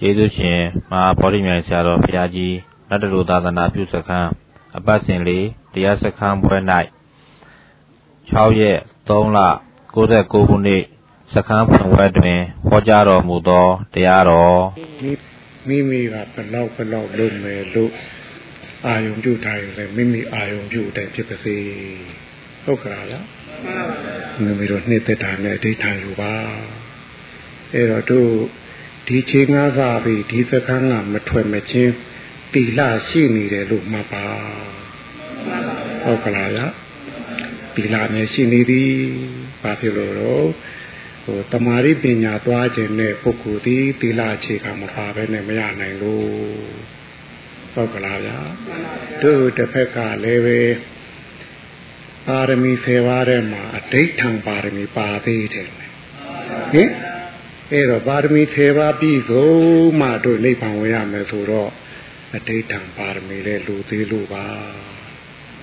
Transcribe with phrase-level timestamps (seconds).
[0.00, 2.56] ကျေးဇူးရှင်မဟာဗောဓိမြိုင်ဆရာတော်ဘုရားကြီး
[2.88, 4.28] နတ်တလူသာသနာပြုစခန်း
[4.76, 6.56] အပတ်စဉ်လေးတရားစခန်းပွဲ၌
[8.32, 8.78] 6ရက်
[9.08, 9.38] 3လ
[9.94, 10.82] 69ခုနှစ်
[11.34, 12.38] စခန်းဖွင့်ပွဲတွင်
[12.68, 14.60] ဟောကြားတော်မူသောတရားတော်
[15.68, 17.90] မိမိကဘလောက်ဘလောက်လုပ်မယ်လို့
[18.86, 21.56] အာယုံပြုထားရင်လည်းမိမိအာယုံပြုတဲ့ဖြစ်ပါစေ
[22.64, 23.26] ဟုတ်ကဲ့လား
[24.42, 26.32] မိမိတို့နှစ်သက်တာနဲ့အဋ္ဌာန်ယူပါ
[27.72, 28.30] အဲ့တော့တို့
[29.08, 31.94] ဒီချိန်ကားစားပြီးဒီစကန်းကမထွက်မချင်း
[32.54, 34.26] တီလာရှိနေတယ်လို့မှတ်ပါ
[36.04, 36.72] ဟုတ်ကလားလား
[37.76, 38.92] တီလာနဲ့ရှိနေသည်
[39.62, 40.46] ဘာဖြစ်လို့တော့
[41.24, 46.28] ဟိုတမာရိပညာသွားခြင်းနဲ့ပုဂ္ဂိုလ်ဒီတီလာအခြေခံမပါဘဲနဲ့မရနိုင်လို့
[47.74, 48.38] ဟုတ်ကလားဗျာ
[49.22, 50.60] တို့တစ်ဖက်ကလည်းပဲ
[52.26, 55.70] ပါရမီ10ပါးထဲမှာအဋိဋ္ဌံပါရမီပါသေးတယ်
[56.72, 56.90] ဟင်
[57.72, 59.48] အဲ့တော့ပါရမီ10ပါးပြည့်စုံ
[60.00, 61.70] မှတို့နိဗ္ဗာန်ဝင်ရမယ်ဆိုတော့
[62.34, 64.46] အဋိဋ္ဌံပါရမီလည်းလူသေးလို့ပါ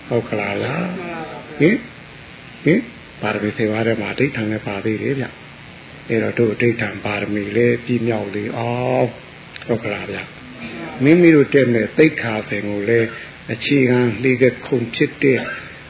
[0.07, 0.87] ဟုတ်ကလားလား
[1.59, 1.77] ဟင်
[2.65, 2.81] ဟင်
[3.21, 5.27] ပါရမီ10ပါးထဲမှာအဋိဋ္ဌံလည်းပါသေးတယ်ဗျ
[6.09, 9.07] အဲ့တော့တို့အဋိဋ္ဌံပါရမီလည်းပြည့်မြောက်လေအောင်
[9.67, 10.17] ဟုတ်ကလားဗျ
[11.03, 13.07] မိမိတို့တက်မဲ့သိက္ခာပင်ကိုလည်း
[13.53, 15.39] အခြေခံလှေကခုန်ဖြစ်တဲ့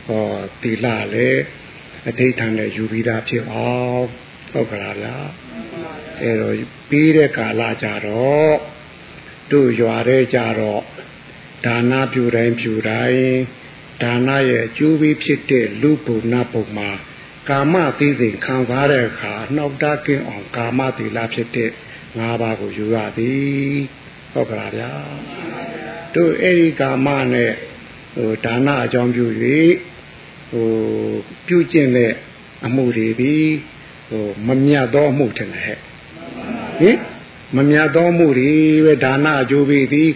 [0.07, 0.25] ဟော
[0.61, 1.41] တီလာလည်း
[2.09, 4.05] အဋိဋ္ဌံနဲ့ယူပြီးသားဖြစ်အောင်
[4.53, 5.15] ဟုတ်ကလားဗျာ
[6.21, 6.55] အဲတော့
[6.89, 8.53] ပြီးတဲ့ကာလကြတော့
[9.51, 10.83] တို့ရွာတဲ့ကြတော့
[11.65, 13.27] ဒါနပြုတိုင်းပြုတိုင်း
[14.03, 16.89] ဒါနရဲ့အကျိုးပေးဖြစ်တဲ့လူပုံနာပုံမှာ
[17.49, 21.69] ကာမသိစိတ်ခံစားတဲ့အခါနှောက်တကင်းအောင်ကာမသီလဖြစ်တဲ့
[22.19, 23.77] ၅ပါးကိုယူရသည်
[24.33, 24.91] ဟုတ်ကလားဗျာ
[26.15, 27.51] တို့အဲ့ဒီကာမနဲ့
[28.15, 29.25] ဟိုဒါနအကြောင်းပြု၍
[30.51, 30.69] ဟို
[31.47, 32.13] ပြုကျင့်တဲ့
[32.65, 33.47] အမှုတွေပြီး
[34.13, 35.77] ဟိုမမြတ်သောအမှုထင်တယ်ဟဲ့
[36.79, 36.97] ဟင်
[37.57, 38.51] မမြတ်သောမှုတွေ
[38.85, 40.09] ပဲဒါနအကျိုးပေးသည်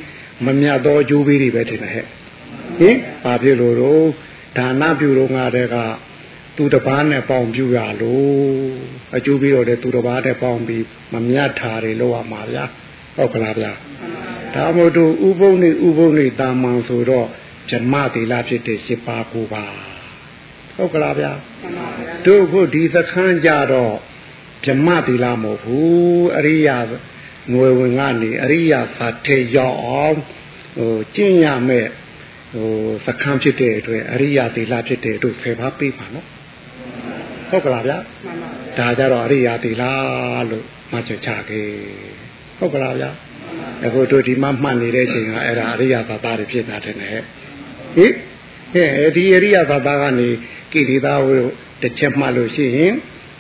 [0.46, 2.06] မမြတ်သောအကျိုးပေးတွေပဲထင်တယ်ဟဲ့
[2.80, 4.06] ဟင်ဘာဖြစ်လို့တော့
[4.58, 5.76] ဒါနပြုတော့ငါတဲ့က
[6.56, 8.32] သူတပားနဲ့ပေါင်ပြူရလို့
[9.16, 12.66] အကျိုးပြီးတော့လေသူတပားနဲ့ပေါင်ပြီးမမြတ်တာတွေလောက်ရမှာဗျာ
[13.16, 13.72] ဟုတ်ကလားဗျာ
[14.56, 17.28] ဒါမို့တို့ဥပုံနေဥပုံနေတာမန်ဆိုတော့
[17.70, 19.66] ဇမတိလာဖြစ်တဲ့ရှစ်ပါးကိုပါ
[20.78, 21.32] ဟုတ်ကလားဗျာ
[22.26, 23.94] တို့ဖို့ဒီသခန်းကြတော့
[24.66, 26.78] ဇမတိလာမဟုတ်ဘူးအရိယာ
[27.54, 30.18] ငွေဝင်ကနေအရိယာသာထေရောက်အောင်
[30.78, 31.88] ဟိုကျင့်ရမဲ့
[32.54, 32.70] ဟို
[33.06, 36.28] သခန်းဖြစ်တဲ့အတွက်အရိယာတိလာဖြစ်တဲ့တို့ဖယ်ပါပေးပါနော်
[37.50, 37.98] ဟုတ်ကလားဗျာ
[38.78, 39.92] ဒါကြတော့အရိယာတိလာ
[40.50, 41.68] လို့မှတ်ချက်ချခဲ့
[42.58, 43.10] ဟုတ်ကလားဗျာ
[43.86, 47.22] အခုတို့ဒီမှာမှတ်နေတဲ့ချိန်ကအဲ့ဒါအရိယာသာသားတွေဖြစ်တာတဲ့ဟဲ့
[47.96, 48.06] ဟိ
[48.74, 50.30] ဟဲ့ဒီအရိယာသာသားကနေ
[50.78, 51.42] ကိလေသာကို
[51.82, 52.94] တစ်ချက်မှတ်လို့ရှိရင်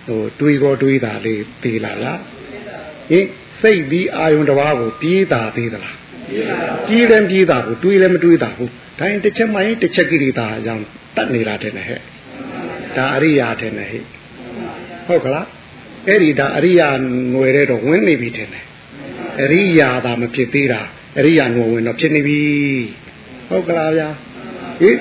[0.07, 2.19] ဟိုတွေးကောတွေးတာလေးပြေးလာလား
[3.11, 3.19] ဟိ
[3.61, 5.97] စိတ်ပြီးအာယုံတစ်ပါးကိုပြေးတာသေးသလား
[6.87, 10.83] ပြေးတယ်ပြေးတာကိုတွေးလည်းမတွေးတာဘူးဒါရင်တစ်ချက်မှရင်တစ်ချက်ကိလေသာအကြောင်း
[11.15, 11.99] တတ်နေတာတဲ့ဟဲ့
[12.97, 13.89] ဒါအရိယာတဲ့ဟဲ့
[15.07, 15.47] ဟုတ်ကလား
[16.07, 16.87] အဲ့ဒီဒါအရိယာ
[17.33, 18.47] ငွယ်တဲ့တော့ဝင်နေပြီတဲ့
[19.41, 20.81] အရိယာသာမဖြစ်သေးတာ
[21.19, 22.41] အရိယာငွယ်ဝင်တော့ဖြစ်နေပြီ
[23.49, 24.09] ဟုတ်ကလားဗျာ
[24.81, 24.91] ဟိ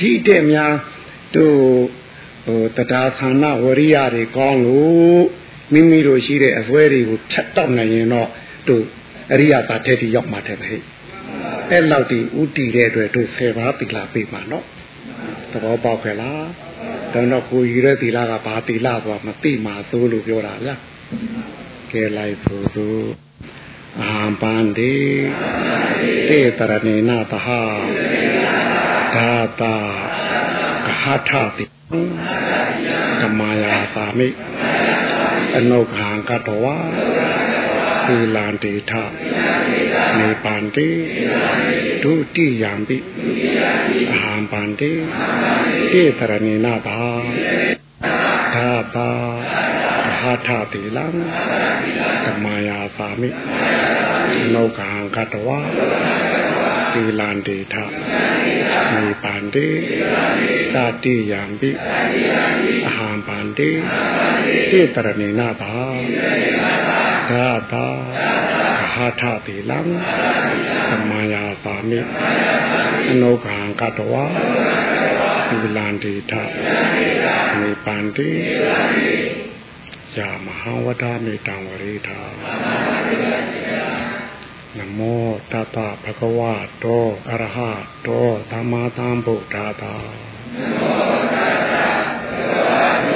[0.00, 0.72] ဒီတဲ့များ
[1.36, 1.58] တို့
[2.46, 5.24] ဟိုတရားဌာနဝရိယတွေကောင်းလို့
[5.72, 8.28] မိမိတို့ရှိတဲ့အစွဲတွေကိုဖြတ်တောက်နိုင်ရင်တော့
[8.68, 8.82] တို့
[9.32, 10.80] အရိယာသာတဲ့တိရောက်မှာတဲ့ဟဲ့
[11.70, 14.64] အဲ့လောက်ဒီဥတီတဲ့အတွက်တို့ဆယ်ပါးသီလပေးမှာနော်
[15.52, 16.46] သဘောပေါက်ခဲ့လား
[17.12, 20.76] တော့တော့ကိုယူတဲ့သီလကဘာသီလဆိုတာမသိမှာသို့လို့ပြောတာဗျာ
[21.90, 23.06] ကဲလိုက်ဖို့တို့
[24.02, 24.94] အာပန္တိ
[26.28, 27.48] တေတရဏေနသဟ
[29.14, 29.30] သာ
[29.60, 29.74] တာ
[30.15, 30.15] က
[31.06, 31.64] ဟထတိ
[33.20, 34.28] ကမာယာသာမိ
[35.56, 36.76] အနုခံကတဝါ
[38.06, 38.92] သီလံတေထ
[40.18, 40.88] နေပန္တိ
[42.02, 42.98] ဒုတိယံပိ
[44.12, 44.90] အဟံပန္တိ
[45.92, 47.00] တေတရဏေနဘာ
[48.54, 49.10] သာတာ
[50.18, 51.06] ဟာထတိလံ
[52.24, 53.28] ကမာယာသာမိ
[54.54, 55.58] နောကံကတဝါ
[56.96, 57.74] သီလံတေထ
[58.94, 59.68] နေပန္တိ
[60.74, 61.70] သတိယံပိ
[62.88, 63.70] အဟံပန္တိ
[64.70, 65.72] တေတရဏေနဘာ
[67.30, 67.86] သာတာ
[68.92, 69.78] ဟာထတိလံ
[70.88, 72.00] ကမာယာသာမိ
[73.20, 74.24] နောကံကတဝါ
[75.48, 76.32] သီလံတေထ
[77.60, 78.28] နေပန္တိ
[80.18, 82.18] ယာမဟာဝဒမေတံဝရိထာ
[84.78, 86.40] နမောတတဗဂဝ
[86.82, 87.58] တောအရဟ
[88.06, 89.94] တောသမ္မာသမ္ဗုဒ္ဓတာ
[90.56, 93.06] နမောတတဗဂဝတော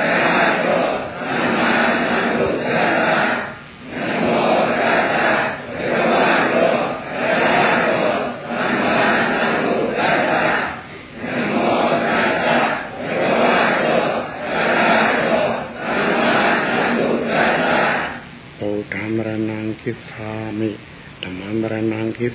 [0.00, 12.18] အရဟတောသမ္မာသမ္ဗုဒ္ဓတာနမောတတ
[18.94, 20.70] ဗံရဏံကိသာမိ
[21.22, 22.26] ဓမ္မံရဏံကိ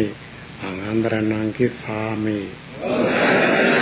[0.00, 2.38] သာမိအင်္ဂံရဏံကိသာမိ
[2.80, 3.80] ဘုရား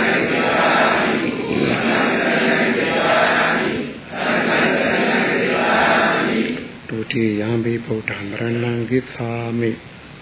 [7.11, 9.71] တိယံဘိဗုဒ္ဓံရဏံဂိသာမိ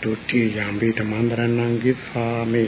[0.03, 2.63] ဒုတိယံဘိဓမ္မံရဏံဂိသာမိ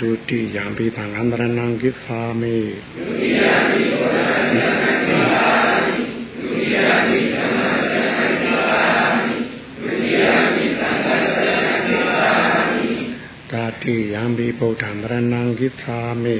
[0.00, 2.56] ဒုတိယံဘိသံဃံရဏံဂိသာမိ
[2.98, 4.89] ဒုတိယံဘိဗုဒ္ဓံရဏံဂိသာ
[13.80, 16.36] တာတိယံဘိဗုဒ္ဓံရဏံဂိသာမိ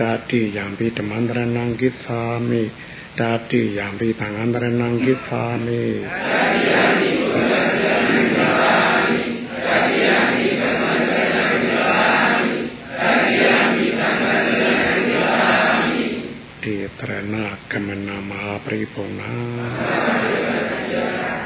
[0.00, 2.62] တာတိယံဘိဓမ္မံရဏံဂိသာမိ
[3.18, 8.52] တာတိယံဘိသံဃံရဏံဂိသာမိတာတိယံဘိဘုရားရဏံဂိသာ
[9.06, 9.20] မိ
[9.64, 11.90] တာတိယံဘိဓမ္မံရဏံဂိသာ
[12.40, 12.52] မိ
[12.98, 15.36] တာတိယံဘိသံဃံရဏံဂိသာ
[15.82, 16.04] မိ
[16.62, 17.36] တေတရဏ
[17.70, 19.30] ကမနမဟာပရိပုံနာ
[19.78, 21.43] အာ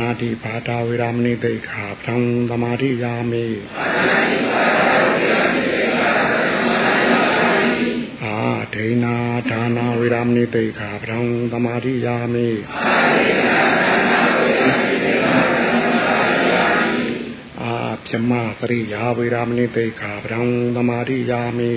[0.00, 2.14] နာတိဘာတာဝေရမဏိတိခာသံ
[2.48, 3.46] သမာဓိယာမိ
[3.78, 7.88] အာနာတိဘာတာဝေရမဏိတိခာသံသမာဓိယာမိ
[8.22, 8.36] အာ
[8.74, 9.14] ဒိနာ
[9.50, 11.18] ဒါနာဝေရမဏိတိခာဗံ
[11.52, 17.06] သမာဓိယာမိအာဒိနာဒါနာဝေရမဏိတိခာဗံသမာဓိယာမိ
[17.60, 17.74] အာ
[18.04, 20.40] ပြမပရိယာဝေရမဏိတိခာဗံ
[20.76, 21.72] သမာဓိယာမိ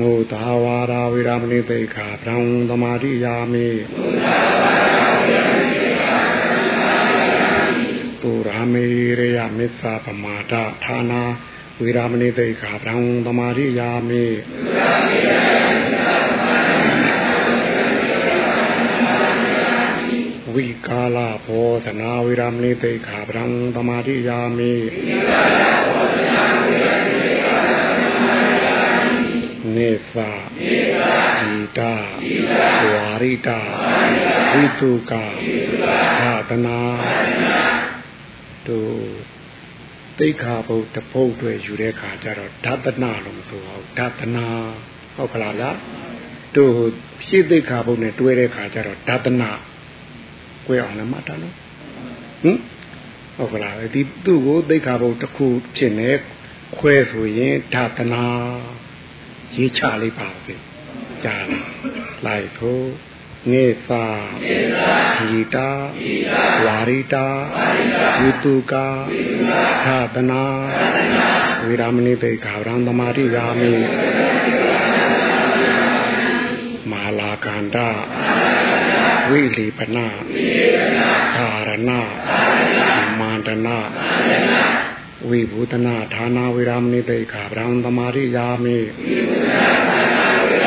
[0.00, 2.36] မိမုသာဝါရာဝေရမဏိတိခာဗံ
[2.68, 7.88] သမာဓိယာမိမုသာဝါရာဝေရမဏိတိခာဗံသမာဓိယာမိ
[8.20, 8.84] ပုရာမေ
[9.18, 10.52] ရယမစ္ဆာပမာဒ
[10.84, 11.22] ဌာနာ
[11.80, 12.94] ဝေရမဏိတိခာဗံ
[13.26, 14.24] သမာရိယာမိ
[20.54, 23.44] ဝိကာလဘောဓနာဝေရမဏိတိခာဗံ
[23.74, 24.72] သမာရိယာမိ
[29.80, 30.30] နေသာ
[30.60, 31.92] ဣတာ
[32.92, 33.58] ဝါရိတာ
[34.52, 35.24] ဝိတုကာ
[36.20, 36.78] သာသနာ
[38.66, 38.90] တို့
[40.18, 44.46] သိခါဘုတ်တပုတ်တွေယူတဲ့ခါကျတော့ဓတနာလို့မဆိုဘူးဓတနာ
[45.16, 45.78] ဟုတ်ကလားလား
[46.56, 46.74] တို့
[47.26, 49.50] ရှင်းသိခါဘုတ်နဲ့တွဲတဲ့ခါကျတော့ဓတနာ
[50.66, 51.54] ကိုအောင်လည်းမှတ်တာနော်
[52.42, 52.58] ဟင်
[53.36, 55.46] ဟုတ်ကလားဒီသူ့ကိုသိခါဘုတ်တစ်ခု
[55.76, 56.10] ဖြစ်နေ
[56.78, 58.24] ခွဲဆိုရင်ဓတနာ
[59.56, 60.54] ရေးချလိုက်ပါပဲ
[61.24, 61.46] ကြား
[62.26, 62.84] လိုက်ထို့
[63.50, 64.04] နေသာ
[65.16, 65.68] ဟိတာ
[66.66, 67.26] ဝါရိတာ
[68.20, 68.86] ဝိတုကာ
[69.86, 70.42] သာသနာ
[71.64, 73.72] ဝိရမဏိတေခာဗရံသမာရိယာမိ
[76.90, 77.76] မာလာကန္တ
[79.30, 80.06] ဝိလိပနာ
[81.34, 81.90] သာရဏ
[83.18, 83.78] မန္တနာ
[85.28, 90.60] ဝိဘူတနာဌာနာဝိရမဏိတေခာဗရံသမာရိယာမိဝိဘူတနာဌာနာဝိ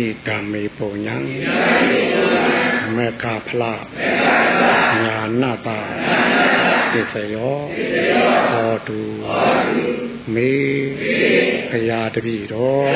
[0.00, 2.64] မိဣတမေပုညံဣတမေပုညံ
[2.96, 4.26] မေခဖလားမေခ
[4.56, 7.58] ဖလားညာနာတာညာနာတာပစ္စယော
[8.50, 9.00] ဟောတု
[10.34, 10.52] မေ
[11.70, 12.88] ဘုရားတပည့်တော်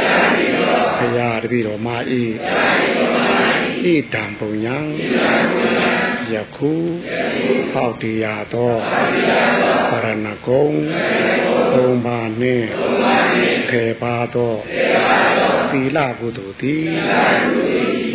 [0.99, 2.23] ဘုရားတပည့်တော်မာဤ
[3.85, 4.77] ဣတံပုံညာ
[6.35, 6.73] ယခု
[7.73, 8.73] ဟောက်တရားသော
[9.91, 10.67] ပရဏဂုံ
[11.75, 12.67] သုံးပါးနှင့်
[13.71, 14.55] ခေပါသော
[15.71, 16.87] သီလကုသိုလ်သည်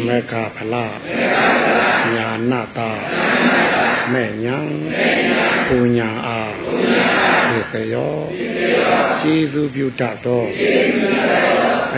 [0.05, 0.97] မေဃဖလား
[2.15, 2.91] ညာနာတာ
[4.13, 4.57] မဲ့ညာ
[5.67, 6.53] ပူညာအား
[7.49, 8.17] ဒီကရော
[9.21, 10.43] ကျေးဇူးပြုတတ်သော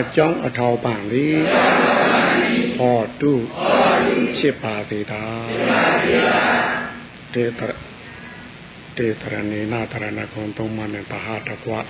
[0.00, 1.36] အကြောင်းအထောက်ပံ့သည်
[2.78, 3.32] ဟောတု
[4.38, 5.22] ဖြစ်ပါစေသာ
[7.34, 7.72] တေတရ
[8.96, 11.80] တေတရဏေနာတရဏဂုံသုံးပါးနဲ့ပဟာတကွဂ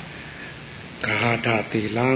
[1.23, 2.11] ဟာတတိလံ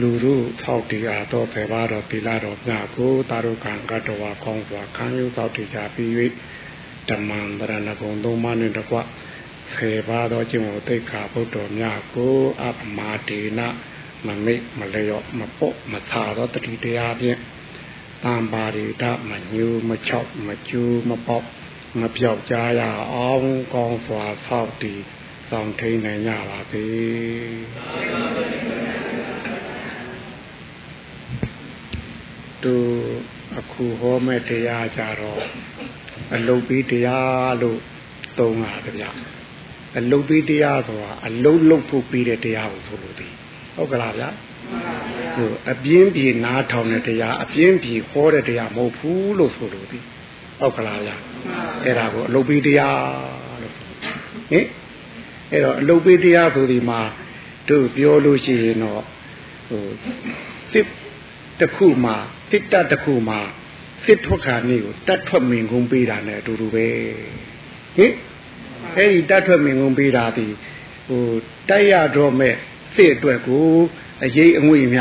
[0.00, 6.10] လူရုသောက်တရားတော့ဖေပါတော့ပိလာတော့ညကိုတာရုခံကတဝါကောင်းစွာခံယူသောက်တရားပြီး၍
[7.08, 8.96] ဓမ္မံဗရဏဂုံသုံးပါးနှင့်တကွ
[9.74, 13.60] ဖေပါသောကျင့်ဝတ်သိက္ခာဘုဒ္ဓမြတ်ကိုအပမာဒေန
[14.26, 17.38] မမိတ်မလျော့မပေါ့မသာသောတတိတရားဖြင့်
[18.24, 21.44] တံပါရိတမညူမချောက်မကျူးမပေါ့
[22.00, 22.82] မပြောက်ကြရ
[23.14, 25.00] အောင်ကောင်းစွာဆောက်တည်
[25.48, 26.84] ဆောင်ထိန်နိုင်ကြပါစေ
[32.62, 32.74] သူ
[33.58, 35.42] အခုဟောမဲ့တရားကြတော့
[36.34, 37.80] အလုတ်ပြီးတရားလို့
[38.38, 39.10] သုံးတာဗျာ
[39.96, 43.28] အအလုတ်ပေးတရားဆိုတာအလုတ်လုတ်ဖို့ပြီးတဲ့တရားကိုဆိုလို့ဒီ
[43.78, 44.28] ဟုတ်ကလားဗျာ
[45.34, 49.98] ဟိုအပြင်းပြေနားထောင်တဲ့တရားအပြင်းပြေဟောတဲ့တရားမဟုတ်ဘူးလို့ဆိုလို့ဒီ
[50.60, 51.16] ဟုတ်ကလားဗျာ
[51.84, 52.96] အဲ့ဒါကိုအလုတ်ပေးတရား
[53.62, 54.66] လို့ဟင်
[55.52, 57.00] အဲ့တော့အလုတ်ပေးတရားဆိုဒီမှာ
[57.68, 59.02] တို့ပြောလို့ရှိရင်တော့
[59.68, 59.84] ဟို
[60.72, 60.86] စစ်
[61.60, 62.16] တစ်ခုမှာ
[62.50, 63.40] တစ်တတစ်ခုမှာ
[64.04, 66.86] စစ်ထွက်ခါနေကိုတတ်ထွက်မင်ကုန်ပေးတာနဲ့အတူတူပဲ
[67.96, 68.12] ဟင်
[68.96, 70.46] အဲ့ဒီတတ်ထွက်မင်ကုန်ပေးတာဒီ
[71.08, 71.22] ဟို
[71.70, 72.54] တိုက်ရတော့မဲ့
[72.94, 73.66] စစ်အတွက်ကို
[74.24, 75.00] အရေးအငွေမြ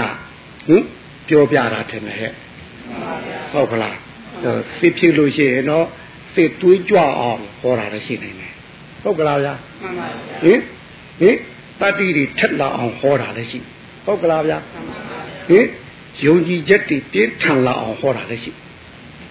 [0.68, 0.84] ဟင်
[1.28, 2.32] ပြောပြတာထင်တယ်ဟဲ့
[3.52, 3.98] ဟုတ်ကလား
[4.80, 5.86] စစ်ဖြစ်လို့ရှိရင်တော့
[6.34, 8.54] စစ်တွေးကြွအောင်ဟောတာလည်းရှိနေတယ်
[9.04, 10.60] ဟုတ်ကလားဗျာမှန်ပါဗျာဟင်
[11.20, 11.36] ဟင်
[11.80, 13.60] တတိတွေထက်လာအောင်ဟောတာလည်းရှိ
[14.06, 14.58] ဟုတ်ကလားဗျာ
[15.50, 15.66] ဟင်
[16.26, 18.52] ယုံကြည်ချက်တွေပြင်းထန်လာအောင်ဟောတာလည်းရှိ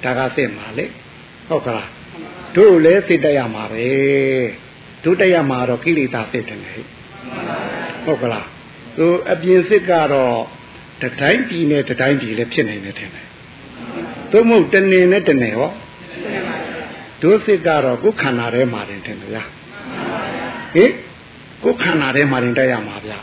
[0.05, 0.87] ဒါကစစ်မှာလေ
[1.49, 1.89] ဟုတ်ကလား
[2.57, 3.87] တို့လည်းစိတ်တက်ရမှာပဲ
[5.05, 6.87] တို့တက်ရမှာတော့ကိလေသာစစ်တယ်ဟဲ့
[8.07, 8.47] ဟုတ်ကလား
[8.97, 10.37] သူအပြင်စစ်ကတော့
[11.03, 13.27] တတိုင်းပြည်နဲ့တတိုင်းပြည်လည်းဖြစ်နေတယ်ထင်တယ်
[14.33, 15.71] သို့မဟုတ်တနေနဲ့တနေဟော
[17.23, 19.45] တို့စစ်ကတော့ကိုယ်ခန္ဓာထဲမှာတင်ထင်တယ်ဗျာ
[20.75, 20.91] ဟင်
[21.65, 23.19] ကိုယ်ခန္ဓာထဲမှာတင်တက်ရမှာဗျာ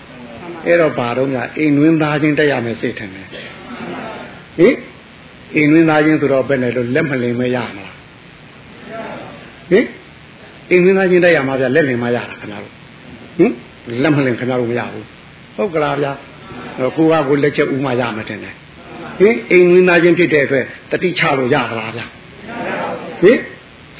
[0.65, 3.35] အဲ့တော့ဘာတော့များအိမ်တွင်းသားချင်းတက်ရမယ်စိတ်ထင်တယ်ဟ
[4.67, 4.75] င်
[5.55, 7.97] အိမ်တွင်းသားချင်းဆိုတော့ဘယ်နဲ့လို့လက်မလင်မရမလား
[9.71, 9.85] ဟင်
[10.69, 12.73] အိမ်တွင်းသားချင်းတက်ရမှာဗျာလက်လင်မရတာခင်ဗျားတို့
[13.39, 13.51] ဟင်
[14.03, 15.05] လက်မလင်ခင်ဗျားတို့မရဘူး
[15.55, 16.13] ဟုတ်ကလားဗျာ
[16.79, 18.55] ကိုကကိုလက်ချက်ဥမှရမယ်တင်တယ်
[19.19, 22.05] ဟင်အိမ်ဝင်သားချင်းဖြစ်တဲ့အတွက်တတိချလို့ရသလားဗျာ
[23.23, 23.39] ဟင်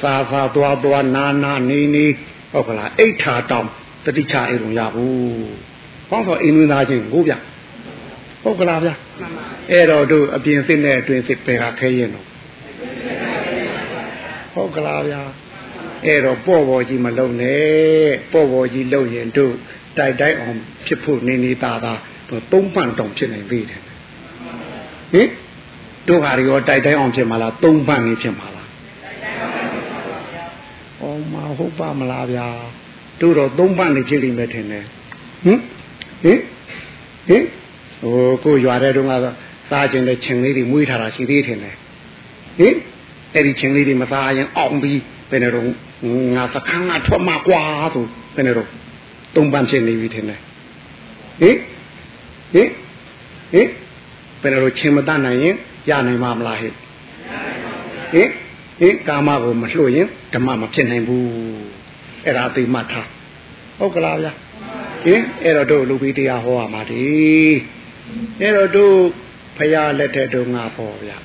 [0.01, 2.05] စာစာသွားသွားနာနာနေနေ
[2.53, 3.67] ဟုတ်ကလားအိဋ္ဌာတောင်
[4.05, 5.13] တတိချအိမ်လုံးရဘူး
[6.09, 7.37] ဟောဆိုအိမ်ဝင်သားချင်းကိုဗျာ
[8.43, 8.93] ဟုတ်ကလားဗျာ
[9.71, 12.25] အဲ့တော့တို့အပြင်စစ်နဲ့အတွင်စစ်ပဲကခဲရင်တော့
[14.53, 15.21] ဟုတ်ကလားဗျာ
[16.05, 19.53] အဲ့တော့ပေါ့ပေါ်ကြီးမလုံနဲ့ပေါ့ပေါ်ကြီးလုံရင်တို့
[19.97, 21.99] တိုက်တိုက်အောင်ဖြစ်ဖို့နေနေသားသား
[22.51, 23.81] သုံးပန့်တောင်ဖြစ်နိုင်သေးတယ်
[25.13, 25.29] ဟင်
[26.07, 28.67] တို့ဟာရောတိုက်တိုင်းအောင်ဖြစ်မှာလားသုံးပန့်နေဖြစ်မှာလား
[31.01, 32.47] ဩမဟုတ်ပါမလားဗျာ
[33.21, 34.85] တို့တော့သုံးပန့်နေဖြစ်လိမ့်မယ်ထင်တယ်
[35.45, 35.59] ဟင်
[36.23, 36.39] ဟင်
[37.27, 37.43] ဟင်
[38.01, 39.13] ဟိုကိုရွာတဲ့တုန်းက
[39.69, 41.75] စားခြင်းတဲ့ခြင်းလေးတွေမွေးထားတာရှိသေးတယ်ဟင်
[43.35, 44.99] အဲ့ဒီခြင်းလေးတွေမစားရင်အောင်ပြီး
[45.33, 45.65] ဘယ်နဲ့တော့
[46.35, 47.61] ငါစခန်းကထွက်မှာကွာ
[47.93, 48.69] ဆိုဘယ်နဲ့တော့
[49.35, 50.39] သုံးပန်းဖြစ်နေပြီထင်တယ်
[51.41, 51.57] ဟင်
[52.53, 52.69] ဟင်
[53.53, 53.67] ဟင်
[54.41, 55.55] ဘယ်လိုချင်းမတတ်နိုင်ရင်
[55.89, 56.73] ရနိုင်မှာမလားဟဲ့
[58.13, 58.29] ဟင်
[58.79, 61.25] ဟင်ကာမကိုမလှုပ်ရင်ဓမ္မမဖြစ်နိုင်ဘူး
[62.25, 63.07] အဲ့ဒါသိမှတ်ထား
[63.77, 64.33] ဟုတ်ကလားဗျာ
[65.05, 67.03] ဟင်အဲ့တော့တို့လူပြီးတရားဟောရမှာဒီ
[68.41, 68.95] အဲ့တော့တို့
[69.57, 71.17] ဖရာလက်ထက်တို့ငါပေါ့ဗျာ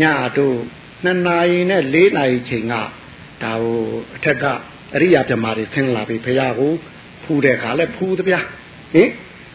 [0.00, 0.02] ည
[0.38, 0.56] တို့
[1.04, 2.74] နှစ်နာရီနဲ့၄နာရီချိန်က
[3.42, 3.78] ဒါဟို
[4.16, 4.44] အထက်က
[4.94, 6.72] အရိယာပြမာတွေဆင်းလာပြီဖရာကို
[7.24, 8.40] ဖူးတဲ့ခါလဲဖူးသဗျာ
[8.94, 9.08] ဟင်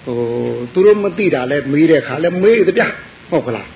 [0.05, 0.17] ဟို
[0.74, 2.88] သူတို့မသိတာလဲမေးတဲ့ခါလဲမေးသဗျာ
[3.31, 3.67] ဟုတ်ကလား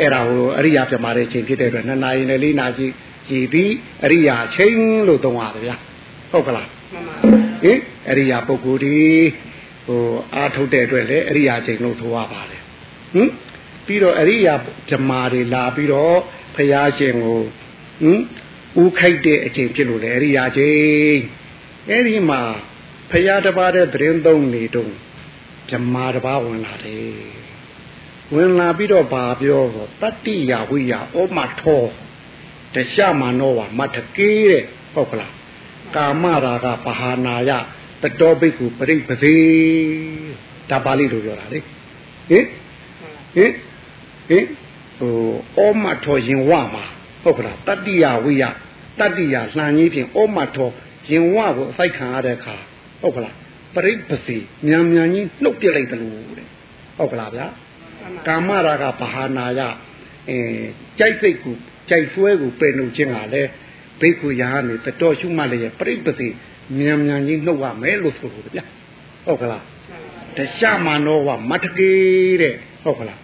[0.00, 2.86] အဲ့ဒါဟိုအရိယာပြမာတဲ့အချိန်ဖြစ်တဲ့အတွက်နှစ်နာရီနဲ့လေးနာရီ
[3.28, 3.72] ကြည်ပြီး
[4.04, 4.78] အရိယာချိန်
[5.08, 5.76] လို့သုံးရတယ်ဗျာ
[6.32, 6.68] ဟုတ်ကလား
[7.62, 7.78] ဟင်
[8.10, 8.96] အရိယာပုဂ္ဂိုလ်ဒီ
[9.86, 10.02] ဟို
[10.34, 12.60] အာထုတ်တဲ့အတွက်လည်းအရိယာချိန်လို့ဆိုရပါတယ်
[13.14, 13.30] ဟင်
[13.86, 14.54] ပြီးတော့အရိယာ
[14.90, 16.16] ဓမ္မာတွေလာပြီးတော့
[16.56, 17.40] ဖရာရှင်ကို
[18.02, 18.20] ဟင်
[18.82, 21.18] ဦးခိုက်တဲ့အချိန်ဖြစ်လို့လေအရိယာချိန်
[21.88, 22.40] အဲ့ဒီမှာ
[23.10, 24.92] ဖရာတပါးတဲ့သတင်းသုံးနေတော့
[25.70, 27.40] ဓမ္မာတပါးဝင်လာတယ်
[28.34, 31.82] ဝင်လာပြီးတော့ဗာပြောတော့တတ္တိယဝိယဩမထော
[32.74, 35.32] တရှမနောဝမထကေးတဲ့ဟုတ်ကလား
[35.94, 37.50] ကာမရာဂပဟာနာယ
[38.02, 39.36] တတောဘိက္ခုပရိပသေ
[40.70, 41.58] ဒါပါဠိလိုပြောတာလေ
[42.30, 42.44] ဟင်
[43.34, 43.52] ဟင်
[44.28, 44.46] ဟင်
[44.98, 46.84] ဟိုဩမထောရင်ဝမှာ
[47.22, 48.44] ဟုတ်ကလားတတ္တိယဝိယ
[48.98, 50.70] တတ္တိယလှန်ကြီးဖြင့်ဩမထော
[51.08, 52.56] ရင်ဝကိုအစိုက်ခံရတဲ့အခါ
[53.00, 53.34] ဟုတ်ကလား
[53.74, 54.36] ပရိပစီ
[54.66, 56.46] မြန်မြန်ကြီးနှုတ်ပြလိုက်တယ်လို့တဲ့
[56.98, 57.46] ဟုတ်ကလားဗျာ
[58.26, 59.60] ကာမရာဂဘာဟာနာယ
[60.30, 60.38] အဲ
[60.98, 61.54] ကြိုက်စိတ်ကို
[61.90, 63.50] ကြိုက်ဆွဲကိုပယ်လို့ခြင်းကလည်း
[64.00, 66.28] ဘိက္ခုယာနေတတော်ရှုမှလည်းပရိပစီ
[66.78, 68.64] မြန်မြန်ကြီးနှုတ်ရမယ်လို့ဆိုလို့ဗျာ
[69.26, 69.64] ဟုတ်ကလား
[70.36, 71.92] တရှမနောဝမတကေ
[72.42, 73.18] တဲ့ဟုတ်ကလား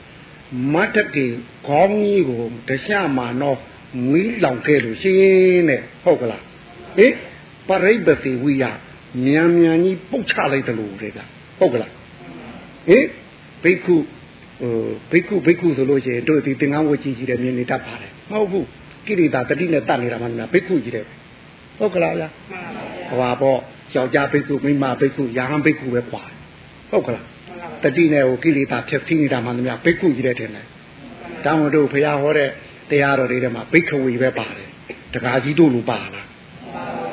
[0.74, 1.26] မတကေ
[1.68, 3.54] ခေါင်းကြီးကိုတရှမနော
[4.10, 6.42] မီးလောင်ခဲ့လို့ရှိရင်တဲ့ဟုတ်ကလား
[6.98, 7.12] ဟင်
[7.68, 8.64] ပရိပစီဝိယ
[9.26, 11.18] မြန်မြန်ကြီးပုတ်ချလိုက်တယ်လို့တဲ့က
[11.58, 11.90] ဟုတ်ကလား
[12.88, 13.04] ဟင်
[13.62, 13.94] ဘိက္ခု
[14.60, 14.72] ဟို
[15.12, 18.66] ဘိက္ခုဘိက္ခုဆိုလို့ရှိရင်တို့ဒီသင်္ကန်းဝတ်ကြီးကြီးတယ်မြင်နေတတ်ပါတယ်မဟုတ်ဘူး
[19.06, 21.06] ကိရိတာတတိနဲ့တတ်နေတာမှမဟုတ်ဘိက္ခုကြီးတယ်
[21.78, 22.28] ဟုတ်ကလားဗျာ
[23.10, 23.58] ဟွာပေါ့
[23.94, 26.22] ယောက်ျားဘိက္ခုမိန်းမဘိက္ခုယာဟန်ဘိက္ခုပဲပွာ
[26.90, 27.24] ဟုတ်ကလား
[27.84, 30.66] တတိနဲ့ဟိုကိလေသာဖြည့်ဆင်းနေတာမှမဟုတ်ဘိက္ခုကြီးတယ်ထင်တယ်
[31.44, 32.50] တောင်းတို့ဘုရားဟောတဲ့
[32.90, 34.68] တရားတော်တွေထဲမှာဘိက္ခဝေပဲပါတယ်
[35.14, 36.26] တကားကြီးတို့လိုပါလား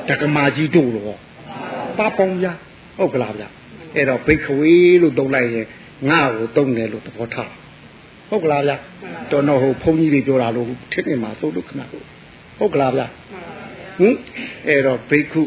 [0.09, 1.09] တက္ကမာကြီးတို့လိုဟ
[1.97, 2.53] ပါပေါင်းဗျာ
[2.97, 3.47] ဟုတ်ကလားဗျာ
[3.95, 5.67] အဲ့တော့ဘိခဝေလို့သုံးလိုက်ရင်
[6.09, 7.51] ငါ့ကိုသုံးတယ်လို့သဘောထား
[8.29, 8.75] ဟုတ်ကလားဗျာ
[9.31, 11.81] တော်တော့ဟိုဘုန်းကြီးတွေပြောတာလို့ထစ်နေမှာသို့လို့ခဏ
[12.57, 13.07] ဟုတ်ကလားဗျာ
[13.99, 14.15] ဟင်
[14.67, 15.41] အဲ့တော့ဘိက္ခု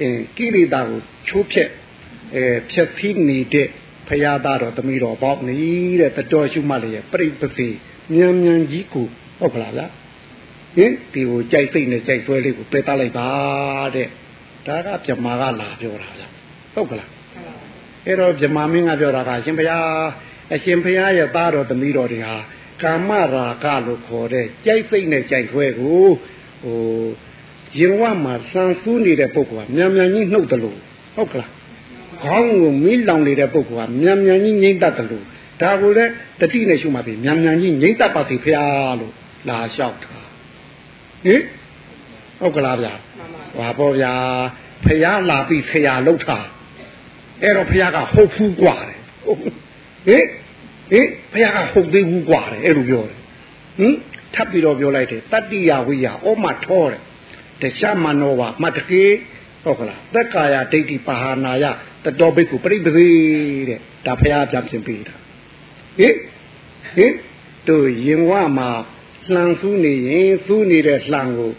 [0.00, 1.70] အင်းကိလေသာကိုချိုးဖြက်
[2.34, 3.68] အဲဖြက်ဖိနေတဲ့
[4.08, 5.58] ဖရာသားတော်သမီးတော်ပေါ့နေ
[6.00, 7.68] တဲ့တတော်ရှုမှတ်လျက်ပြိပစီ
[8.14, 9.08] မြန်မြန်ကြီးကို
[9.40, 9.86] ဟုတ်ကလားဗျာ
[10.76, 13.28] ဟင်ဒီကိုကြိုက်စိတ်နဲ့ကြိုက်ဆွဲလေးကိုပယ်တတ်လိုက်ပါ
[13.94, 14.08] တဲ့
[14.66, 16.28] ဒါကပြမာကလာပြောတာဗျာ
[16.74, 17.10] ဟုတ်ကလား
[18.06, 19.86] အဲ့တော့ပြမာမင်းကပြောတာကအရှင်ဘုရား
[20.54, 22.36] အရှင်ဘုရားရဲ့သားတော်သမီးတော်တွေဟာ
[22.82, 23.24] ကာမရာ
[23.64, 26.06] ဂလို့ခေါ်တဲ့ကြိုက်စိတ်နဲ့ကြိုက်ဆွဲကို
[26.64, 26.80] ဟို
[27.78, 30.78] ရင်ဝမှာစံစူးနေတဲ့ပုဂ္ဂိုလ်ကမြန်မြန်ကြီးနှုတ်တယ်လို့
[31.16, 31.50] ဟုတ်ကလား
[32.24, 35.24] ခေါင်းကိုမီးလောင်နေတဲ့ပုဂ္ဂိုလ်ကမြန်မြန်ကြီးငိမ့်တတ်တယ်လို့
[35.60, 38.64] ဒါကိုလည်းတတိနဲ့ရှုမှပြီမြန်မြန်ကြီးငိမ့်တတ်ပါစေဖရာ
[39.00, 39.12] လို့
[39.49, 40.13] လာလျှောက်တာ
[41.25, 41.41] ဟင်
[42.39, 42.93] ဟုတ်ကလားဗျာ
[43.57, 44.13] ဟာပေါ့ဗျာ
[44.85, 46.39] ဖရာလာပြီးဖရာလှုပ်တာ
[47.41, 48.99] အဲ့တော့ဖရာကဟုတ်ဖူးกว่าတယ်
[50.07, 50.25] ဟင်
[50.91, 53.17] ဟင်ဖရာကဟုတ်သေးဘူးกว่าတယ်အဲ့လိုပြောတယ်
[53.79, 53.95] ဟင်
[54.35, 57.01] ထပ်ပြီးတော့ပြောလိုက်တယ်တတ္တိယဝိယဩမထောတယ်
[57.61, 59.03] တခြားမနောဝမတကေ
[59.63, 61.65] ဟုတ်ကလားသက်ကာယဒိဋ္ဌိပါဟာနာယ
[62.05, 63.07] တတော်ဘိက္ခုပရိပသေ
[63.69, 65.15] တဲ့ဒါဖရာပြန်ပြင်ပေးတာ
[65.99, 66.15] ဟင်
[66.95, 67.13] ဟင်
[67.67, 68.69] တို့ရင်ဝမှာ
[69.34, 71.52] လှန်ဆူးနေရင်ဆူးနေတဲ့လှန်ကို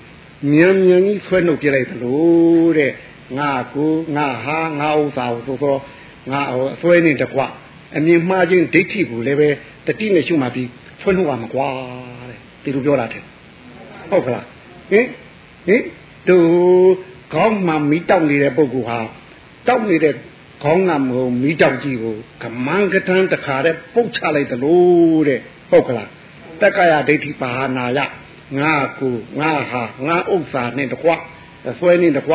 [0.51, 2.91] မြန်မြန်ကြီးဆွဲနှုတ်ပြလိုက်သလိုတဲ့
[3.38, 5.75] ငါကိုငါဟာငါဥစ္စာကိုသို့သော
[6.31, 7.41] ငါအဆွဲနေတကွ
[7.95, 9.50] အမြင်မှားခြင်းဒိဋ္ဌိကိုလည်းပဲ
[9.86, 10.69] တတိနဲ့ရှုမှပြီး
[11.01, 11.67] ဆွဲနှုတ်ရမှာကွာ
[12.29, 13.21] တဲ့ဒီလိုပြောတာတဲ့
[14.09, 14.45] ဟုတ်ကလား
[14.91, 15.05] ဟင်
[15.67, 15.83] ဟင်
[16.27, 16.38] သူ
[17.33, 19.00] ခေါင်းမှမီးတောက်နေတဲ့ပုဂ္ဂိုလ်ဟာ
[19.67, 20.13] တောက်နေတဲ့
[20.63, 24.82] ခေါင်းကမဟုတ်မီးတောက်ကြီးကိုကမန်းကထန်းတခါတည်းပုတ်ချလိုက်သလို
[25.27, 26.10] တဲ့ဟုတ်ကလား
[26.62, 28.00] တက္ကရာဒိဋ္ဌိပါဟာနာယ
[28.60, 31.10] ငါကိုငါဟာငါဥစ္စာနဲ့တကွ
[31.80, 32.34] ဆွဲနေတကွ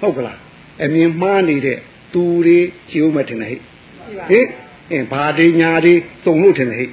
[0.00, 0.38] ဟုတ်ကလား
[0.84, 1.78] အမြင်မှားနေတဲ့
[2.12, 2.58] သူတွေ
[2.90, 3.58] ချီဦးမထင်နဲ့ဟိ
[4.30, 4.46] ဟင်
[4.90, 6.86] အင်းဘာဒီညာဒီစုံလို့ထင်တယ်ဟိ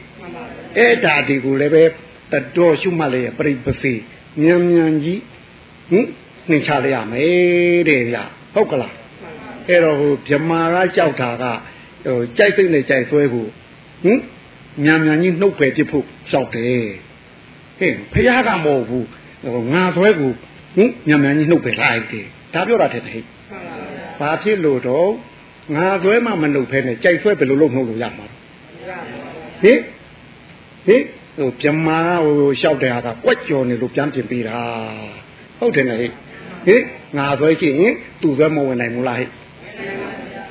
[0.78, 1.84] အဲ့ဒါဒီကိုလည်းပဲ
[2.32, 3.94] တတော်ရှုမှတ်လေပြိပစီ
[4.42, 5.22] မြန်မြန်ကြီး
[5.90, 6.08] ဟင်
[6.50, 8.18] နှင်ချလိုက်ရမယ်တဲ့ဗျ
[8.54, 8.94] ဟုတ်ကလား
[9.68, 11.46] အဲ့တော့ဟိုဗြမာကကြောက်တာက
[12.06, 13.50] ဟိုကြိုက်စိတ်နဲ့ကြိုက်ဆွဲဖို့
[14.04, 14.20] ဟင်
[14.84, 16.86] မြန်မြန်ကြီးနှုတ်ဖယ်ပြဖို့ကြောက်တယ်
[17.80, 19.08] ဟင်ဖះကမဟုတ်ဘူး
[19.44, 20.32] ဟိုငါဆွဲကို
[20.76, 23.22] ဟင်မြန်မြန်ကြီးနှုတ်ဖယ်လိုက်တယ်ဒါပြောတာတဲ့ဟဲ့
[24.20, 25.10] ဘာဖြစ်လို့တော့
[25.76, 28.28] ငါဆွဲမှမနှုတ်ဖဲနဲ့ကြိုက်ဆွဲဘယ်လိုလုပ်နှုတ်လို့ရမှာ
[29.64, 29.80] ဟင်
[30.88, 31.04] ဟင်
[31.38, 34.58] ဟိုဗြမာဟိုလျှောက်တဲ့ဟာကကွက်ကြော်နေလို့ပြန်ပြင်ပေးတာ
[35.60, 36.12] ဟုတ်တယ်နဲ့ဟဲ့
[36.68, 36.82] ဟင်
[37.18, 39.30] ငါဆွဲရှိရင်သူ့ဆွဲမဝင်နိုင်ဘူးလားဟဲ့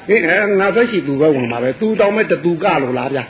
[0.09, 3.25] ဟင်အဲငါဆွဲရှိသူ့ဆွဲဝင်မှာပဲသူတောင်းမဲ့တူကလို့လားဗျာ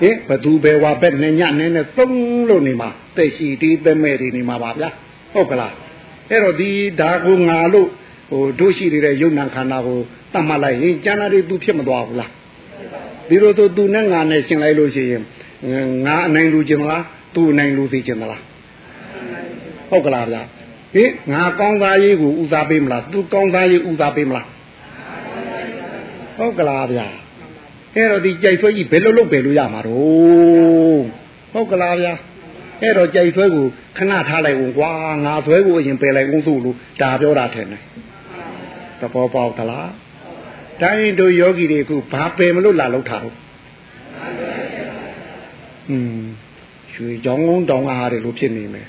[0.00, 4.88] ဟင်ဘသူပဲဝါဘက်နဲ့ညနဲ့နဲ့သုံးလို့နေမှာတဲ့ရှိတီးတဲ့မဲ့တွေနေမှာပါဗျာ
[5.32, 5.72] ဟုတ်ကလား
[6.30, 7.88] အဲ့တော့ဒီဒါကိုငါလို့
[8.30, 9.98] ဟိုတို့ရှိနေတဲ့ယုံနာခန္ဓာကို
[10.32, 12.30] တတ်မှတ်လိုက်ရင်ကျန်တာတွေသူဖြစ်မသွားဘူးလား
[13.28, 15.22] ဒီလိုဆိုသူနဲ့ငါနဲ့ရှင်းလိုက်လို့ရှိရင်
[16.06, 17.04] ငါအနိုင်လူကျင်မလား
[17.34, 18.42] သူအနိုင်လူသိကျင်မလား
[19.90, 20.42] ဟုတ်ကလားဗျာ
[20.94, 24.46] ဟင်ငါကောင်းသားရေးကိုဦးစားပေးမလားသူကောင်းသားရေးဦးစားပေးမလား
[26.38, 27.06] ဟုတ်ကလားဗျာ
[27.96, 31.02] အဲ့တော့ဒီကြိုက်ဆွဲကြီးဘယ်လိုလုပ်ပဲလို့ရမှာတော့
[31.52, 32.14] ဟုတ်ကလားဗျာ
[32.82, 33.66] အဲ့တော့ကြိုက်ဆွဲကို
[33.98, 34.90] ခဏထားလိုက်ဦးကွာ
[35.24, 37.82] ငါဆွဲကိုအရင်ပယ်လိုက်ဦးဆိုလို့ဒါပြောတာထင်တယ်
[39.00, 39.90] သဘောပေါက်သလား
[40.82, 43.36] တိုင်းတို့ယောဂီတွေအခုဘာပယ်မလို့လာလောက်တာတော့
[45.90, 46.22] อืม
[46.94, 48.86] ရွှေကြောင်းကုန်းတောင်ကဟာတယ်လို့ဖြစ်နေမယ်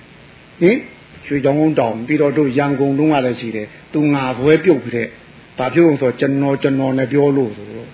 [0.62, 0.78] ဟင်
[1.26, 5.08] ရွှေကြောင်းကုန်းတောင်ပြီးတော့တို့ရန်ကုန်တုန်းကလည်းရှိတယ်သူငါဆွဲပြုတ်ပြီးတဲ့
[5.58, 7.90] ဘာပြုတ်ဆိုကျွန်တော်ကျွန်တော်နဲ့ပြောလို့ဆိုတော့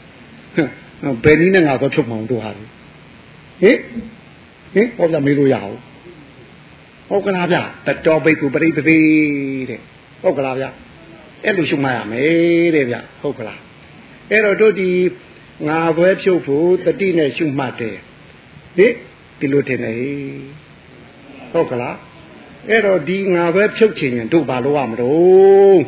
[1.24, 2.68] ဘယ်နည်းနဲ့ငါဆွဲဖြုတ်မှောင်တို့ဟာဟင်
[4.74, 5.76] ဟင်ဟောပြမေးလို့ရအောင်
[7.10, 8.98] ဟုတ်ကလားဗျတတော်ဘိတ်ကူပရိပသိ
[9.70, 9.80] တဲ့
[10.22, 10.66] ဟုတ်ကလားဗျ
[11.46, 13.60] အဲ့လိုရှုမှတ်ရမယ်တဲ့ဗျဟုတ်ကလား
[14.30, 14.90] အဲ့တော့တို့ဒီ
[15.68, 17.98] ငါဆွဲဖြုတ်ဖို့တတိနဲ့ရှုမှတ်တယ်
[18.78, 18.88] ဟိ
[19.40, 19.98] ဒီလိုထင်တယ်
[21.54, 21.96] ဟုတ်ကလား
[22.70, 25.82] အဲ့တော့ဒီငါပဲဖြုတ်ချင်ရင်တို့ဘာလို့ရမလို့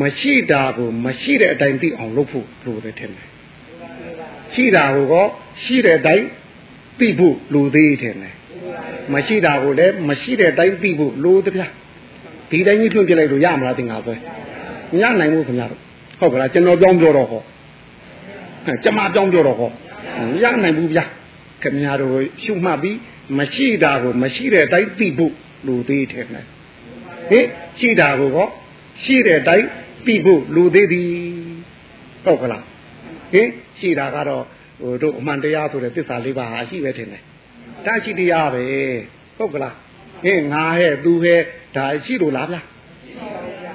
[0.00, 3.33] မရှိတာကိုမရှိတဲ့အတိုင်းသိအောင်လုပ်ဖို့လိုတယ်ထင်တယ်
[4.54, 5.14] ရှိတာကိုက
[5.62, 6.26] ရှိတဲ့အတိုင်း
[6.98, 8.34] သိဖို့လိုသေးတယ်ထင်တယ်
[9.12, 11.66] မရှိတာကိုလည်းမရှိတဲ့အတိုင်းသိဖို့လိုသဗျာ
[12.50, 14.14] ဒီတိုင်းကြီးထွန့်ပြလိုက်လို့ရမလားတင်ငါပဲ
[14.92, 15.80] မရနိုင်ဘူးခင်ဗျားတို့
[16.20, 17.42] ဟုတ်ကလားကျွန်တော်ပြောင်းပြောတော့ဟော
[18.84, 19.70] ကျမပြောင်းပြောတော့ဟော
[20.30, 21.04] မရနိုင်ဘူးဗျာ
[21.62, 22.10] ခင်ဗျားတို့
[22.42, 22.98] ရှုမှတ်ပြီး
[23.38, 25.32] မရှိတာကိုမရှိတဲ့အတိုင်းသိဖို့
[25.66, 26.44] လူသေးတယ်နဲ့
[27.30, 27.46] ဟင်
[27.78, 28.46] ရှိတာကိုဟော
[29.02, 29.66] ရှိတဲ့အတိုင်း
[30.06, 31.08] သိဖို့လူသေးသည်
[32.24, 32.64] ဟုတ်ကလား
[33.32, 34.44] ဟင်ရှိတာကတော့
[34.80, 37.22] ဟိုတို့အမှန်တရားဆိုတဲ့သစ္စာလေးပါးဟာရှိပဲထင်တယ်
[37.86, 38.62] ဒါရှိတရားပဲ
[39.38, 39.74] ဟုတ်ကလား
[40.24, 41.40] ဟင်ငါဟဲ့သူဟဲ့
[41.76, 42.60] ဒါရှိလို့လားဗျာ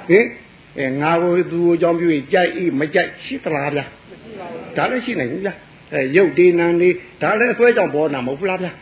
[0.08, 0.40] ဟင်ဟ
[0.78, 5.54] အဲငါကိုသူကိုကြောင်းပြည့်ကြိုက်ဤမကြိုက်ရှိသလားဗျာမရှိပါဘူးဒါလည်းရှိနိုင်ဘူးဗျာ
[5.92, 6.88] အဲရုပ်ဒီနာနေ
[7.22, 8.72] ဒါလည်းအစွဲကြောင့်ပေါ်နာမဟုတ်ဘူးလားဗျာ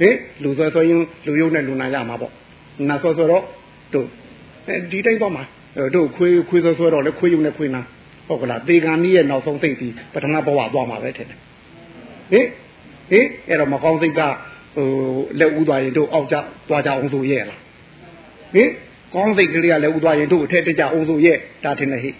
[0.00, 2.32] ဟင်လူဆွဲဆွဲရင်လူယုံနဲ့လူနာရမှာပေါ့
[2.88, 3.44] နာဆွဲဆွဲတော့
[3.94, 4.06] တို့
[4.90, 5.44] ဒီတိုင်းတော့မှာ
[5.94, 7.82] တို့ခွေးခွေးဆွဲဆွဲတော့လေခွေးယုံနဲ့ခွေးနာ
[8.28, 11.38] ဟုတ်ကလားတေကန်ကြီးရဲ့နောက်ဆုံးသိပြီးပထမဘဝသွားမှာပဲထင်တယ်
[12.30, 12.46] ဟင်
[13.10, 14.20] ဟင်အဲ့တော့မကောင်းစိတ်က
[14.76, 14.88] ဟို
[15.38, 16.36] လက်ဦးသွားရင်တို့အောက်ကြ
[16.68, 17.60] သွားကြအောင်ဆိုရဲ့လား
[18.54, 18.70] ဟင်
[19.14, 22.10] ကောင်းစိတ်ကလေးကလည်းဥသွားရင်တို့အထက်တကြအောင်ဆိုရဲ့ဒါထင်တယ်ဟိ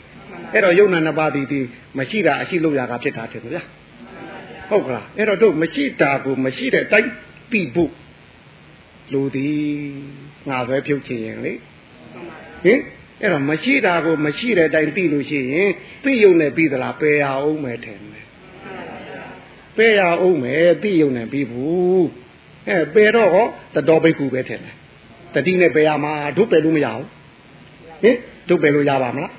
[0.53, 1.61] အဲ့တော့ယုံနာနှစ်ပါးဒီဒီ
[1.99, 3.63] မရှိတာအရှိလို့ရတာဖြစ်တာထင်တယ်ဗျာ
[4.71, 7.11] ဟုတ်ကလားအဲ့တော့တို့မရှိတာကိုမရှိတဲ့တိုင်း
[7.51, 7.93] ပြီးဖို့
[9.13, 9.49] လူဒီ
[10.49, 11.53] ငါပဲဖြုတ်ချင်ရင်လေ
[12.65, 12.81] ဟင်
[13.21, 15.71] အဲ့တော့မရှိတာကိုမရှိတဲ့အတိုင်းပြီးလို့ရှိရင်
[16.05, 18.27] ပြီးယုံနဲ့ပြီးသလားပယ်ရအောင်မယ်ထင်တယ်
[19.77, 22.07] ပယ်ရအောင်မယ်ပြီးယုံနဲ့ပြီးဘူး
[22.69, 24.75] အဲပယ်တော့ဟောတတော်ဘိက္ခုပဲထင်တယ်
[25.35, 27.07] တတိနဲ့ပယ်ရမှာဒုပယ်လို့မရဘူး
[28.03, 28.17] ဟင်
[28.49, 29.33] ဒုပယ်လို့ရပါမလား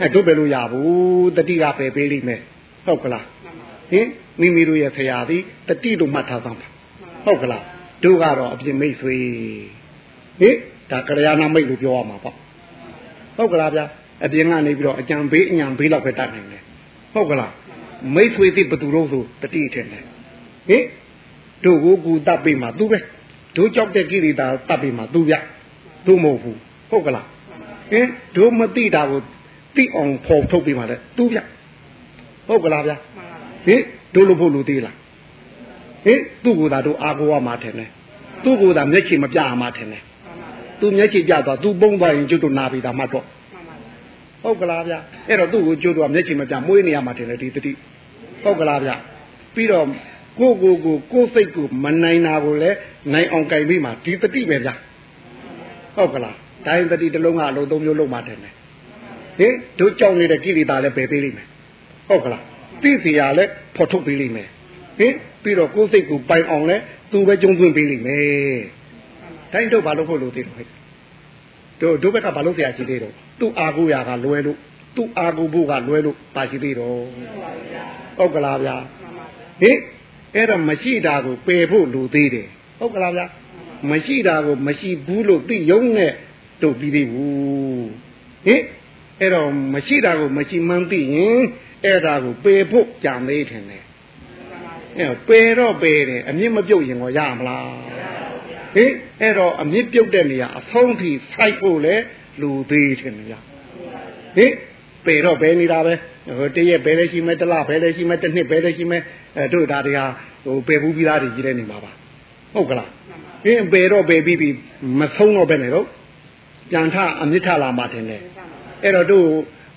[0.00, 2.40] အဲဒုပယ်လို့ရဘူးတတိကပယ်ပေးလိမ့်မယ်
[2.86, 3.24] ဟုတ်ကလား
[3.90, 4.06] ဟင်
[4.40, 6.68] မိမိတို့ရဲ့ဆရာသည်တတိလို့မှတ်ထားသမ်းပါ
[7.24, 7.64] ဟုတ်ကလား
[8.04, 9.16] တို့ကတော့အပြင်မိတ်ဆွေ
[10.40, 10.56] ဟင်
[10.90, 12.36] ဒါကရယာနာမိတ်လို့ပြောရမှာပေါ့
[13.38, 13.84] ဟုတ်ကလားဗျာ
[14.24, 16.62] အပြင်ကနေပြီးတော့အကြံဘေးအညံဘေးလောက်ပဲတတ်နိုင်တယ်
[17.14, 17.52] ဟုတ်ကလား
[18.14, 20.04] မိတ်ဆွေသိဘသူတို့ဆိုတတိထင်တယ်
[20.68, 20.84] ဟင်
[21.64, 22.98] တို့ကိုကူတတ်ပြီမှာသူပဲ
[23.56, 25.34] တို့ကြောက်တဲ့ကိရိတာတတ်ပြီမှာသူဗျ
[26.06, 26.58] တို့မဟုတ်ဘူး
[26.90, 27.26] ဟုတ်ကလား
[27.90, 29.20] ဟင်တို့မသိတာကို
[29.76, 31.38] သိအောင်ဖော်ထုတ်ပြီမှာလေသူဗျ
[32.48, 32.96] ဟုတ်ကလားဗျာ
[33.66, 33.80] ဟင်
[34.14, 34.96] တို့လို့ဖို့လူသေးလား
[36.04, 37.90] ဟင်သူ့ကိုယ်သာတို့အာကိုရမှာထင်တယ်
[38.44, 40.02] သူ့ကိုယ်သာမျက်ခြေမပြရမှာထင်တယ်
[40.80, 43.24] သူမျက်ခြေပြသွားသူပုံသွားရင်ကျွတ်တို့နာပြီဒါမှတော့
[44.42, 44.94] ဟုတ်ကလားဗျ
[45.28, 47.72] အဲ့တော့သူ့ကိုကျွတ်တို့ကမျက်ခြေမပြမွေးနေရမှာထင်တယ်ဒီတတိ
[48.42, 48.90] ဟုတ်ကလားဗျ
[49.54, 49.86] ပြီးတော့
[50.38, 52.76] ကိုကိုကိုကိုစိတ်ကိုမနိုင်တာကိုလည်း
[53.12, 54.70] နိုင်အောင်ကြိုင်ပြီးမှဒီတတိပဲဗျ
[55.96, 56.36] ဟုတ်ကလား
[56.66, 58.38] ဒိုင်းတတိတစ်လုံးကအလုံးသုံးမျိုးလုံးမှတယ်
[59.38, 61.46] ဟင်တို့ကြောက်နေတဲ့ကိလေသာလည်းပယ်ပေးလိမ့်မယ်
[62.08, 62.42] ဟုတ်ကလား
[62.82, 64.48] သိစီရလည်းဖော်ထုတ်ပေးလိမ့်မယ်
[64.98, 65.12] ဟင်
[65.42, 66.76] ပြီးတော့ကိုယ်စိတ်ကိုပိုင်အောင်လဲ
[67.12, 68.77] သူပဲကျုံသွင်းပေးလိမ့်မယ်
[69.52, 70.66] တိုင်းတို့ဘာလို့ဖို့လို့သိတော့ဟဲ့
[71.80, 74.58] တို့တို့ဘက်ကဘာလို့ဆရာရှိသေးတော့သူ့အာကိုရာကလွဲလို့
[74.96, 76.98] သူ့အာကိုဖို့ကလွဲလို့ပါရှိသေးတော့
[78.18, 78.76] ဟုတ်ကလားဗျာ
[79.62, 79.78] ဟင်
[80.34, 83.26] အဲ့တော့မရှိတာကိုပယ်ဖို့လိုသေးတယ်ဟုတ်ကလားဗျာ
[83.90, 86.12] မရှိတာကိုမရှိဘူးလို့သိယုံနဲ့
[86.62, 87.88] တို့ပြီးသေးဘူး
[88.46, 88.62] ဟင်
[89.20, 91.40] အဲ့တော့မရှိတာကိုမရှိမှန်းသိရင်
[91.84, 93.82] အဲ့ဒါကိုပယ်ဖို့ကြံသေးတယ်နဲ့
[94.98, 97.87] အဲ့ပယ်တော့ပယ်တယ်အမြင့်မပြုတ်ရင်ရောရမလား
[98.74, 101.94] ဟင်အဲ့တော့အမြင့်ပြုတ်တဲ့နေရာအဆုံးထိစိုက်ဖို့လေ
[102.40, 103.38] လူသေးတယ်ဗျာ
[104.36, 104.52] ဟင်
[105.06, 105.94] ပယ်တော့ပယ်နေတာပဲ
[106.38, 108.98] ဟိုတရက်ဘယ်လဲရှိမဲတလဘယ်လဲရှိမဲတစ်နှစ်ဘယ်လဲရှိမဲ
[109.36, 110.00] အဲတို့ဒါတွေက
[110.44, 111.92] ဟိုပယ်ဘူးပြီးသားတွေကြီးတဲ့နေမှာပါ
[112.54, 112.90] ဟုတ်ကလား
[113.44, 114.48] ဟင်ပယ်တော့ပယ်ပြီးပြီ
[114.98, 115.86] မဆုံးတော့ပဲနဲ့တော့
[116.70, 118.22] ပြန်ထအမြင့်ထလာမှတင်တယ်
[118.84, 119.26] အဲ့တော့တို့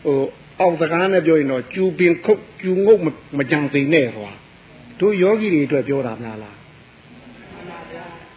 [0.05, 0.17] ဟို
[0.59, 3.01] အောက်စကားနဲ့ပြောရင်တော့ကျူပင်ခုတ်ကျူငုတ်
[3.37, 4.29] မကြံသိနဲ့ဟော
[4.99, 6.57] တို့ယောဂီတွေအတွက်ပြောတာများလား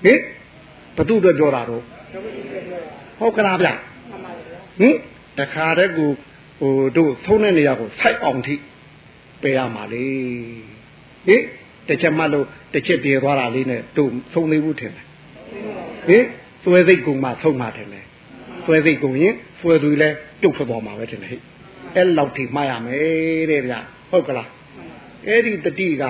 [0.04, 0.18] ဟင်
[0.96, 1.82] ဘသူအတွက်ပြောတာတော့
[3.18, 3.68] ဟုတ်ကလားဗျ
[4.80, 4.96] ဟင်
[5.38, 6.10] တခါတည်းကို
[6.60, 8.54] ဟိုတို့သုံးတဲ့နေရာကိုစိုက်အောင်ထိ
[9.42, 10.04] ပေးရမှာလေ
[11.26, 11.42] ဟင်
[11.88, 15.04] တစ်ချက်မှလို့တစ်ချက်ပြေသွားတာလေးနဲ့တို့သုံးနေဘူးထင်တယ်
[16.08, 16.24] ဟင်
[16.64, 18.04] သွဲစိတ်ကုံမှဆုံးမှထင်တယ်
[18.66, 21.40] သွဲစိတ်ကုံရင်ဖွယ်သူလည်းတုတ်ထွက်သွားမှာပဲထင်တယ်ဟဲ့
[21.96, 23.74] အဲ့လောက်ထိမှားရမယ်တဲ့ဗျ
[24.10, 24.48] ဟုတ်ကလား
[25.26, 26.04] အဲ့ဒီတတိက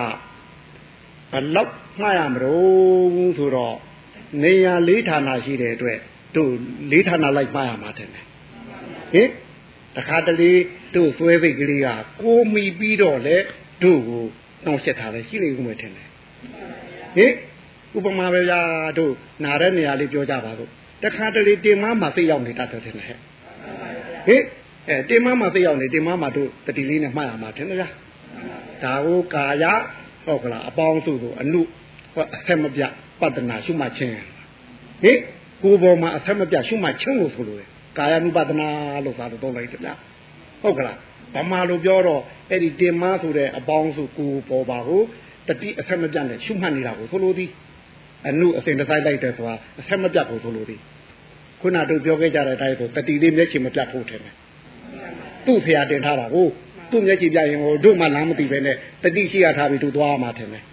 [1.33, 3.77] ဘလောက်မှားရမလို့ဆိုတော့
[4.43, 5.99] နေရာလေးဌာနရှိတဲ့အတွက်
[6.37, 6.51] တို့
[6.91, 8.25] လေးဌာနလိုက်မှားရမှာထင်တယ်
[9.15, 9.29] ဟင်
[9.97, 10.53] တခါတလေ
[10.95, 11.89] တို့သွဲစိတ်ကလေးက
[12.23, 13.37] ကိုမီပြီးတော့လေ
[13.83, 14.25] တို့ကို
[14.65, 16.09] နှောင့်ယှက်ထားတယ်ရှိလိမ့်ဦးမယ်ထင်တယ်
[17.17, 17.33] ဟင်
[17.97, 18.61] ဥပမာပဲဗျာ
[18.99, 19.13] တို့
[19.45, 20.71] နာတဲ့နေရာလေးပြောကြပါတော့
[21.03, 23.19] တခါတလေတင်မမှာသိရောက်နေတတ်တယ်ထင်တယ်ဟဲ့
[24.27, 24.43] ဟင်
[24.89, 27.89] အဲတင်မမှာသိရောက်နေတင်မမှာတို့တတိလေးနဲ့မှတ်ရမှာထင်တယ်ဗျာ
[28.83, 29.65] ဒါကိုကာယ
[30.27, 31.61] ဟုတ်ကလားအပေါင်းစုဆိုအနု
[32.17, 32.83] အဆက်မပြ
[33.21, 34.13] ပတ္တနာရှုမှတ်ခြင်း
[35.03, 35.19] ဟင်
[35.63, 37.59] ကိုယ်ပေါ်မှာအဆက်မပြရှုမှတ်ခြင်းလို့ဆိုလို့
[37.99, 38.69] ကာယ ानु ပဒနာ
[39.05, 39.95] လို့သာတော့သုံးလိုက်တယ်ဗျာ
[40.63, 40.97] ဟုတ်ကလား
[41.35, 45.03] ဗမာလိုပြောတော့အဲ့ဒီတင်မဆိုတဲ့အပေါင်းစုကိုပေါ်ပါကို
[45.49, 47.51] တတိအဆက်မပြတ်နဲ့ရှုမှတ်နေတာကိုဆိုလိုသည်
[48.29, 50.81] အနုအစဉ်တစိုက်လိုက်တယ်ဆိုတာအဆက်မပြတ်ကိုဆိုလိုသည်
[51.61, 54.35] ခုနတို့ပြောခဲ့ကြတဲ့အတိုင်းဆိုတတိလေးမျက်ခြေမပြတ်ဖို့ထင်တယ်
[55.47, 56.47] သူ့ဖရာတင်ထားတာကို
[56.91, 60.65] သူ့မျက်ခြေပြရင်ဟိုတို့မှလမ်းမသိပဲနဲ့တတိရှိရထားပြီးတို့သွားမှာထင်တယ်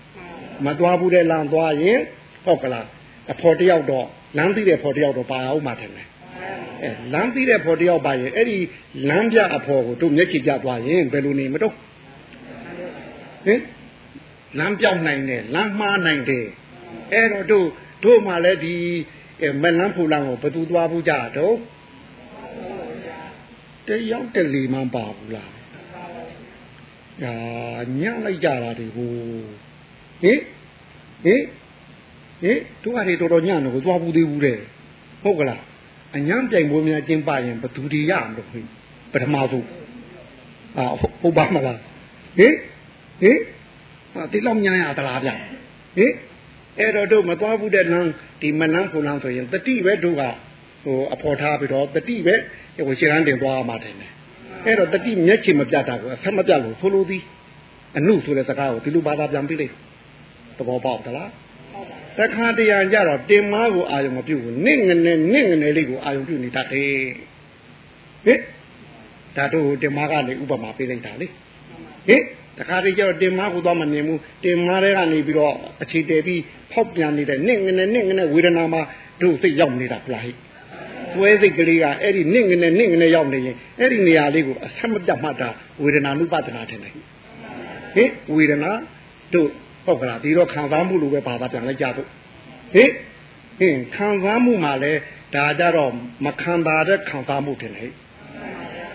[0.66, 2.00] မသွားဘူးတဲ့လမ်းသွားရင်
[2.46, 2.88] ဟုတ်ကလား
[3.32, 6.08] အဖော်တယောက်တော့လမ်းသိတဲ့ဖော်တယောက်တော့ပါအောင်မှာထင်တယ်
[6.84, 8.58] အဲလမ်းသိတဲ့ဖော်တယောက်ပါရင်အဲ့ဒီ
[9.10, 11.74] လမ်းပြအဖော်ကိုတို့မျက်ခြေပြသွားရင်ဘယ်လိုနေမတော့
[13.46, 13.62] ဟင်
[14.60, 16.46] လမ်းပြောင်းနိုင်တယ်လမ်းမှားနိုင်တယ်
[17.14, 17.68] အဲ့တော့တို့
[18.04, 18.76] တို့မှလည်းဒီ
[19.62, 21.56] မလန်းဖူလန်းကိုဘသူသွားဘူးကြတော့
[23.88, 25.52] တယောက်တလေမှပါဘူးလား
[27.22, 27.34] ညာ
[28.00, 29.10] ညံ့လိုက်ကြတာဒီဟို
[30.22, 30.40] ဟင်
[31.24, 31.42] ဟင်
[32.44, 34.58] ဟင်တို့ဟာတွေတော်တော်ညံ့တော့ကိုသွားဘူးသေးဘူးတဲ့
[35.24, 35.62] ဟုတ်ကလား
[36.18, 38.66] အညံ့ပြိုင်ပွဲများကျင်းပရင်ဘသူတွေရမလို့ခင်
[39.12, 39.68] ပထမဆုံး
[40.78, 40.86] အာ
[41.22, 41.80] ဟုတ်ပါမလား
[42.38, 42.54] ဟင်
[43.22, 43.38] ဟင်
[44.14, 45.30] ဟာဒီလောက်ညံ့ရသလားဗျ
[45.98, 46.14] ဟင်
[46.80, 50.24] အဲ့တော့တို့မသွားဘူးတဲ့နန်းဒီမနန်းဖုန်နန်းဆိုရင်တတိပဲတို့က
[50.84, 52.36] ဟိုအဖော်ထားပြီးတော့တတိပဲ
[52.88, 53.96] ဟိုရှင်းရန်တင်သွားမှတယ်
[54.66, 57.24] အဲ့တော့တတိမျက်ခြေမပြတ်တာကိုအဆက်မပြတ်လို့ဆိုလိုသည်
[57.98, 59.74] အနုဆိုတဲ့စကားကိုဒီလိုဘာသာပြန်ပြီးလိုက်
[60.58, 61.30] သဘောပေါက်သလား
[62.20, 66.92] တခါတရံကြတော့တင်မားကိုအာယုံမပြုတ်ဘူးနင့်ငနဲ့နင့်ငနဲ့လေးကိုအာယုံပြုတ်နေတတ်တယ်
[68.26, 68.40] ဟင်
[69.36, 71.28] ဒါတို့တင်မားကနေဥပမာပေးလိုက်တာလေ
[72.08, 72.24] ဟင်
[72.58, 78.82] တခါတည်းကျတော့တင်မားကိုသွားမမြင်ဘူးတင်မားတွေကနေပြီးတော့အခြေတည်ပြီးဖောက်ပြန်နေတဲ့နင့်ငနဲ့နင့်ငနဲ့ဝေဒနာမှာ
[79.22, 80.32] တို့စိတ်ရောက်နေတာဖလားဟိ
[81.16, 85.50] သွဲစိတ်ကလေးကအဲ့ဒီနင့်ငနဲ့နင့်ငနဲ့ရောက်နေရင်အဲ့ဒီနေရာလေးကိုအဆက်မပြတ်မှတ်တာ
[85.84, 86.94] ဝေဒနာနုပဒနာထင်တယ်
[87.96, 88.72] ဟင်ဝေဒနာ
[89.34, 89.50] တို့
[89.86, 92.08] ဟုတ်ကလားဒီတော့ခံစားမှုလိုပဲဘာသာပြန်လိုက်ကြတော့
[92.74, 92.92] ဟင်
[93.60, 94.94] ဟင်ခံစားမှုမှာလဲ
[95.36, 95.92] ဒါကြတော့
[96.26, 97.88] မခံတာတဲ့ခံစားမှုတင်လေ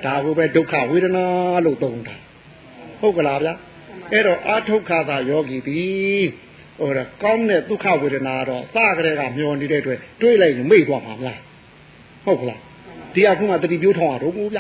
[0.05, 1.27] ဒါကိုပဲဒုက္ခဝေဒနာ
[1.65, 2.17] လို့သုံးတာ
[3.01, 3.55] ဟုတ်ကလားဗျာ
[4.13, 5.85] အဲ့တော့အာထုတ်ခါသာယောဂီပြီ
[6.79, 11.41] ဟိုတော့ကောင်းတဲ့ဒုက္ခဝေဒနာတော့စကြတဲ့ကမျောနေတဲ့အတွက်တွေးလိုက်ရင်မေ့သွားမှာမလား
[12.25, 12.61] ဟုတ်ကလား
[13.15, 14.59] ဒီအခုမှတတိပြိုးထောင်းရတော့ဘူးဗျ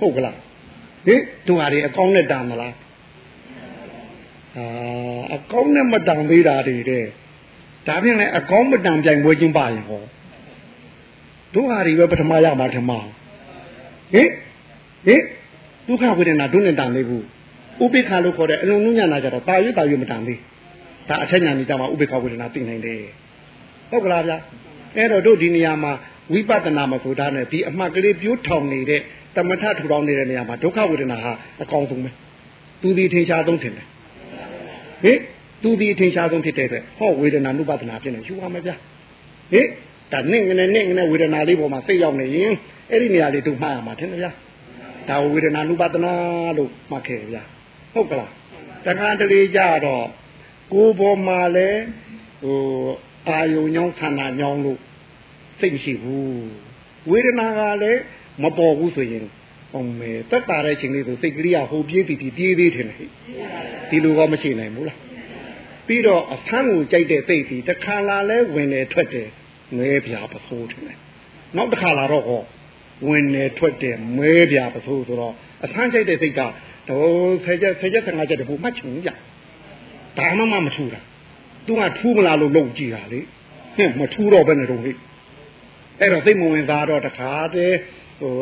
[0.00, 0.36] ဟုတ်ကလား
[1.06, 2.72] ဟင်တို့ဟာတွေအကောင်းနဲ့တာမလား
[4.56, 4.64] အာ
[5.34, 7.04] အကောင်းနဲ့မတန်သေးတာတွေတဲ့
[7.86, 10.02] ဒါဖြင့်လည်းအကောင်းမတန်ပြိုင်ပွဲချင်းပါရင်ဟော
[11.54, 13.04] တို့ဟာတွေပဲပထမရမှာထမဟင်
[15.06, 15.22] ဟင်
[15.86, 17.24] ဒုက္ခဝေဒနာဒုနဲ့တန်လေးဘူး
[17.82, 20.38] ဥပိ္ပခာလို့ခေါ်တဲ့အလုံးလုံးညာနာကြတော့တာရွတာရွမတန်သေး
[21.08, 23.00] ဒါအထက်ညာနေကြမှာဥပိ္ပခဝေဒနာသိနိုင်တယ်
[23.90, 24.36] ဟုတ်ကလားဗျာ
[24.96, 25.92] အဲ့တော့တို့ဒီနေရာမှာ
[26.32, 29.00] ဝိပဿနာမဆိုတာနဲ့ဒီအမှတ်ကလေးပြိုးထောင်နေတဲ့
[29.36, 31.32] တမထထူထောင်နေတဲ့နေရာမှာဒုက္ခဝေဒနာဟာ
[31.62, 32.10] အကောင်းဆုံးပဲ
[32.80, 33.86] သူဒီထင်ရှားဆုံးထင်တယ်
[35.02, 35.18] ဟင်
[35.62, 38.74] သူဒီထင်ရှားဆုံးဖြစ်တဲ့အတွက်ဟောဝေဒနာနုပဒနာဖြစ်နေယူပါမယ်ဗျာ
[39.52, 39.66] ဟင်
[40.12, 42.52] ဒါနဲ့ငနဲ့နဲ့ငနဲ့ဝေဒနာလေးပေါ်မှာစိတ်ရောက်နေရင်
[42.90, 44.32] အဲ့ဒီနေရာလေးတို့မှားရမှာထင်တယ်ဗျာ
[45.08, 46.12] ဒါဝေဒနာနုပဒနာ
[46.56, 47.42] လို့မှတ်ခဲ့ဗျာ
[47.94, 48.30] ဟုတ်ကလား
[48.86, 50.06] တခါတလေကြတော့
[50.72, 51.68] ကိုယ်ပေါ်မှာလဲ
[52.42, 52.58] ဟို
[53.28, 54.78] အာယုံညောင်းခန္ဓာညောင်းလို့
[55.60, 56.48] စိတ်မရှိဘူး
[57.10, 58.00] ဝေဒနာကလည်း
[58.42, 59.26] မပေါ်ဘူးဆိုရင်
[59.74, 63.08] အောင်မယ်တက်တာတဲ့ချိန်လေးဆိုစိတ်ကလေးကဟိုပြေးတည်တည်ပြေးသေးတယ်ဟဲ့
[63.90, 64.98] ဒီလိုကမရှိနိုင်ဘူးလား
[65.86, 69.28] ပြီးတော့အဆန်းကိုကြိုက်တဲ့စိတ်ဒီတစ်ခါလာလဲဝင်တယ်ထွက်တယ်
[69.78, 70.82] ငဲပြာပစိုးတယ်
[71.56, 72.42] နောက်တစ်ခါလာတော့ဟော
[73.08, 76.52] ဝင်တယ်ထွက်တယ်မဲပြာပစိုးဆိုတော့အဆန်းကြိုက်တဲ့စိတ်ကတော့
[77.44, 79.10] ဆယ်ချက်ဆယ်ချက်15ချက်တပူမှတ်ချင်ကြ
[80.18, 81.00] ဒါမှမမထူတာ
[81.66, 83.20] သူကထူးမလားလို့လုံကြည့်တာလေ
[83.76, 84.92] ဟင်မထူးတော့ဘယ်နဲ့တော့ဟိ
[86.00, 87.76] အဲ့တော့သိမဝင်သားတော့တခါတည်း
[88.20, 88.34] ဟို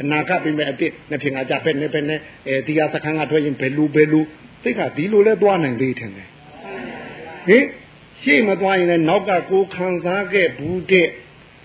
[0.00, 2.16] အနာကပြင်မဲ့အစ်နှစ်ဖြင်ကကြဖက်နေဖက်နေ
[2.48, 4.20] အဲဒီဟာစခန်းကထွက်ရင်ဘယ်လူဘယ်လူ
[4.62, 7.64] သိကဒီလိုလဲသွားနိုင်သေးတယ်ဟင်
[8.22, 11.06] ရှေ့မသွားရင်လည်းနောက်ကကိုခံစားခဲ့ဘူးတဲ့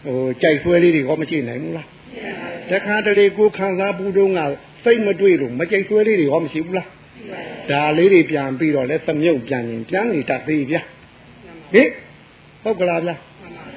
[0.06, 1.88] ဟိုကြိုက်ဆွဲလေးတွေကမရှိနိုင်ဘူးလား
[2.70, 4.42] တခါတလေကိုခံစားဘူးတုန်းက
[4.84, 6.90] စိတ်မတွေ့လို့မကြိုက်ဆွဲလေးတွေကမရှိဘူးလား
[7.72, 10.82] ဒါလေးတွေပြန်ပြီးတော့လဲသမြုပ်ပြန်ရင်ပြန်နေတတ်သေးဗျာ
[11.74, 11.90] ဟင်
[12.64, 13.16] ဟုတ်ကလားဗျာ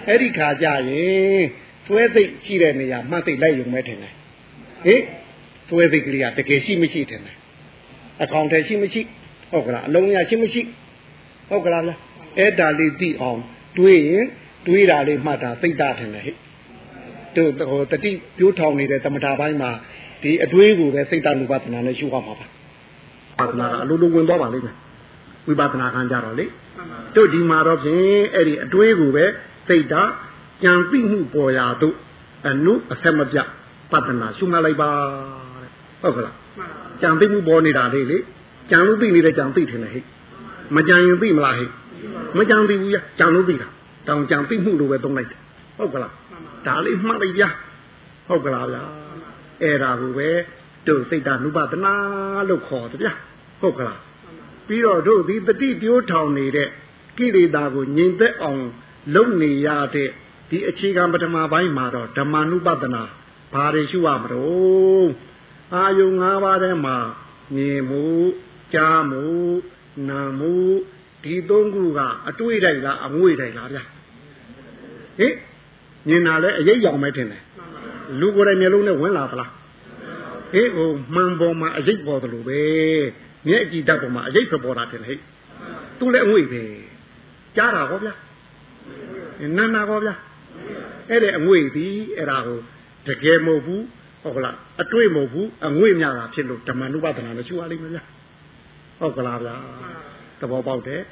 [0.08, 1.42] အဲ့ဒီခါကျရင်
[1.86, 4.14] သွဲသိရှိတဲ့နေရာမှတ်သိလိုက်ရုံပဲထင်တယ်
[4.84, 5.00] ဟင်
[5.68, 7.36] သွဲသိကလေးကတကယ်ရှိမရှိထင်တယ်
[8.22, 9.02] အကောင်တည်းရှိမရှိ
[9.50, 10.62] ဟုတ်ကလားအလုံးရရှိမရှိ
[11.48, 11.96] ဟုတ်ကလားဗျာ
[12.38, 13.40] အဲ့ဒါလေးသိအောင်
[13.78, 14.26] တွေးရင်
[14.66, 16.36] တွေးတာလေးမှတ်တာသိတာထင်တယ်ဟဲ့
[17.36, 19.70] တို့ဟိုတတိပြိုးထောင်နေတဲ့သမထာပိုင်းမှာ
[20.22, 22.46] ဒီအတွေးကိုပဲစိတ်တ ानु ပဒနာနဲ့ရှုရမှာပါ
[23.38, 24.76] ပဒနာကအလိုလိုဝင်သွားပါလိမ့်မယ်
[25.46, 26.46] ဝိပဿနာခံကြတော့လေ
[27.16, 29.24] တို့ဒီမှာတော့ဖြင့်အဲ့ဒီအတွေးကိုပဲ
[29.68, 30.10] စိတ်ဓာတ်
[30.62, 31.96] ကြံသိမှုပေါ်ရာသို့
[32.48, 33.38] အနုအဆက်မပြ
[33.92, 34.90] ပတနာရှုမှတ်လိုက်ပါ
[35.62, 35.70] တဲ့
[36.02, 36.36] ဟုတ်ကလား
[37.02, 38.18] ကြံသိမှုပေါ်နေတာလေလေ
[38.70, 40.04] ကြံလို့သိနေတဲ့ကြံသိထင်တယ်ဟဲ့
[40.76, 41.70] မကြံရင်သိမလားဟဲ့
[42.38, 43.68] မကြံသိဘူးရကြံလို့သိတာ
[44.08, 45.40] တောင်ကြံသိမှုလိုပဲသုံးလိုက်တယ်
[45.76, 46.12] ဟုတ်ကလား
[46.66, 47.48] ဒါလေးမှတ်လိုက်ဗျာ
[48.28, 48.82] ဟုတ်ကလားဗျာ
[49.62, 50.28] အဲ့ဒါကိုပဲ
[50.86, 51.94] တို့စိတ်ဓာတ်နုပဒနာ
[52.48, 53.12] လို့ခေါ်တယ်ဗျာ
[53.60, 54.00] ဟုတ်ကလား
[54.66, 56.68] ပြီးတော့တို့ဒီတတိပြိုးထောင်နေတဲ့
[57.18, 58.62] ကိလေသာကိုငြိမ်သက်အောင်
[59.14, 60.08] လုံနေရတဲ့
[60.50, 63.02] ဒီအခြေခံပထမပိုင်းမှာတော့ဓမ္မနုပဒနာ
[63.52, 65.08] ဘာတွေရှုရမလို့
[65.74, 66.96] အာယု၅ပါးထဲမှာ
[67.54, 68.02] မြင်မှု
[68.74, 69.24] ကြားမှု
[70.08, 70.52] နာမှု
[71.24, 73.82] ဒီသုံးခုကအတွေ့တိုင်လားအငွေတိုင်လားဗျာ
[75.18, 75.34] ဟင်
[76.08, 77.42] မြင်တာလဲအရေးရောင်ပဲထင်တယ်
[78.20, 79.50] လူကိုယ်တိုင်မျိုးလုံးနဲ့ဝင်လာသလား
[80.52, 82.60] ဟေးဟိုမှန်ပေါ်မှာအရေးပေါ်တယ်လို့ပဲ
[83.46, 85.18] မျက်ကြည့်တတ်ပေါ်မှာအရေးပေါ်တာထင်တယ်ဟဲ့
[85.98, 86.62] သူလည်းအငွေပဲ
[87.56, 88.14] ကြားတာဟောဗျာ
[89.56, 90.14] နာနာကောဗျာ
[91.10, 92.60] အဲ့ဒီအငွေသည်အဲ့ဒါကို
[93.08, 93.84] တကယ်မဟုတ်ဘူး
[94.22, 98.04] ဟုတ်ကလားအတွေ့မဟုတ်ဘူးအငွေ့များတာဖြစ်လို့ဓမ္မနုပဒနာနဲ့ရှုရလိမ့်မယ်ဗျာ
[98.98, 99.56] ဟုတ်ကလားဗျာ
[100.40, 101.02] သဘောပေါက်တယ်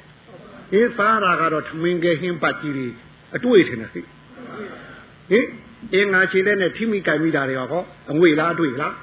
[0.73, 2.87] အေးစားတာကတော့ထမင်းကဲဟင်းပတ်ကြီးတွေ
[3.35, 5.45] အတွေ့ထင်တယ်ဟိဟင်
[5.93, 8.93] အင်းငါခြေလက်နဲ့ထိမိကြိုင်မိတာတွေဟောအငွေလားအတွေ့လား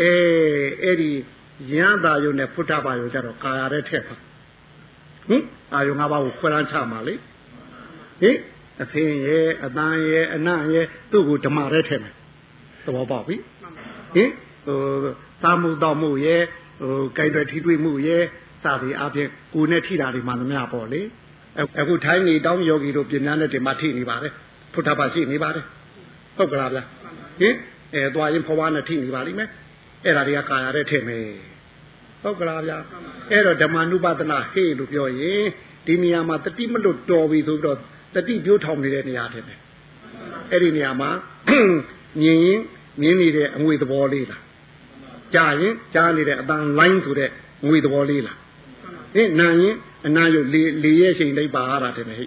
[0.00, 0.12] အဲ
[0.82, 1.10] အဲ့ဒီ
[1.72, 4.16] ရန်တာယုံနဲ့ဖုဒ္ဓဘာယုံကြတော့ကာရတဲ့ထက်ပါ
[5.28, 5.42] ဟင်
[5.74, 7.14] အာယုံငါးပါးကိုခွဲလန်းချမှာလေ
[8.22, 8.36] ဟင်
[8.82, 12.14] အဖင်းရဲ့အတန်ရဲ့အနံ့ရဲ့သူ့ကိုဓမ္မရဲထည့်မယ်
[12.84, 13.36] သဘောပေါက်ပြီ
[14.14, 14.30] ဟင်
[14.66, 14.80] ဟို
[15.42, 16.42] သာမှုတော်မှုရဲ့
[16.80, 18.22] ဟိုကြိုက်တဲ့ထိတွေ့မှုရဲ့
[18.64, 21.00] စသည်အပြင်ကိုယ်နဲ့ထိတာတွေမှသမျှပေါ့လေ
[21.80, 24.32] အခုထိုင်းနေတောင်းယောဂီတို့ပြင်များနဲ့ဒီမှာထိနေပါတယ်
[24.72, 25.64] ဖုဒ္ဓဘာရှိနေပါတယ်
[26.36, 26.82] ဟုတ်ကလားဗျာ
[27.40, 27.54] ဟင်
[27.94, 29.48] အဲသွားရင်ဖွားနဲ့ထိနေပါလိမ့်မယ်
[30.04, 31.26] အဲ့ဒါတွေကကာရတဲ့ထည့်မယ်
[32.22, 32.78] ဟုတ်ကလားဗျာ
[33.30, 35.42] အဲ့တော့ဓမ္မနုပဒနာဟေ့လို့ပြောရင်
[35.86, 37.78] ဒီနေရာမှာတတိမလွတ်တော်ပြီဆိုပြီးတော့
[38.14, 39.60] တတိပြိုးထောင်နေတဲ့နေရာထင်တယ်
[40.52, 41.10] အဲ့ဒီနေရာမှာ
[42.20, 42.60] မြင်ရင်
[43.00, 44.42] မြင်နေတဲ့အငွေသဘောလေးလား
[45.34, 47.30] ကြားရင်ကြားနေတဲ့အတန်လိုင်းဆိုတဲ့
[47.66, 48.38] ငွေသဘောလေးလား
[49.14, 49.74] ဟင်နာရင်
[50.06, 52.18] အနာရုပ်လေလေရဲ့ချိန်လိုက်ပါရတာတယ်ဟဲ့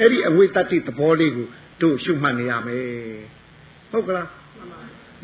[0.00, 1.46] အဲ့ဒီအငွေတတ္တိသဘောလေးကို
[1.82, 2.84] တို့ရှုမှတ်နေရမယ်
[3.90, 4.28] ဟုတ်ကလား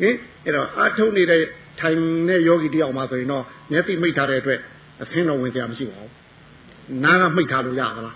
[0.01, 1.41] ဟင်အဲ့တော့အာထုံနေတဲ့
[1.79, 4.59] ထိုင်တဲ့ယောဂီတယောက်မှဆိုရင်တော့မျက်စိမိတ်ထားတဲ့အတွက်
[5.01, 6.13] အသင်းတော်ဝင်ကြမရှိပါဘူး
[7.03, 8.15] နားကမိတ်ထားလို့ရသလား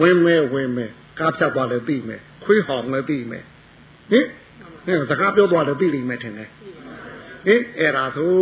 [0.00, 3.44] ဝင်မဲ့ဝင်မဲ့ကားဖြတ်သွားလည်းသိမယ်ခွေးဟောင်လည်းသိမယ်
[4.10, 4.26] ဟင်
[4.86, 6.48] ဟင်စကားပြောသွားလည်းသိလိမ့်မယ်ထင်တယ်
[7.46, 8.32] ဟင်အဲ့ဒါဆို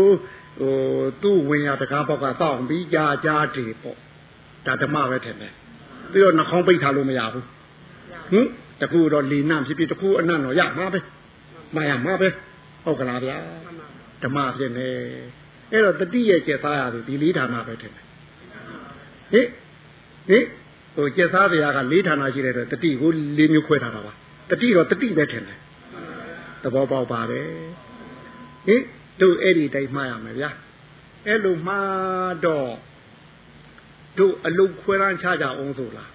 [0.60, 0.74] ဟို
[1.22, 3.98] သူ့ဝင်ရတကားဘောက်ကစောင့်ပြီးကြာကြာတည်ပေါ့
[4.66, 5.52] ဒါဓမ္မပဲထင်တယ်
[6.12, 7.46] ပြီးတော့နှာခေါင်းပိတ်ထားလို့မရဘူး
[8.32, 8.46] ဟင်
[8.80, 11.00] တခုတော့လီနံဖြစ်ဖြစ်တခုအနံ့တော့ရမှာပဲ
[11.76, 12.28] မရမှာပဲ
[12.84, 13.36] ဟုတ်ကလားဗျာ
[14.22, 14.88] ဓမ္မဖြစ်နေ
[15.72, 18.06] အဲ့တော့တတိရဲ့ကျက်သားရတယ်ဒီလေးဌာနပဲထင်တယ်
[19.32, 19.46] ဟင်
[20.28, 20.44] ဟင်
[20.98, 24.12] ဟိုကျက်သားတရားကလေးဌာနရှိတဲ့အတွက်တတိကိုလေးမျိုးခွဲထားတာပါ
[24.50, 25.58] တတိတော့တတိပဲထင်တယ်
[26.62, 27.48] သဘောပေါက်ပါတယ်
[28.66, 28.82] ဟင်
[29.20, 30.50] တို့အဲ့ဒီတိုင်းမှားရမယ်ဗျာ
[31.26, 32.70] အဲ့လိုမှားတော့
[34.18, 36.10] တို့အလုတ်ခွဲရန်ချကြအောင်ဆိုလား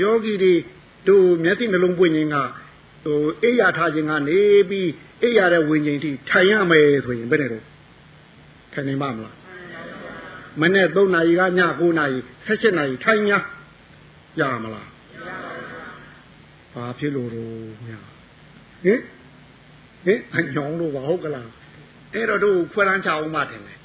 [0.00, 0.54] ယောဂီတွေ
[1.08, 2.36] တို့မျက်စိနှလုံးပွင့်ခြင်းက
[3.04, 4.88] ဟိုအိယာထားခြင်းကနေပြီး
[5.22, 7.64] အိယာတဲ့ဝิญဉ်ထိထိုင်ရမယ်ဆိုရင်ဘယ်နဲ့တော့
[8.72, 9.39] ထိုင်နေမှာမလား
[10.60, 11.44] မနေ့3နာရီကည
[11.80, 13.32] 9နာရီ17နာရီထိုင်냐
[14.40, 14.88] ရမလား
[16.74, 17.52] ဘာဖြစ်လို့တော့
[17.88, 18.00] ညာ
[18.84, 19.00] ဟင်
[20.04, 21.48] ဟင်အညောင်းလို့ဘာဟုတ်ကလား
[22.14, 23.78] အဲ့တော့တို့ခွဲလန်းချအောင်မှတယ်ဟင်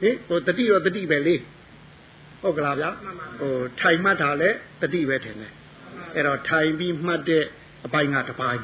[0.00, 1.34] ဟင်ဟိုတတိတော့တတိပဲလေ
[2.42, 2.90] ဟုတ်ကလားဗျာ
[3.40, 4.50] ဟိုထိုင်မှတ်တာလဲ
[4.82, 5.52] တတိပဲထင်တယ်
[6.14, 7.44] အဲ့တော့ထိုင်ပြီးမှတ်တဲ့
[7.84, 8.62] အပိုင်းကတစ်ပိုင်း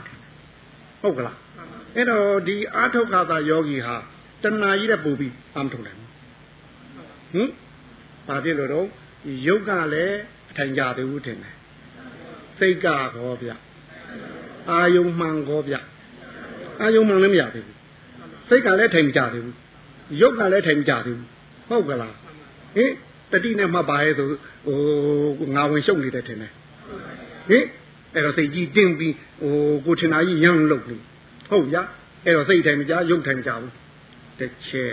[1.03, 1.37] ဟုတ်ကလား
[1.97, 3.97] အဲ့တော့ဒီအာထုတ်ခါသာယောဂီဟာ
[4.43, 6.03] တဏှာကြီးတဲ့ပူပြီးအမထုတ်နိုင်
[7.33, 7.49] ဟင်
[8.29, 8.87] ဘာဖြစ်လို့တော့
[9.47, 10.19] ရုပ်ကလည်း
[10.51, 11.55] အထိုင်ကြသေးဘူးထင်တယ်
[12.59, 13.51] စိတ်ကဟောဗျ
[14.71, 15.75] အာယုံမှန်ဟောဗျ
[16.81, 17.79] အာယုံမှန်လည်းမရသေးဘူး
[18.49, 19.57] စိတ်ကလည်းထိုင်ကြသေးဘူး
[20.21, 21.29] ရုပ်ကလည်းထိုင်ကြသေးဘူး
[21.69, 22.15] ဟုတ်ကလား
[22.77, 22.93] ဟင်
[23.33, 24.29] တတိနဲ့မှတ်ပါရဲ့ဆို
[24.67, 26.53] ဟိုငါဝင်ရှုပ်နေတယ်ထင်တယ်
[27.49, 27.65] ဟင်
[28.15, 29.55] အဲ့တော့စိတ်ကြီးတင်းပြီးဟို
[29.87, 31.03] ကိုထင်တာကြီးရမ်းလုပ်လို့
[31.51, 31.77] ဟုတ်ရ
[32.25, 33.73] အဲ့တော့စိတ်ထိုင်မကြရုပ်ထိုင်မကြဘူး
[34.39, 34.93] တစ်ချက်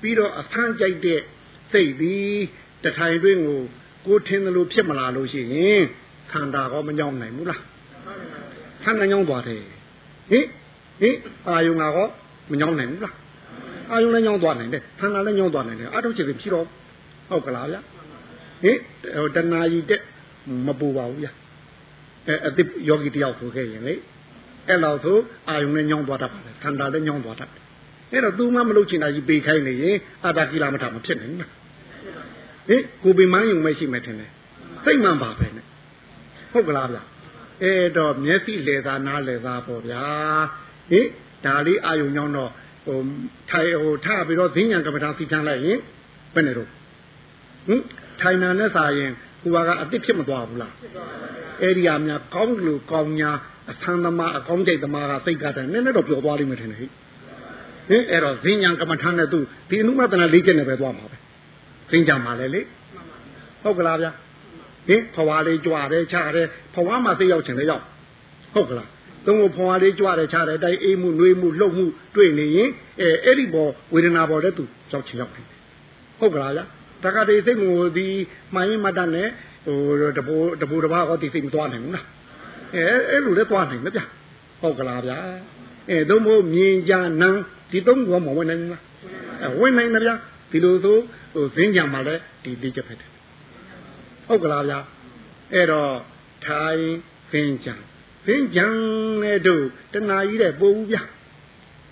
[0.00, 1.20] ပြီးတော့အဖမ်းကြိုက်တဲ့
[1.72, 2.24] စိတ်ပြီး
[2.84, 3.60] တထိုင်တွင်းကို
[4.06, 5.82] ကိုထင်တယ်လို့ဖြစ်မလာလို့ရှိရင်
[6.32, 7.62] ခန္ဓာကောမညောင်းနိုင်ဘူးလား
[8.84, 9.62] ခန္ဓာညောင်းသွားတယ်
[10.30, 10.46] ဟင်
[11.00, 11.16] ဟင်
[11.48, 12.06] အာယုံကော
[12.50, 13.14] မညောင်းနိုင်ဘူးလား
[13.90, 16.66] အာယုံလည်းညောင်းသွားနိုင်တယ်ခန္ဓာလည်းညောင်းသွားနိုင်တယ်အထုတ်ချင်ဖြစ်တော့
[17.30, 18.78] ဟုတ်ကလားဗျဟင်
[19.16, 20.02] ဟိုတဏှာကြီးတက်
[20.66, 21.28] မပူပါဘူးဗျ
[22.26, 23.94] အဲအတိယောဂီတယောက်ဆိုခဲ့ရင်လေ
[24.68, 25.16] အဲ့လောက်ဆို
[25.48, 27.62] အာယုံနဲ့ညောင်းသွားတတ်ပါတယ်ခန္ဓာလည်းညောင်းသွားတတ်တယ်
[28.12, 31.59] အဲ့တော့သူမှမလုပ်ချင်တာကြီးပေခိုင်းနေရင်အာတာကိလမထမဖြစ်နိုင်ဘူး
[32.70, 34.30] ဟင်ကိုပင်မန်းယုံမရှိမယ်ထင်တယ်
[34.84, 35.64] စိတ်မှန်ပါပဲနဲ့
[36.52, 36.98] ဟုတ်ကလားဗျ
[37.62, 40.04] အဲ့တော့မျက်စိလေသာနားလေသာပေါ့ဗျာ
[40.90, 41.06] ဟင်
[41.44, 42.50] ဒါလေးအာယုံညောင်းတော့
[42.86, 42.98] ဟို
[43.50, 45.78] ထိုင်ဟိုထပြီးတော့ဈဉ္ဉံကမ္မထာစီထမ်းလိုက်ရင်
[46.34, 46.68] ဘယ်နဲ့တော့
[47.66, 47.82] ဟင်
[48.20, 49.10] ထိုင်နာနဲ့စာရင်
[49.42, 50.74] ကိုကအစ်စ်ဖြစ်မသွားဘူးလား
[51.62, 53.30] အဲ့ဒီအများကောင်းလို့ကောင်းညာ
[53.70, 61.16] အဆန်းသမားအကောင်းကြိတ်သမားကစိတ်ကတည်းကနည်းနည်းတော့ပျော်သွားလိမ့်မယ်ထင်တယ်ဟိဟင်အဲ့တော့ဈဉ္ဉံကမ္မထာနဲ့သူဒီအနုမတနာလေးချက်နဲ့ပဲသွားမှာပဲ
[61.90, 62.60] ဈဉ္ဉံမှာလည်းလေ
[63.62, 64.10] ဟုတ်ကလားဗျာ
[64.88, 67.84] ဟင်ဖွာလေးကြွတယ်ချတယ်ဖွာမှာသိရောက်ချင်လေရောက်
[68.54, 68.88] ဟုတ်ကလား
[69.26, 71.84] သုံးဖို့ဖွာလေးကြွတယ်ချတယ်တိုက်အေးမှုနှွေးမှုလှုပ်မှု
[72.14, 72.70] တွေ့နေရင်
[73.00, 75.46] အဲအဲ့ဒီပေါ်ဝေဒနာပေါ်တဲ့သူရောက်ချင်ရောက်တယ်
[76.18, 76.64] ဟုတ်ကလားဗျာ
[77.04, 78.06] တက္ကတိစိတ်ကိုဒီ
[78.54, 79.28] မှန်ရင်မတတ်နဲ့
[79.66, 82.06] ဟိုတဘူတဘူတဘာဟောဒီစိတ်မသွားနိုင်ဘူးလား
[82.76, 84.00] အဲအဲ့လိုလဲသွားနိုင်မဗျ
[84.60, 85.18] ဟုတ်ကလားဗျာ
[85.90, 87.28] အဲသုံးဖို့မြင်ကြနံ
[87.70, 88.82] ဒီသုံးဘောမဝင်နိုင်ဘူးလား
[89.42, 90.14] အဲဝင်နိုင်တယ်ဗျာ
[90.50, 90.96] ဒီလိုဆို
[91.32, 93.10] ဟိုဇင်းကြံမှာလဲဒီလေးချက်ဖက်တယ်
[94.26, 94.78] ဟုတ်ကလားဗျာ
[95.54, 95.92] အဲ့တော့
[96.46, 96.84] ထိုင်
[97.30, 97.74] ဇင်းကြံ
[98.24, 98.66] ဖင်းကြံ
[99.22, 100.96] တဲ့တို့တဏှာကြီးတဲ့ပို့ဘူးဗျ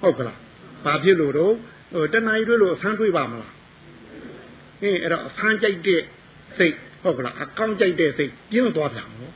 [0.01, 0.39] ဟုတ်ကလား
[0.85, 1.55] ဘာဖြစ်လို့တော့
[1.93, 3.55] ဟိုတဏှာကြီးတို့လို့အဆန်းတွေးပါမလား
[4.83, 6.03] အင်းအဲ့တော့အဆန်းကြိုက်တဲ့
[6.59, 9.35] စိတ်ဟုတ်ကလားအကောင်းကြိုက်တဲ့စိတ်ပြင်းသွားပြန်နော်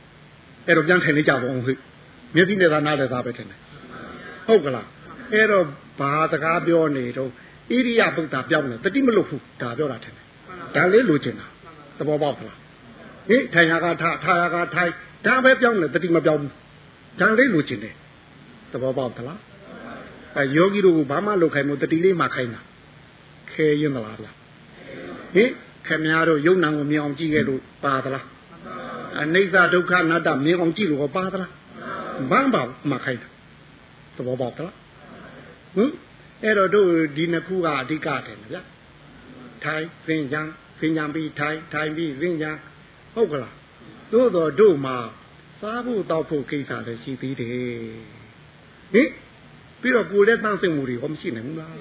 [0.67, 1.73] အဲ့တော့ပြန်ထိုင်နေကြပါအောင်ဟိ
[2.35, 3.59] မျက်စိနဲ့သာနားလည်းသာပဲထင်တယ်
[4.47, 4.87] ဟုတ်ကလား
[5.33, 5.65] အဲ့တော့
[5.99, 7.31] ဘာစကားပြောနေတော့
[7.69, 10.25] ဣရိယပုဒ်တာပြောင်းနေတတိမလို့ဘူးဒါပြောတာထင်တယ်
[10.75, 11.47] ဒါလေးလိုချင်တာ
[11.97, 12.57] သဘောပေါက်လား
[13.29, 14.91] ဟိထိုင်ရကထားထားရကထိုင်
[15.25, 16.51] ဒါပဲပြောင်းနေတတိမပြောင်းဘူး
[17.19, 17.93] ဒါလေးလိုချင်တယ်
[18.71, 19.39] သဘောပေါက်သလား
[20.37, 22.61] အဲယောဂီတို့ကဘာမှလုပ်ခိုင်းမို့တတိလေးမှခိုင်းတာ
[23.51, 24.27] ခဲရင်သလားဗျ
[25.35, 25.43] ဟိ
[25.87, 28.25] ခင်များတို့ယုံနာကိုမြင်အောင်ကြည့်ခဲ့လို့ပါသလား
[29.21, 31.51] အနိစ္စဒုက္ခအနတ္တမြင်အောင်ကြည့်လို့ပါသလား
[32.31, 32.59] ဘာမှ
[32.91, 33.29] မခိုင်းတာ
[34.15, 34.75] သဘောပေါက်သလား
[35.75, 35.91] ဟင်
[36.43, 38.61] အဲ့တော့တို့ဒီနှစ်ခုကအဓိကတယ်ဗျာ
[39.63, 40.47] ထိုင်သင်္ကြန်
[40.79, 42.57] သင်္ကြန်ပြီးထိုင်ထိုင်ပြီးသင်္ကြန်
[43.13, 43.55] ဟုတ်ကလား
[44.11, 44.97] သို့တော့တို့မှာ
[45.59, 47.51] စားဖို့တောက်ဖို့ကိစ္စလည်းရှိသေးတယ်
[48.93, 49.09] ဟင်
[49.81, 51.71] ပြီးတော့ကိုယ်လည်းတန်းစင်မှုတွေဟောမရှိနိုင်ဘူးလား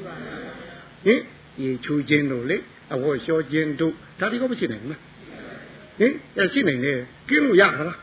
[1.06, 1.20] ဟင်
[1.62, 2.56] ရေချူခြင်းတို့လေ
[2.92, 5.00] အဝတ်လျှောခြင်းတို့ဒါတွေကမရှိနိုင်ဘူးလား
[5.98, 6.98] ဟင်အဲရှိနိုင်တယ်
[7.28, 7.98] ကင်းလို့ရမလား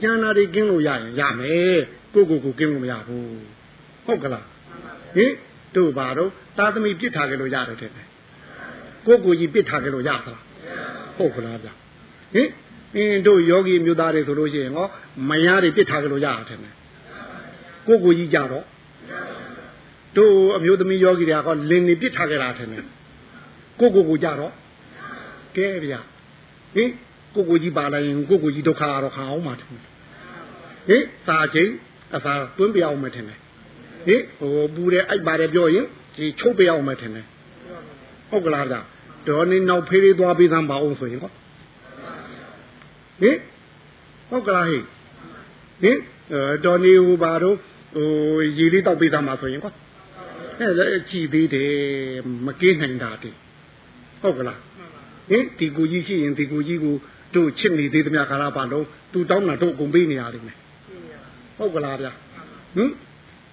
[0.00, 1.78] ကျန်တာတွေကင်းလို့ရရင်ရမယ်
[2.14, 3.26] ကိုကိုကိုကင်းလို့မရဘူး
[4.06, 4.46] ဟုတ်ကလား
[5.14, 5.32] ဟင်
[5.76, 7.92] တို့ဘာတော့သာသမီပြစ်ထားကြလို့ရတယ်တဲ့
[9.06, 10.42] ကိုကိုကြီးပြစ်ထားကြလို့ရသလား
[11.16, 11.68] ဟုတ်ကလားဗျ
[12.34, 12.48] ဟင်
[12.96, 14.86] အင်းတို့ယောဂီမျိုးသားတွေဆိုလို့ရှိရင်ဟော
[15.28, 16.58] မယားတွေပြစ်ထားကြလို့ရတယ်
[17.86, 18.64] ကိုကိုကြီးကြတော့
[20.16, 22.68] တို့အမျိုးသမီးယောဂီတွေကဟောလင်နေပြစ်ထားကြတာတယ်
[23.80, 24.52] ကိုကိုကိုကြတော့
[25.56, 26.00] ကဲဗျာ
[26.74, 26.90] ဟင်
[27.34, 31.72] ကိုကိုကြီးပါလိုက်ရင်ကိုကိုကြီးဒုက္ခတော့ခံအောင်မှာတယ်ဟင်စာချင်း
[32.16, 33.38] အစာတွင်းပြအောင်မယ်ထင်တယ်
[34.06, 37.26] ဟင်ဟိုပူတယ်အိုက်ပါတယ်ပြောရင်ဒီချုပ်ပြအောင်မယ်ထင်တယ်
[38.30, 38.80] ဟုတ်ကလားဗျာ
[39.28, 41.32] ဒေါ်နေနောက်ဖေးလေးသွားပေးသမ်းပါအောင်ဆိုရင်ဟော
[43.20, 43.36] ဟင်
[44.30, 44.78] ဟုတ်ကလားဟိ
[45.82, 45.98] ဟင်
[46.64, 47.56] ဒေါ်နေဟိုပါတော့
[47.94, 48.08] ဟို
[48.58, 49.72] ရေလေးတောက်ပေးသမ်းပါဆိုရင်ဟော
[50.58, 51.70] အဲ့ဒါကြည်သေးတယ်
[52.46, 53.36] မကင်းနိုင်တာတည်း
[54.22, 54.58] ဟုတ်ကလား
[55.30, 56.94] ဟင်ဒီကူကြီးရှိရင်ဒီကူကြီးကို
[57.34, 60.58] တို့ချစ်နေသေးသမျှခါလာပါတော့သူတောင်းတာတို့အကုန်ပေးနေရလိမ့်မယ်
[61.56, 62.12] ဟုတ်ကလားဗျာ
[62.76, 62.90] ဟင်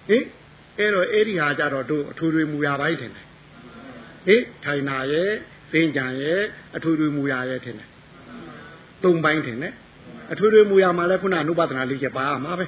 [0.08, 0.24] ဟင်
[0.78, 3.26] အဲ့တော့အဲ့ဒီဟာကြတော့တို့အထွေထွေမူရပိုင်းထင်တယ်
[4.26, 5.30] ဟင်ထိုင်နာရဲ့
[5.72, 6.40] သင်ကြံရဲ့
[6.76, 7.88] အထွေထွေမူရရဲ့ထင်တယ်
[9.02, 9.74] သုံးပိုင်းထင်တယ်
[10.32, 12.66] အထွေထွေမူရမှာလဲခုနအနုပဒနာလေးချက်ပါမှာပဲ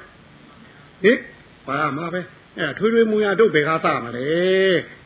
[1.02, 1.18] ဟင်
[1.68, 2.20] ပါမှာပဲ
[2.58, 4.26] အဲ့ထွေထွေမူရတို့ဘယ်ကစမှာလဲ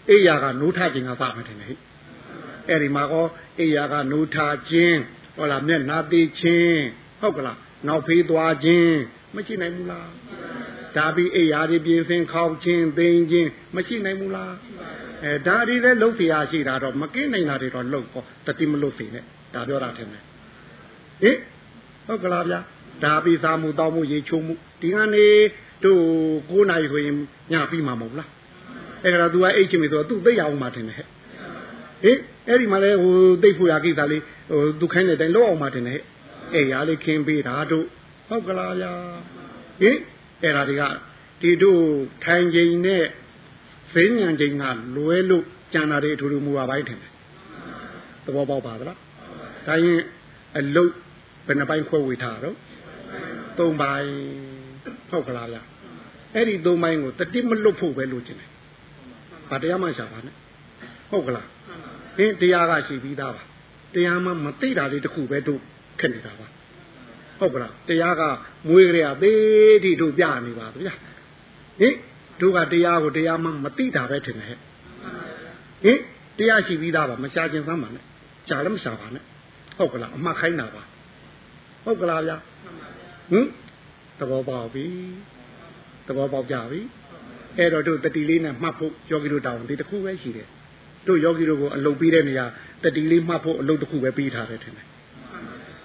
[0.08, 1.74] အိယာကနိုးထခြင်းကစမှာထင်တယ်ဟိ
[2.68, 3.26] အဲ့ဒီမှာကော
[3.58, 4.36] အိယာကနိုးထ
[4.68, 4.98] ခြင်း
[5.36, 6.80] ဟုတ်လားမျက်နာသေးခြင်း
[7.20, 8.96] ဟုတ်ကလားနောက်ဖေးသွားခြင်း
[9.34, 10.08] မရှိနိုင်ဘူးလား
[10.96, 14.52] ဒါပြီးအိယာတွေပြင်ဆင်ခေါင်းချင်းသိင်းချင်းမရှိနိုင်ဘူးလား
[15.24, 19.24] အဲဒါတွေလည်းလှုပ်ပြရရှိတာတော့မကင်းနိုင်တာတွေတော့လှုပ်ပေါ့တတိမလှုပ်စေနဲ့
[19.54, 20.22] ဒါပြောတာထင်တယ်
[21.22, 21.36] ဟင်
[22.06, 22.60] ဟုတ်ကလားဗျာ
[23.04, 25.26] ဒါပြီးစားမှုတောင်းမှုရေချိုးမှုဒီကနေ
[25.84, 26.02] တို့
[26.50, 27.16] 9နာရီဆိုရင်
[27.52, 28.28] ညပြီးမှာမဟုတ်လား
[29.04, 31.06] အဲ့ဒါ तू ကအိတ်ချင်ပြီဆိုတော့ तू သိရအောင်မှထင်တယ်ဟဲ့
[32.02, 32.18] ဟင်
[32.48, 36.02] အဲ့ဒီမှာလဲဟိုသိဖို့ရာကိစ္စလေးဟိုသူခိုင်းတဲ့အတိုင်းလောက်အောင်မှတင်တယ်ဟဲ့
[36.54, 37.86] အဲ့ရာလေးခင်းပေးတာတို့
[38.28, 38.92] ဟုတ်ကလားဗျာ
[39.80, 39.96] ဟင်
[40.42, 40.82] အဲ့ဒါတွေက
[41.40, 41.82] ဒီတို့
[42.24, 43.04] ထိုင်ချိန်နဲ့
[43.94, 44.64] ဈဉ္ဉံချိန်က
[44.96, 47.12] လွဲလို့ကြံတာတွေအထူးထူးမူပါပိုင်းထင်တယ်
[48.24, 48.98] သဘောပေါက်ပါသလား
[49.66, 50.00] ဒါရင်
[50.58, 50.92] အလုတ်
[51.46, 52.56] ဘယ်နှပိုင်းခွဲဝေထားတော့
[53.58, 54.12] သုံးပိုင်း
[55.10, 55.62] ဟုတ်ကလားဗျာ
[56.34, 58.50] အဲ့ဒီသုံးပိုင်းကိုတတိမလွတ်ဖို့ပဲလိုချင်တယ်
[59.50, 60.34] ဘာတရားမှရှာပါနဲ့
[61.10, 61.48] ဟုတ်ကလား
[62.18, 63.42] အင်းတရားကရှိပြီးသားပါ
[63.94, 65.60] တရားမှမသိတာလေးတခုပဲတို့
[66.00, 66.46] ခက်နေတာပါ
[67.42, 68.22] ဟုတ်ကလားတရားက
[68.68, 70.94] မွေးကြရသေးတိတို့ပြနေပါဗျာ
[71.80, 71.94] ဟင်
[72.40, 74.58] တို့ကတရားကိုတရားမှမသိတာပဲထင်တယ်
[75.84, 75.98] ဟင်
[76.38, 78.04] တရားရှိပြီးသားပါမရှာခြင်းသမ်းပါနဲ့
[78.48, 79.24] ရှာလည်းမရှာပါနဲ့
[79.76, 80.82] ဟုတ်ကလားအမှတ်ခိုင်းတာပါ
[81.84, 82.36] ဟုတ်ကလားဗျာ
[83.30, 83.46] ဟင်
[84.18, 84.86] သဘောပေါက်ပြီ
[86.06, 86.80] သဘောပေါက်ကြပြီ
[87.58, 90.48] အဲ့တော့တို့တတိလေးနဲ့မှတ်ဖို့ယောဂီတို့တောင်းဒီတစ်ခုပဲရှိတယ်
[91.06, 92.46] တို့ယောဂီတို့ကိုအလုပ်ပေးတဲ့နေရာ
[92.84, 94.86] တတိလေးမှတ်ဖို့အလုပ်တစ်ခုပဲပေးထားတယ်ထင်တယ်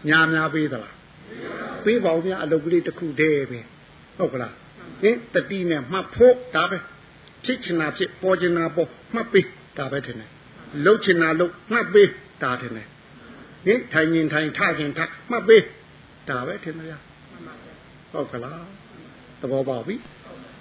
[0.10, 0.97] ညာများပေးသလား
[1.86, 3.60] ပေးပါဦးဗျာအလုပ်ကလေးတစ်ခုတည်းပဲ
[4.18, 4.54] ဟုတ်ကလား
[5.02, 6.78] ဟင်တတိနဲ့မှတ်ဖို့ဒါပဲ
[7.46, 9.48] ဖြစ်ချင်တာဖြစ်ပေါ်ချင်တာပေါ်မှတ်ပေး
[9.78, 10.30] ဒါပဲထင်တယ်
[10.86, 12.10] လှုပ်ချင်တာလှုပ်မှတ်ပေး
[12.44, 12.88] ဒါထင်တယ်
[13.66, 15.00] ဟင်ထိုင်ရင်ထိုင်ထရင်ထ
[15.32, 15.64] မှတ်ပေး
[16.30, 17.04] ဒါပဲထင်မလား
[18.12, 18.66] ဟုတ်ကလား
[19.42, 19.96] သဘောပေါက်ပြီ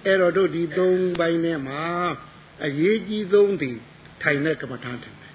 [0.04, 1.82] အဲ့တော့တို့ဒီသုံးပိုင်းထဲမှာ
[2.64, 3.72] အရေးကြီးဆုံးဒီ
[4.22, 5.34] ထိုင်တဲ့ကမ္မထာထင်တယ်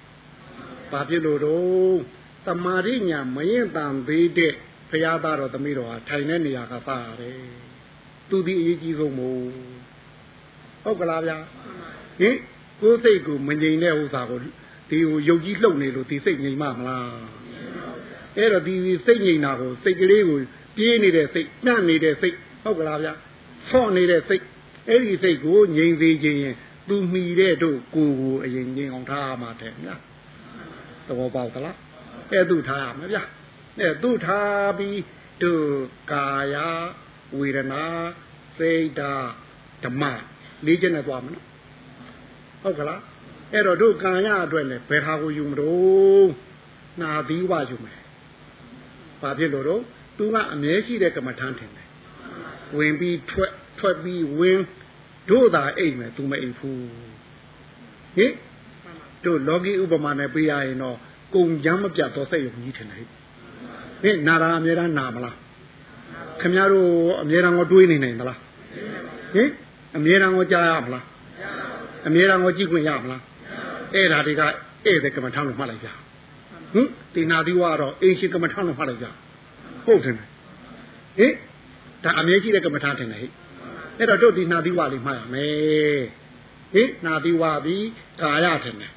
[0.90, 1.98] ဘာဖြစ်လို့တော့
[2.46, 4.54] တမာရိညာမရင်တန်သေးတဲ့
[4.92, 7.36] ဘုရားသားတော်သမီးတော်ဟာထိုင်တဲ့နေရာကပါရတယ်
[8.30, 9.40] သူဒီအရေးကြီးဆုံးမို့
[10.84, 11.38] ဟုတ်ကလားဗျာ
[12.20, 12.36] ဟင်
[12.80, 14.38] ကိုယ်စိတ်ကိုမငြိမ်တဲ့ဥစ္စာကို
[14.90, 17.08] ဒီဟိုယုတ်ကြီးလှုပ်နေလို့ဒီစိတ်ငြိမ်မမလား
[18.36, 18.74] အဲ့တော့ဒီ
[19.06, 20.38] စိတ်ငြိမ်တာကိုစိတ်ကလေးကို
[20.76, 23.12] ပြေးနေတဲ့စိတ်ညံ့နေတဲ့စိတ်ဟုတ်ကလားဗျာ
[23.70, 24.44] ဆော့နေတဲ့စိတ်
[24.88, 26.56] အဲ့ဒီစိတ်ကိုငြိမ်စေခြင်းရင်
[26.88, 29.94] သူမိတဲ့တို့ကိုယ်ကိုအရင်ငြိမ်အောင်ထားမှတဲ့ဗျာ
[31.06, 31.76] သဘောပေါက်သလား
[32.32, 33.22] အဲ့သူထားရမယ်ဗျာ
[33.80, 35.00] အဲ့သူထားပြီး
[35.42, 35.66] တို့
[36.12, 36.56] ကာယ
[37.38, 37.84] ဝေဒနာ
[38.58, 39.12] စိတ်ဓာ
[39.84, 40.02] ဓမ္မ
[40.66, 41.44] လေးချက်နဲ့သွားမနော်
[42.62, 43.00] ဟုတ်ကလား
[43.52, 46.28] အဲ့တော့တို့ကံရအတွက်လည်းဘယ်ဟာကိုယူမလို့
[47.00, 48.00] နာသီးဝယူမယ်
[49.20, 49.82] ဘာဖြစ်လို့တော့
[50.16, 51.88] သူကအမြဲရှိတဲ့ကမ္မထမ်းထင်တယ်
[52.76, 54.60] ဝင်ပြီးထွက်ထွက်ပြီးဝင်
[55.30, 56.82] တို့သာအိမ်မယ်သူမအိမ်ဘူး
[58.16, 58.32] ဟင်
[59.24, 60.96] တို့လောကီဥပမာနဲ့ပြရရင်တော့
[61.34, 63.06] ကုံကြမ်းမပြတ်တော့စိတ်ရုံကြီးထင်တယ်
[64.02, 65.36] ဟင်နာတာအမြဲတမ်းနာမလား
[66.40, 66.88] ခင်ဗျားတို့
[67.22, 68.38] အမြဲတမ်းကိုတွေးနေနိုင်မလား
[69.34, 69.48] ဟင်
[69.96, 71.04] အမြဲတမ်းကိုကြားရမလား
[72.06, 73.22] အမြဲတမ်းကိုကြည့်ခွင့်ရမလား
[73.94, 75.88] အဲ့ဒါတွေကဧည့်တဲ့ကမ္မထမ်းလို့မှတ်လိုက်ကြ
[76.72, 79.06] ဟင်ဒီနာဒီဝါတော့အင်းရှိကမ္မထမ်းလို့မှတ်လိုက်ကြ
[79.86, 81.32] ဟုတ်တယ်ဟင်
[82.04, 83.30] ဒါအမြဲရှိတဲ့ကမ္မထမ်းထင်တယ်ဟဲ့
[83.98, 86.02] အဲ့တော့တို့ဒီနာဒီဝါလေးမှတ်ရမယ်
[86.74, 87.86] ဟင်နာဒီဝါပြီး
[88.20, 88.92] ကာယထင်တယ်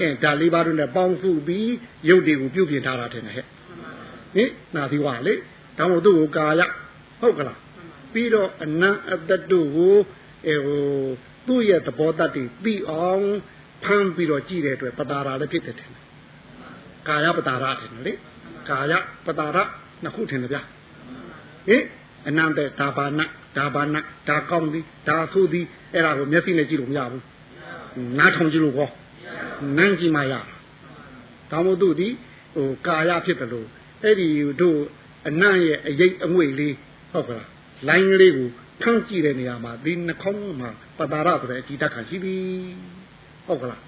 [0.00, 1.70] အဲဒါလေးပါးတို့နဲ့ပေါင်းစုပြီး
[2.08, 3.46] ရုပ်တွေကိုပြုပြင်ထားတာထင်တယ်ဟဲ့
[4.34, 5.34] ဟင်နာဒီဝါလေ
[5.78, 6.62] ဒါမို့သူ့ကိုကာယ
[7.20, 7.58] ဟုတ်ကလား
[8.12, 9.96] ပြီးတော့အနံအတ္တတို့ကို
[10.46, 10.84] အဲဟို
[11.46, 13.24] သူ့ရဲ့သဘောတတ်တွေပြီးအောင်
[13.84, 16.04] ဖမ်းပြီးတော့ကြည့်တဲ့အတွက်ပတာရာလည်းဖြစ်တယ်ထင်တယ်
[17.08, 18.12] ကာယပတာရထင်တယ်လေ
[18.68, 18.92] ကာယ
[19.26, 19.56] ပတာရ
[20.02, 20.58] နှစ်ခုထင်တယ်ဗျ
[21.68, 21.82] ဟင်
[22.28, 23.20] အနန္တဒါဘာန
[23.56, 23.96] ဒါဘာန
[24.28, 25.64] ဒါကောင်းသည်ဒါဆိုသည်
[25.94, 27.22] အဲ့ဒါကိုမျက်စိနဲ့ကြည့်လို့မရဘူး
[28.18, 28.88] နားထောင်ကြည့်လို့ကော
[29.76, 30.34] နန်းကြည့်မှရ
[31.50, 32.08] ဒါမို့သူဒီ
[32.54, 33.68] ဟိုကာယဖြစ်တယ်လို့
[34.02, 34.28] အဲ့ဒီ
[34.60, 34.80] တို့
[35.28, 36.74] အနံ့ရဲ့အရေးအငွေ့လေး
[37.12, 37.48] ဟုတ်ကလား
[37.88, 38.48] လိုင်းလေးကို
[38.82, 42.34] ဖမ်းကြည့်တဲ့နေရာမှာဒီနှာခေါင်းမှာပတာရဆိုတဲ့အကြည့်တတ်ခံရှိပြီ
[43.46, 43.80] ဟုတ်ကလား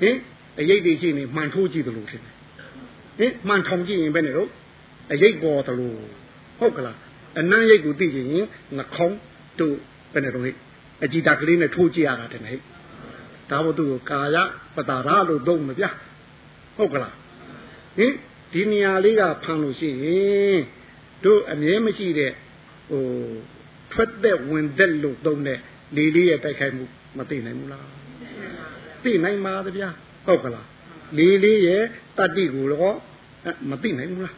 [0.00, 0.16] ဟင်
[0.60, 2.34] အရေးတွေရှိနေမှန်ထိုးကြည့်တယ်လို့ထင်တယ်
[3.18, 4.50] ဟင်မှန်ထောင်ကြည့်ရင်ဘယ်နဲ့တော့
[5.12, 5.96] အရေးပေါ်တယ်လို့
[6.58, 6.96] ဟုတ်ကလား
[7.40, 9.18] အနံ့ရိတ်ကိုသိကြရင်နှာခေါင်း
[9.60, 9.76] တို့
[10.12, 10.54] ဘယ်နဲ့တော့ဟဲ့
[11.04, 12.58] အကြည့်တတ်ကလေးနဲ့ထိုးကြည့်ရတာတဲ့ဟဲ့
[13.50, 14.36] ဒါမို့သူ့ကိုကာယ
[14.76, 15.84] ပတာရလို့သုံးမပြ
[16.76, 17.14] ဟုတ်ကလား
[17.98, 18.12] ဟင်
[18.52, 20.60] ဒီနေရာလေးကဖမ်းလို့ရှိရင်
[21.24, 22.32] တို့အမြဲမရှိတဲ့
[22.90, 23.04] ဟို
[23.92, 25.58] ထွက်တဲ့ဝင်သက်လို့သုံးတဲ့
[25.96, 26.84] လေလေးရဲ့တိုက်ခိုက်မှု
[27.18, 27.86] မသိနိုင်ဘူးလား
[29.04, 29.88] သိနိုင်ပါသဗျာ
[30.26, 30.66] ဟုတ်ကလား
[31.18, 31.84] လေလေးရဲ့
[32.18, 32.96] တတ္တိကိုတော့
[33.70, 34.36] မသိနိုင်ဘူးလား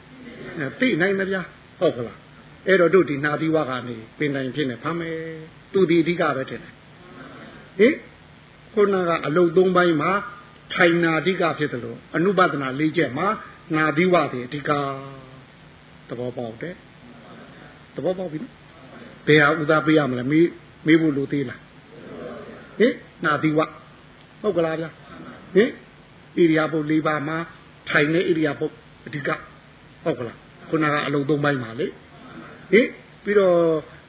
[0.80, 1.42] သိနိုင်မဗျာ
[1.80, 2.18] ဟုတ်ကလား
[2.66, 5.16] အဲ့တော့တို့ဒီနာသီဝကနေပင်တိုင်ဖြစ်နေဖမ်းမယ်
[5.72, 6.72] သူဒီအဓိကပဲထင်တယ်
[7.78, 7.94] ဟင်
[8.74, 10.10] ခုနကအလုတ်သုံးပိုင်းမှာ
[10.74, 13.26] ထိုင်နာအဓိကဖြစ်တယ်လို့အနုပဒနာ၄ချက်မှာ
[13.76, 14.70] နာသီဝတွေအဓိက
[16.08, 16.74] သဘောပေါက်တယ်
[17.94, 18.54] သဘောပေါက်ပြီနော်
[19.26, 20.48] ဘယ်ဟာဥသာပေးရမလဲမေး
[20.86, 21.60] မေးဖို့လိုသေးလား
[22.78, 22.94] ဟင်
[23.24, 23.60] နာသီဝ
[24.42, 24.90] ဟုတ်ကလားဗျာ
[25.54, 25.70] ဟင်ဣ
[26.36, 27.36] ရိယာပုတ်၄ပါးမှာ
[27.88, 28.72] ထိုင်နေဣရိယာပုတ်
[29.06, 29.28] အဓိက
[30.04, 30.38] ဟုတ်ကလား
[30.68, 31.86] ခုနကအလုံး၃ပိုင်းပါလေ
[32.72, 32.88] ဟင်
[33.24, 33.56] ပြီးတော့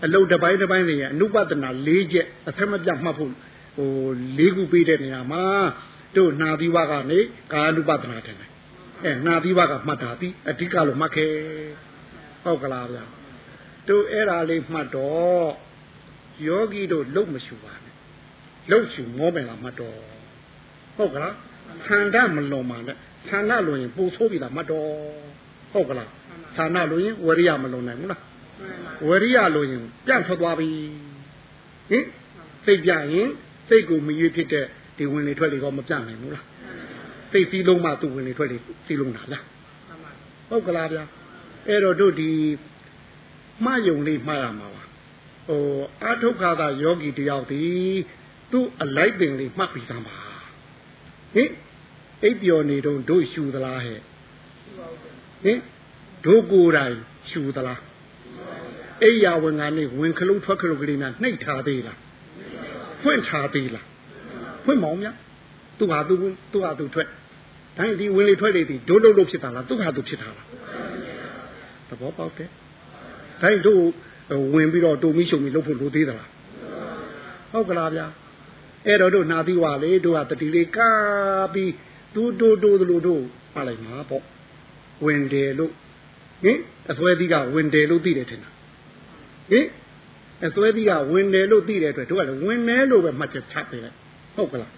[0.06, 3.32] အလုံးတစ်ပိုင်းတစ်ပိုင်းတွေရဲ့အနုပဒနာ၄ချက်အထက်မပြတ်မှတ်ဖို့
[3.78, 3.90] ဟို
[4.38, 5.44] ၄ခုပေးတဲ့နေရာမှာ
[6.16, 7.20] တို့နာသီဝကနေ
[7.54, 8.59] ကာယ ानु ပဒနာတယ်
[9.06, 11.32] အဲနာသီဝကမှတ်တာပြီးအဓိကလို့မှတ်ခဲ့
[12.44, 13.04] ဟုတ်ကလားဗျာ
[13.88, 15.50] တို့အဲ့ဒါလေးမှတ်တော့
[16.48, 17.96] ယောဂီတို့လုံမရှူပါနဲ့
[18.72, 19.98] လုံရှူမောမယ်လားမှတ်တော့
[20.98, 21.36] ဟုတ်ကလား
[21.86, 22.96] ခန္ဓာမလွန်ပါနဲ့
[23.30, 24.88] ခန္ဓာလွန်ရင်ပူဆိုးပြီလားမှတ်တော့
[25.72, 26.10] ဟုတ်ကလား
[26.56, 28.22] ခန္ဓာလွန်ရင်ဝရိယမလွန်နိုင်ဘူးလား
[29.08, 30.70] ဝရိယလွန်ရင်ပြန့်ထွက်သွားပြီ
[31.90, 32.06] ဟင်
[32.66, 33.30] စိတ်ပြရင်
[33.68, 34.66] စိတ်ကိုမရွေးဖြစ်တဲ့
[34.98, 36.46] ဒီဝင်လေထွက်လေတော့မပြန့်နိုင်ဘူးလား
[37.32, 39.44] စိတ်စည်းလုံးမှသူ့ဝင်လေထွက်လေစည်းလုံးတာလား
[40.50, 41.04] ဟုတ်ကလားဗျာ
[41.68, 42.32] အဲ့တော့တို့ဒီ
[43.66, 44.84] မှားယုံလေးမှားရမှာပါ
[45.48, 45.64] ဟို
[46.04, 47.64] အာထုခါသာယောဂီတယောက်ဒီ
[48.52, 50.18] သူ့အလိုက်ပင်လေးမှတ်ပြီးသားပါ
[51.36, 51.52] ဟင်
[52.24, 54.00] အိပ်ပျော်နေတော့တို့ရှူသလားဟဲ့
[55.44, 55.60] ဟင်
[56.26, 56.96] တို့ကိုယ်တိုင်
[57.30, 57.82] ရှူသလား
[59.04, 61.98] အိယာဝင်ကနေဝင်ခလုံးထွက်ခလုံးကလေးများနှိပ်ထားသေးလား
[63.02, 63.86] ဖွင့်ထားသေးလား
[64.66, 65.08] ဖွင့်မောင်းမြ
[65.80, 66.14] သူဟာသူ
[66.52, 67.10] သူဟာသူထွက်
[67.78, 70.48] တိုင်းဒီဝင်လေထွက်လေဒီဒိုးလုံးလုံးဖြစ်တာလားသူဟာသူဖြစ်တာလား
[71.88, 72.50] သဘောပေါက်တယ်
[73.42, 73.82] တိုင်းတို့
[74.54, 76.30] ဝင်ပြီးတော့တူမီရှုံမီလုပ်ဖို့လိုသေးသလား
[77.52, 78.06] ဟုတ်ကလားဗျာ
[78.88, 81.72] အဲ့တော့တို့နာပြီးွာလေတို့ကတတိလေးကားပြီး
[82.16, 83.22] တူတူတူတို့တို့
[83.54, 84.24] ပါလိုက်မှာပေါ့
[85.06, 85.72] ဝင်တယ်လို့
[86.44, 86.60] ဟင်
[86.92, 88.52] အစွဲသီးကဝင်တယ်လို့သိတယ်ထင်တာ
[89.52, 89.66] ဟင်
[90.48, 93.98] အစွဲသီးကဝင်တယ်လို့သိတဲ့အတွက်တို့ကလည်းဝင်တယ်လို့ပဲမှတ်ချက်ချပေးလိုက်
[94.36, 94.72] ဟုတ်ကလား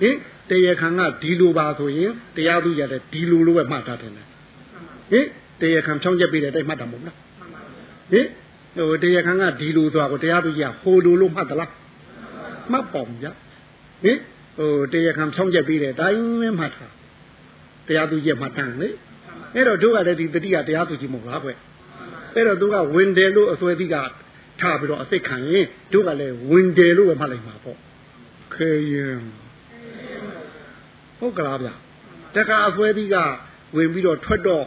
[0.00, 0.16] ဟင်
[0.50, 5.26] တရားခံကဒီလိုပါဆိုရင်တရားသူရတဲ့ဒီလိုလိုပဲမှတ်ထားတယ်ဟင်
[5.60, 7.16] တရားခံဖြောင်းချက်ပေးတဲ့တိုက်မှတ်တာမဟုတ်လား
[8.12, 8.26] ဟင်
[8.76, 11.70] ဟိုတရားခံကဒီလိုဆိုတာကိုတရားသူကြီးကဟိုလိုလို့မှတ်သလား
[12.72, 13.32] မှတ်ပါဗျာ
[14.04, 14.18] ဟင်
[14.58, 16.86] ဟိုတရားခံဖြောင်းချက်ပေးတဲ့တိုင်းပဲမှတ်တာ
[17.88, 18.88] တရားသူကြီးမှတ်တန်းလေ
[19.54, 21.48] အဲ့တော့တို့ကလည်းဒီတတိယတရားသူကြီးမဟုတ်လားကွ
[22.34, 23.96] အဲ့တော့သူကဝင်တယ်လို့အစွဲသီးက
[24.60, 27.78] ထားပြီးတော့အသိခံရင်တို့ကလည်းဝင်တယ်လို့ပဲမှတ်လိုက်မှာပေါ့
[28.54, 29.41] ခေရင်
[31.22, 31.68] ဟုတ်ကလားဗျ
[32.36, 33.16] တခါအစွဲသီးက
[33.76, 34.64] ဝင်ပြီးတော့ထွက်တော့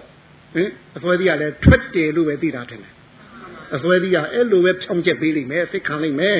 [0.53, 2.93] ဟင်အစွဲသီးကလည်းထွက်တယ်လို့ပဲသိတာထင်တယ်
[3.75, 6.39] အစွဲသီးကအဲ့လိုပဲဖြောင်းချက်ပေးလိမ့်မယ်သိခံလိမ့်မယ်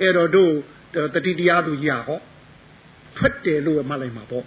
[0.00, 0.50] အဲ့တော့တို့
[1.14, 2.18] တတိတရားသူကြီးဟော
[3.16, 4.44] ထွက်တယ်လို့ပဲမှတ်လိုက်မှာပေါ့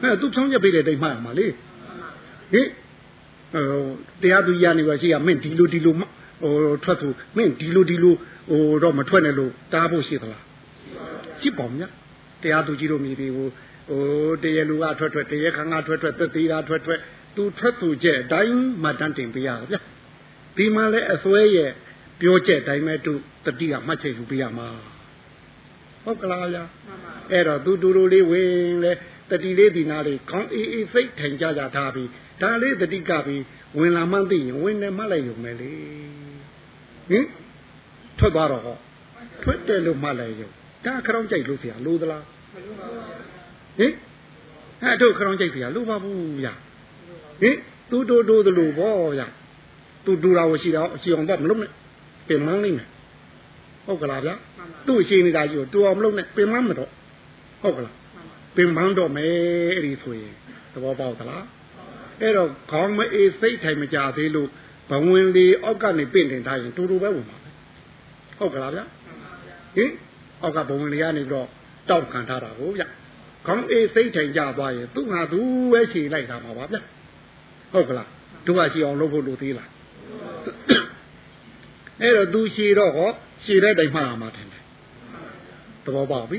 [0.00, 1.46] ဟဲ့သူဖြောင်းချက်ပေးတဲ့တိတ်မှတ်ရမှာလေ
[2.52, 2.68] ဟင်
[3.52, 3.64] ဟို
[4.22, 6.52] တရားသူကြီးကနေပါရှိရမင်းဒီလိုဒီလိုဟို
[6.84, 8.14] ထွက်သူမင်းဒီလိုဒီလို
[8.50, 10.42] ဟိုတော့မထွက်နဲ့လို့တားဖို့ရှိသလား
[11.40, 11.90] ရှိပါမြတ်
[12.42, 13.48] တရားသူကြီးတို့မြည်ပြီးဟို
[13.88, 14.04] ဟို
[14.42, 17.00] တရလူကထွက်ထွက်တရခန်းကထွက်ထွက်သက်သေးတာထွက်ထွက်
[17.36, 19.80] သူထွက်သူကျက်အတိုင်းမှတန်းတင်ပေးရဗျာ
[20.56, 21.70] ဒီမှာလဲအစွဲရဲ့
[22.20, 23.12] ပြောချက်တိုင်းပဲသူ
[23.44, 24.68] တတိကမှတ်ချက်ယူပေးရမှာ
[26.04, 26.64] ဟုတ်ကလားဗျာ
[27.32, 28.52] အဲ့တော့သူတူတူလေးဝင်
[28.84, 28.92] လဲ
[29.30, 32.08] တတိလေးဒီနာလေးခေါင်းအေးအေးစိတ်ထိုင်ကြကြထားပြီး
[32.42, 33.42] ဒါလေးတတိကပြီး
[33.78, 35.72] ဝင်လာမှန်းသိရင်ဝင်နေမှလိုက်ရုံပဲလေ
[37.10, 37.26] ဟင်
[38.18, 38.76] ထွက်သွားတော့ဟော
[39.42, 40.50] ထွက်တယ်လို့မှလိုက်ရုံ
[40.84, 42.24] ဒါခရောင်းကြိုက်လို့ဆရာလို့သလား
[43.78, 43.92] ဟင်
[44.82, 46.54] အဲ့တို့ခရောင်းကြိုက်ဆရာလို့ပါဘူးဗျာ
[47.40, 47.56] ဟင်
[47.90, 49.26] သူတို့တို့သလိုပေါ့ဗျာ
[50.04, 51.70] သူဒူတာဝရှိတော့အစီအောင်တော့မလုပ်နဲ့
[52.28, 52.88] ပြင်မန်းလိမ့်မယ်
[53.86, 54.34] ဟုတ်ကလားဗျာ
[54.86, 56.90] သူ့ရှိနေတာကြီးကိုတူအောင်မလုပ်နဲ့ပြင်မန်းမတော့
[57.62, 57.94] ဟုတ်ကလား
[58.56, 59.32] ပင်ပန်းတော့မယ်
[59.74, 60.34] အဲ့ဒီဆိုရင်
[60.72, 61.44] သဘောပေါက်သလား
[62.20, 64.48] အဲ့တော့ခေါင်းမအေးစိတ်ထိုင်မကြသေးလို့
[64.90, 67.50] ဘဝင်လေးအောက်ကနေပင့်တင်ထားရင်တူတူပဲဝင်ပါပဲ
[68.38, 68.80] ဟုတ်ကလားဗျ
[69.76, 69.90] ဟင်
[70.42, 71.46] အောက်ကဘဝင်လေးကနေတော့
[71.90, 72.82] တောက်ခံထားတာကိုဗျ
[73.48, 75.40] ခေါင်းအေးစိတ်ထိုင်ကြသွားရင်သူ့ငါသူ
[75.72, 76.76] ပဲခြေလိုက်တာပါဗျ
[77.72, 78.08] ဟုတ်ကလား
[78.46, 79.70] တို့ကခြေအောင်လုပ်ဖို့လိုသေးလား
[82.02, 83.10] အဲ့တော့သူခြေတော့ဟော
[83.44, 84.46] ခြေတဲ့တိုင်မှလာမှာတယ်
[85.84, 86.38] သဘောပေါက်ပြီ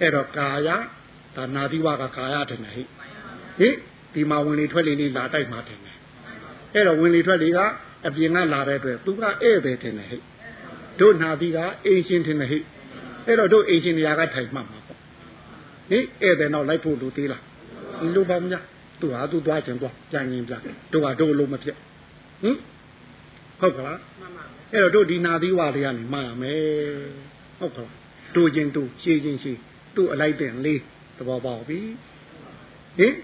[0.00, 0.68] အဲ့တော့ကာယ
[1.36, 2.82] ဒါနာသီဝကကာယတယ်ဟိ
[3.58, 3.68] ဟိ
[4.14, 5.78] ဒီမှာဝင်လေထွက်လေလေးလာတိုက်မှာတယ်
[6.74, 7.58] အဲ့တော့ဝင်လေထွက်လေက
[8.06, 10.18] အပြင်ကလာတဲ့အတွက်သူကဧည့်ပဲတယ်ဟိ
[11.00, 12.58] တို့နာသီကအိမ်ရှင်တယ်ဟိ
[13.26, 14.77] အဲ့တော့တို့အိမ်ရှင်နေရာကထိုင်မှမှာပေါ့
[15.88, 17.42] ဟိဧည့်တယ်တော့လိုက်ဖို့လူသေးလား
[18.00, 18.60] ဒီလိုပါမညာ
[19.00, 20.54] သူဟာသူသွားခြင်းသွားကြံရင်ပြ
[20.92, 21.76] တို့ကတို့လုံးမဖြစ်
[22.42, 22.56] ဟင်
[23.60, 23.98] ဟုတ်ကလား
[24.74, 26.62] အဲ့တော့တို့ဒီနာသီဝတွေကနေမှားရမယ်
[27.58, 27.92] ဟုတ်ကလား
[28.36, 29.58] တို့ချင်းတို့ရှည်ချင်းရှည်
[29.96, 30.80] သူ့အလိုက်တင်လေး
[31.16, 31.80] သဘောပေါက်ပြီ
[32.98, 33.14] ဟင်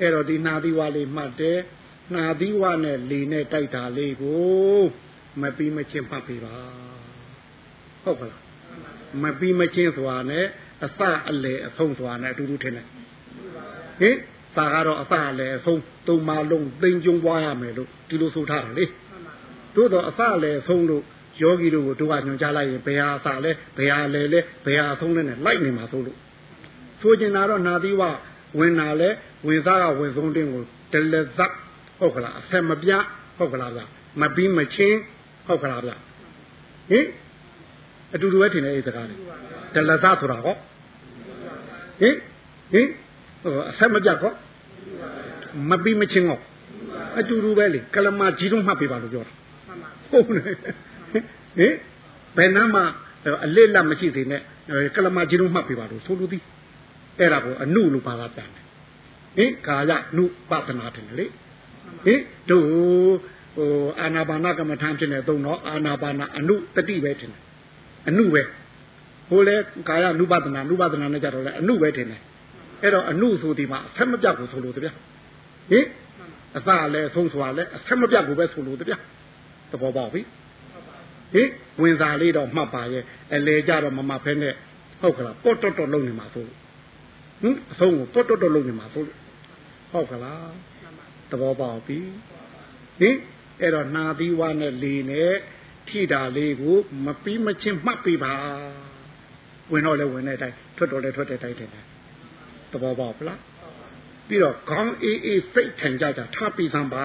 [0.00, 1.58] အဲ့တော့ဒီနာသီဝလေးမှတ်တယ်
[2.14, 4.82] နာသီဝနဲ့လေနဲ့တိုက်တာလေးကို
[5.40, 6.56] မပြီးမချင်းမှတ်ပြီပါ
[8.04, 8.40] ဟုတ်ကလား
[9.22, 10.46] မပြီးမချင်းဆိုတာနဲ့
[10.84, 12.86] အစအလေအဆုံးဆိုတာနဲ့အတူတူထင်တယ်
[14.00, 14.16] ဟင်
[14.56, 18.84] သာကတော့အစအလေအဆုံးသုံးပါလုံးသိမ့်ကျုံပွားရမယ်လို့ဒီလိုဆိုထားတယ်လေ
[19.76, 21.02] တို့တော့အစအလေအဆုံးလို့
[21.42, 26.18] ယောဂီတို့ကိုတို့ကညွှန်ကြားလိုက်ရင်ဘယ်ဟာအစလဲဘယ်ဟာလဲလဲဘယ်ဟာအဆုံးလဲနဲ့လိုက်နေမှာဆိုလို့
[27.00, 28.02] ဆိုကျင်တာတော့နာသီဝ
[28.58, 29.08] ဝင်တာလဲ
[29.46, 30.62] ဝင်စားကဝင်ဆုံးတင်းကို
[30.92, 31.52] ဒလဇတ်
[32.00, 32.90] ဟုတ်ကလားအဆက်မပြ
[33.38, 33.80] ဟုတ်ကလားဗျ
[34.20, 34.98] မပြီးမချင်း
[35.46, 35.90] ဟုတ်ကလားဗျ
[36.90, 37.06] ဟင်
[38.14, 39.18] အတူတူပဲထင်တယ်အဲ့စကားလေး
[39.74, 40.56] ဒလဇတ်ဆိုတာဟော
[42.02, 42.16] ဟင်
[42.72, 42.88] ဟင်
[43.70, 44.32] အဆက်မပြကော
[45.70, 46.40] မပြီးမချင်းဟော
[47.18, 49.32] အတူတူပဲလေကလမကြီးတော့မှတ်ပေးပါလို့ပြောတာ
[50.10, 50.56] ဟုတ်တယ်
[51.56, 51.74] ဟင်
[52.36, 52.84] ဘယ်နှမှာ
[53.44, 54.40] အလစ်လက်မရှိသေးနဲ့
[54.96, 56.42] ကလမကြီးတော့မှတ်ပေးပါလို့ဆိုလိုသည်
[57.18, 58.64] အဲ့ဒါကိုအနုလို့ပါတာပြန်တယ်
[59.36, 61.26] ဟင်ကာယနုပပနာတယ်လေ
[62.04, 62.64] ဟင်တို့
[63.56, 63.68] ဟို
[64.00, 67.42] အာနာပါနကမ္မထံဖြစ်နေသုံးတော့အာနာပါနအနုတတိပဲထင်တယ်
[68.08, 68.42] အနုပဲ
[69.32, 69.56] ဟိုလေ
[69.88, 72.20] ကာယနုပဒနာနုပဒနာနဲ့ကြတော့လေအနုပဲထင်တယ်
[72.82, 74.92] အဲ့တော့အနုဆိုဒီမှာအဆက်မပြတ်ကိုဆိုလို့တဗျာ
[75.70, 75.86] ဟင်
[76.56, 78.96] အစလည်းဆုံးစွာလည်းအဆက်မပြတ်ကိုပဲဆိုလို့တဗျာ
[79.70, 80.22] သဘောပေါက်ပြီ
[81.34, 81.48] ဟင်
[81.80, 83.04] ဝင်စားလေးတော့မှတ်ပါရဲ့
[83.34, 84.54] အလေကြတော့မမဖဲနဲ့
[85.00, 86.58] ဟုတ်ကလားပေါ့တော်တော်လုံးနေမှာဆိုလို့
[87.42, 89.18] ဟင်အဆုံးကိုတော်တော်တော်လုံးနေမှာဆိုလို့
[89.92, 90.50] ဟုတ်ကလား
[91.30, 91.98] သဘောပေါက်ပြီ
[93.00, 93.16] ဟင်
[93.60, 95.32] အဲ့တော့နာသီဝနဲ့လေနဲ့
[95.88, 98.34] ထိတာလေးကိုမပြီးမချင်းမှတ်ပြီးပါ
[99.72, 101.70] ဝင်တော့လဲဝင်တဲ့အတိုင်းထွက်တော့လဲထွက်တဲ့အတိုင်းတယ်
[102.70, 103.40] သဘောပေါက်လား
[104.28, 107.04] ပြီးတော့ခေါင်းအေးအေးစိတ်ထန်ကြကြထားပြီးသံပါ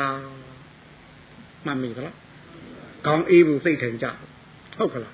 [1.66, 2.16] မှတ်မိသလား
[3.06, 4.08] ခေါင်းအေးဘူးစိတ်ထန်ကြ
[4.78, 5.14] ဟုတ်ကလား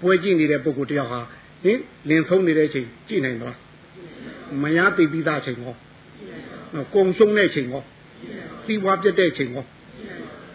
[0.00, 1.20] ပွဲကြည့်နေတဲ့ပုဂ္ဂိုလ်တယောက်ဟာ
[1.64, 1.78] ဟင်
[2.08, 3.58] လင်ဆုံးနေတဲ့ချိန်ကြည့်နိုင်သလား
[4.62, 5.74] မရသိပြီးသားချိန်ဟော
[6.94, 7.82] ကုံရှုံးတဲ့ချိန်ဟော
[8.64, 9.64] စီးပွားပြတ်တဲ့ချိန်ဟော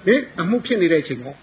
[0.06, 1.36] ဟင်အမှုဖြစ်နေတဲ့ချိန်ဟော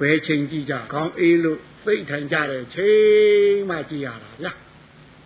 [0.00, 4.52] ဘယ်ချိန်ကြည့်ကြခေါင်းအေးလို့ စိတ်ထိုင်ကြတဲ့ချိန်မှကြည့်ရတာဗျာ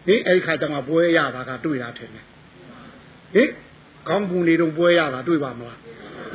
[0.06, 2.26] ဟင်အဲ့ဒီခါကျမှပွဲရတာကတွေ့တာထင်တယ်
[3.34, 3.48] ဟင်
[4.08, 5.78] ခေါင်းပူနေတော့ပွဲရတာတွေ့ပါမလား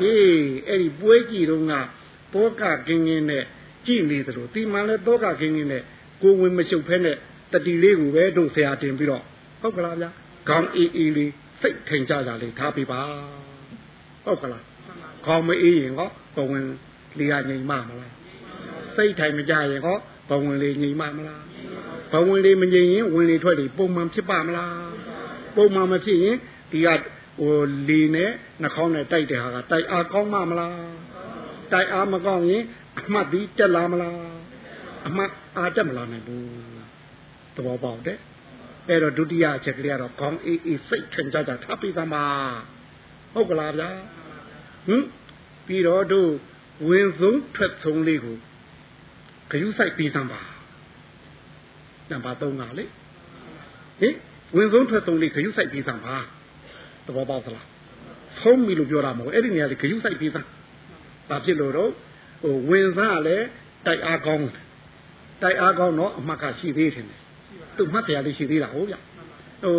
[0.01, 1.73] အေးအဲ့ဒီပွဲကြည့်တော့က
[2.33, 3.43] တောကကင်းကင်းနဲ့
[3.85, 5.83] ကြည့်နေသလိုဒီမှလည်းတောကကင်းကင်းနဲ့
[6.21, 7.15] ကိုဝင်မရှုပ်ဖဲနဲ့
[7.51, 9.23] တတိလေးကိုပဲတို့ဆရာတင်ပြီးတော့
[9.61, 10.09] ဟုတ်ကလားဗျာ
[10.49, 13.01] ခေါင်းအေးအေးလေးစိတ်ထိန်ကြကြလေးထားပြပါ
[14.25, 14.63] ဟုတ်ကလား
[15.25, 16.65] ခေါင်းမအေးရင်ဟောဘဝင်
[17.19, 18.16] လီယာငိမ်မမလားဟ
[18.97, 19.97] စိတ်ထိုင်မကြရင်ဟော
[20.29, 21.43] ဘဝင်လေးငြိမ်မမလား
[22.11, 24.75] ဘဝင်လေးမငြိမ်ရင်ဝင်လေးထွက်လေးပုံမှန်ဖြစ်ပါမလား
[25.55, 26.37] ပုံမှန်မဖြစ်ရင်
[26.71, 26.87] ဒီက
[27.39, 27.55] ဟို
[27.89, 28.31] လီနဲ့
[28.61, 30.77] နှာခေါင်းနဲ့တိုက်တဲ့ဟာကတိုက်အားကောင်းမှမလား
[31.73, 32.63] တိုက်အားမကောင်းရင်
[32.99, 34.15] အမှတ်ဒီတက်လာမလား
[35.07, 36.45] အမှတ်အားတက်မလာနိုင်ဘူး
[37.55, 38.19] သဘောပေါက်တယ်
[38.89, 42.23] အဲ့တော့ဒုတိယအချက်ကလေးကတော့ခေါင်းအေးအေးစိတ်ထင်ကြကြထားပြီးသားမှာ
[43.33, 43.89] ဟုတ်ကလားဗျာ
[44.87, 45.03] ဟင်
[45.67, 46.29] ပြီးတော့တို့
[46.87, 48.37] ဝင်ဆုံးထွက်ဆုံးလေးကို
[49.51, 50.41] ဂယုဆိုင်ပြီးသမ်းပါ
[52.09, 52.85] နံပါတ်3ကလေ
[54.01, 54.15] ဟင်
[54.55, 56.17] ဝင်ဆုံးထွက်ဆုံးလေးဂယုဆိုင်ပြီးသမ်းပါ
[57.05, 57.65] သဘောပေါက်သလား
[58.41, 60.47] ဆုံးပြီလို့ပြောတာမဟုတ်အဲ့ဒီနေရာလေးဂယုဆိုင်ပြီးသမ်း
[61.29, 61.91] ဘာဖြစ်လို့တော့
[62.43, 63.45] ဟိုဝင်စားလည်း
[63.85, 64.47] တိုက်အားကောင်း
[65.43, 67.05] တိုက်အားကောင်းတော့အမှတ်ကရှိသေးတယ်
[67.77, 68.95] သူမှတ်တရားလေးရှိသေးတာဟုတ်ဗျ
[69.63, 69.75] ဟို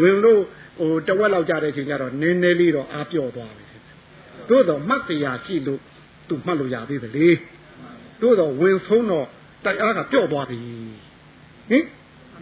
[0.00, 0.42] ဝင်လို့
[0.78, 3.64] ဟိုတဝက်လောက်ကြတဲ့အချိန်ကျတော့နည်းနည်းလေးတော့အားပြော့သွားပြီ
[4.48, 5.80] သို့တော့မှတ်တရားရှိလို့
[6.28, 7.28] သူမှတ်လို့ရသေးတယ်လေ
[8.22, 9.26] တို့တော့ဝင်ဆုံးတော့
[9.64, 10.58] တိုက်အားကပြော့သွားပြီ
[11.70, 11.84] ဟင်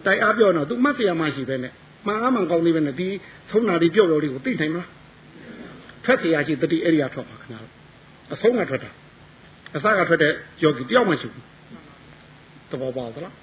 [0.05, 1.71] တိုက်အားပြော့တော့သူမှတ်တရားမှရှိပဲနဲ့
[2.07, 3.07] မှန်အားမှန်ကောင်းသေးပဲနဲ့ဒီ
[3.51, 4.89] ဆုံးတာဒီပြော့တော်လေးကိုသိနိုင်မလား
[6.05, 7.73] ထွက်တရားရှိတတိအဲ့ဒီကထွက်ပါခင်ဗျားတို့
[8.33, 8.91] အဆုံးကထွက်တာ
[9.75, 11.45] အစကထွက်တဲ့ယောဂီတယောက်မှရှိဘူး
[12.69, 13.35] သဘောပေါက်သလား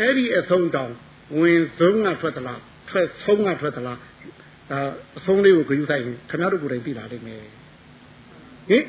[0.00, 0.92] အဲ့ဒီအဆုံးတောင်
[1.38, 3.98] ဝင်ဆုံးကထွက်သလားထွက်ဆုံးကထွက်သလား
[4.70, 4.80] ဒါ
[5.18, 7.40] အဆုံးလေးကိုဂရုစိုက်ရင်ခင်ဗျားတို့ကိုယ်တိုင်သိလာလိမ့်မယ်
[8.70, 8.84] ဟင်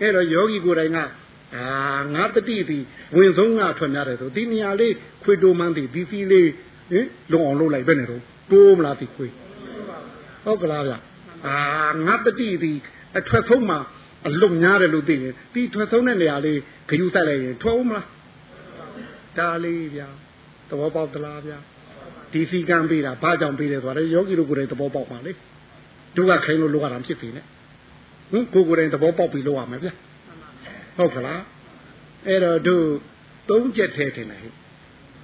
[0.00, 0.98] အဲ့တော့ယောဂီကိုယ်တိုင်က
[1.56, 1.66] အာ
[2.14, 2.78] ငါတတိပြီ
[3.16, 6.50] ဝင်ဆုံးကထွက်များတယ်ဆိုဒီနေရာလေးခွေတိုမန်းဒီဒီစီလေး
[6.92, 9.26] ဟင်လုံအောင်လုပ်လိုက်ပဲနေတော့တိုးမလားဒီခွေ
[10.44, 10.94] ဟုတ်ကလားဗျ
[11.46, 11.58] အာ
[12.06, 12.72] ငါတတိပြီ
[13.18, 13.78] အထွက်ဆုံးမှာ
[14.28, 16.58] အလုံများတယ်လို့သိရင်ဒီထွက်ဆုံးတဲ့နေရာလေး
[16.90, 18.06] ဂယုစိုက်လိုက်ရင်ထွက်ဦးမလား
[19.38, 20.08] ဒါလေးဗျာ
[20.68, 21.58] သဘောပေါက်သလားဗျာ
[22.32, 25.32] ဒီစီကံပေးတာဘာကြောင့်ပေးတယ်ဆိုတော့ယောဂီတို့ကိုယ်တိုင်သဘောပေါက်ပါလေ
[26.16, 27.44] တို့ကခိုင်းလို့လောရတာဖြစ်နေတယ်
[28.30, 29.92] ဟင်ကိုကိုယ်တိုင်သဘောပေါက်ပြီးလောရမယ်ဗျာ
[30.96, 31.42] ဟုတ်ကလား
[32.26, 32.86] အဲ့တော့တို့
[33.50, 34.50] သုံးချက်ထဲထင်တယ်ဟိ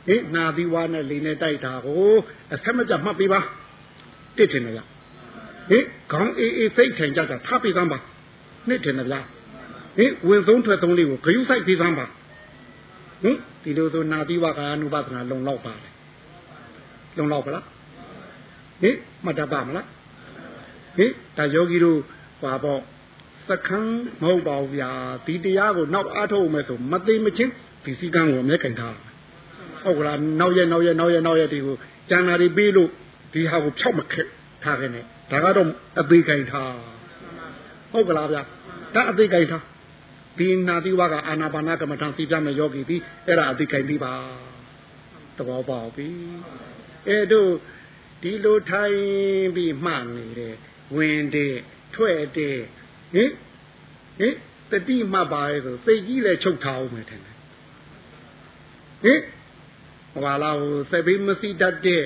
[0.07, 2.13] ဟိနာသီဝါနဲ့လေနဲ့တိုက်တာကို
[2.55, 3.41] အဆက်မကြမှတ်ပေးပါ
[4.37, 4.83] တစ်ထင်တယ်ဗျ
[5.71, 5.79] ဟိ
[6.13, 7.99] ခေါင်းအေးအေးစိတ်ထိုင်ကြတာထားပေးသမ်းပါ
[8.69, 9.17] နှစ်ထင်တယ်ဗျ
[9.99, 12.07] ဟိဝင်ဆုံးထွက်ဆုံးလေးကိုဂယုဆိုင်ပေးသမ်းပါ
[13.23, 15.91] ဟင်ဒီလိုဆိုနာသီဝါကာနုပဒနာလုံလောက်ပါလေ
[17.17, 17.65] လုံလောက်ပါလား
[18.83, 18.91] ဟိ
[19.25, 19.87] မှတ်တတ်ပါမလား
[20.97, 21.07] ဟိ
[21.37, 21.99] ဒါယောဂီတို့
[22.43, 22.81] ပါပေါ့
[23.49, 24.91] စခန်းမဟုတ်ပါဘူးဗျာ
[25.27, 27.53] ဒီတရားကိုနောက်အားထုတ်မယ်ဆိုမသိမချင်း
[27.85, 28.97] ဒီစည်းကမ်းကိုအမြဲကင်ထား
[29.83, 31.77] ဟုတ်ကလားနောက်ရက်နောက်ရက်နောက်ရက်နောက်ရက်ဒီကို
[32.11, 32.89] ကျန်တာတွေပြီးလို့
[33.33, 34.29] ဒီဟာကိုဖြောက်မခက်
[34.65, 35.69] ထားခဲ့နဲ့ဒါကတော့
[36.01, 36.75] အသေးကင်ထား
[37.93, 38.43] ဟုတ်ကလားဗျာ
[38.95, 39.63] ဒါအသေးကင်ထား
[40.39, 44.15] ဒီနာတိဝကအာနာပါနာကမ္မထံသိပြမယ်ယောဂီဒီအဲ့ဒါအသေးကင်ပြီးပါ
[45.37, 46.09] သဘောပေါက်ပြီ
[47.09, 47.51] အဲ့တို့
[48.23, 48.99] ဒီလိုထိုင်
[49.57, 50.55] ပြီးမှနေတယ်
[50.97, 51.57] ဝင်တယ်
[51.95, 52.59] ထွက်တယ်
[53.15, 53.31] ဟင်
[54.19, 54.35] ဟင်
[54.71, 57.37] တတိမှတ်ပါရဲ့ဆိုစိတ်ကြီးလည်းချုပ်ထားအောင်မယ်ထင်တယ်
[59.05, 59.21] ဟင်
[60.25, 62.03] ဘာလားဟိုစက်ဘိမစီတတ်တဲ့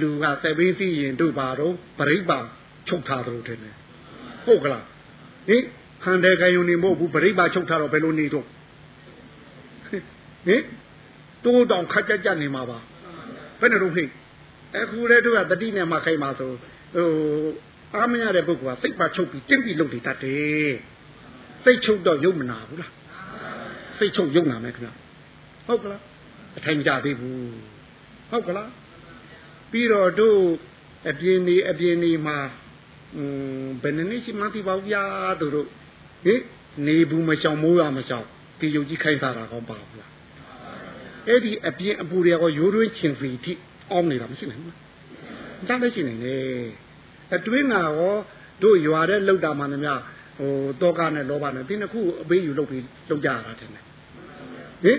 [0.00, 2.38] လူကစက်ဘိစီရင်တို့ပါတော့ပြိပ္ပါ
[2.88, 3.74] ချုပ်ထားတယ်ထင်တယ်
[4.46, 4.84] ဟုတ်ကလား
[5.48, 5.62] ဟင်
[6.04, 8.46] ခန္ဓာကယုံနေမဟုတ်ဘူးပြိပ္ပါချုပ်ထားတော့ဘယ်လိုနေတော့
[10.46, 10.62] ဟင်
[11.44, 12.78] တိုးတောင်ခက်ကြကြနေမှာပါ
[13.60, 14.04] ဘယ်နဲ့တော့ဟိ
[14.76, 16.50] အခုလေတို့ကတတိနဲ့မှခိုင်းပါဆို
[16.94, 17.08] ဟို
[17.96, 20.74] အားမရတဲ့ပုဂ္ဂိုလ်ကစိတ်ပါချုပ်ပြီးကျင့်ပြီးလုပ်နေတတ်တယ်
[21.64, 22.92] စိတ်ချုပ်တော့ယုံမနာဘူးလား
[23.98, 24.90] စိတ်ချုပ်ယုံနာမယ်ခင်ဗျ
[25.66, 26.02] ဟုတ်ကလား
[26.58, 27.38] အထိုင်ကြသေးဘူး
[28.30, 28.70] ဟုတ်ကလား
[29.70, 30.38] ပြီးတော့တို့
[31.10, 32.38] အပြင်းနေအပြင်းနေမှာ
[33.16, 33.22] อื
[33.64, 35.02] มဘယ်နည်းရှိမှသိပါဘူးဗျာ
[35.40, 35.66] တို့တို့
[36.24, 36.40] ဟင်
[36.86, 38.26] နေဘူးမရှောင်မိုးရမရှောင်
[38.58, 40.10] ဒီယုတ်ကြီးခိုင်းစားတာကောင်းပါဘူးလား
[41.28, 43.52] အဲ့ဒီအပြင်းအပူတွေကရိုးရွင်းချင်စီတိ
[43.90, 44.74] အောင်းနေတာမရှိနိုင်ဘူး။
[45.68, 46.64] ဒါလည်းရှိနိုင်တယ်။
[47.34, 48.14] အတွင်းကရော
[48.62, 50.00] တို့ရွာတဲ့လောက်တာမှလည်းများ
[50.38, 50.50] ဟို
[50.82, 53.68] တောကနဲ့လောဘနဲ့ဒီနှစ်ခုအပေးယူလုပ်ပြီးလုပ်ကြရတာတယ်။
[54.84, 54.98] ဟင်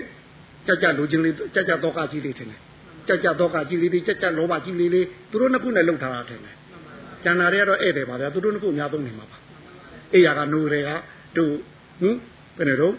[0.68, 2.48] ကြကြလူချင်းလေးကြကြတောကကြီးလေးတယ်။
[3.08, 6.40] ကြကြတောကကြီးလေးတွေကြကြလောဘကြီးလေးလေးသူတို့နှစ်ခုနဲ့လှုပ်ထားတာတယ်။
[7.24, 9.38] ကျန်တာတွေကတော့ဧည့်တယ်ပါဗျာသူတို့နှစ်ခုအများဆုံးနေမှာပါ။
[10.14, 10.90] အေးရကနိုးတွေက
[11.38, 11.54] တို့
[12.02, 12.16] ဟင်
[12.58, 12.94] ဘယ်နဲ့တော့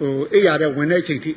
[0.00, 1.32] ဟိုအေးရတဲ့ဝင်တဲ့အချိန်ထိ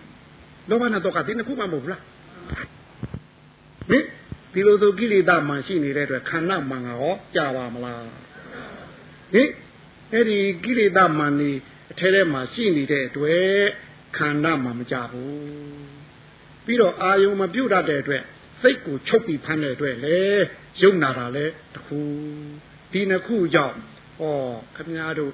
[0.69, 2.01] လောဘနဲ့တောကဒီနှစ်ခုမှမဟုတ်ဘူးလား။
[3.89, 4.03] ဟင်
[4.57, 9.49] ဒီလိုဆိုကိလေသာမှန်ရှိနေတဲ့အတွက်ခန္ဓာမှန်ကရောကြာပါမလားဟင်
[10.13, 11.51] အဲ့ဒီကိလေသာမှန်နေ
[11.91, 13.47] အထဲထဲမှာရှိနေတဲ့အတွက်
[14.17, 15.37] ခန္ဓာမှမကြဘူး
[16.65, 18.23] ပြီးတော့အာယုံမပြုတ်တတ်တဲ့အတွက်
[18.61, 20.17] စိတ်ကိုချုပ်ပြီးဖမ်းတဲ့အတွက်လေ
[20.81, 21.45] ယုံနာတာလေ
[21.75, 21.99] တခု
[22.91, 23.77] ဒီနှစ်ခုကြောင့်
[24.21, 24.23] ဩ
[24.75, 25.31] ခမများတို့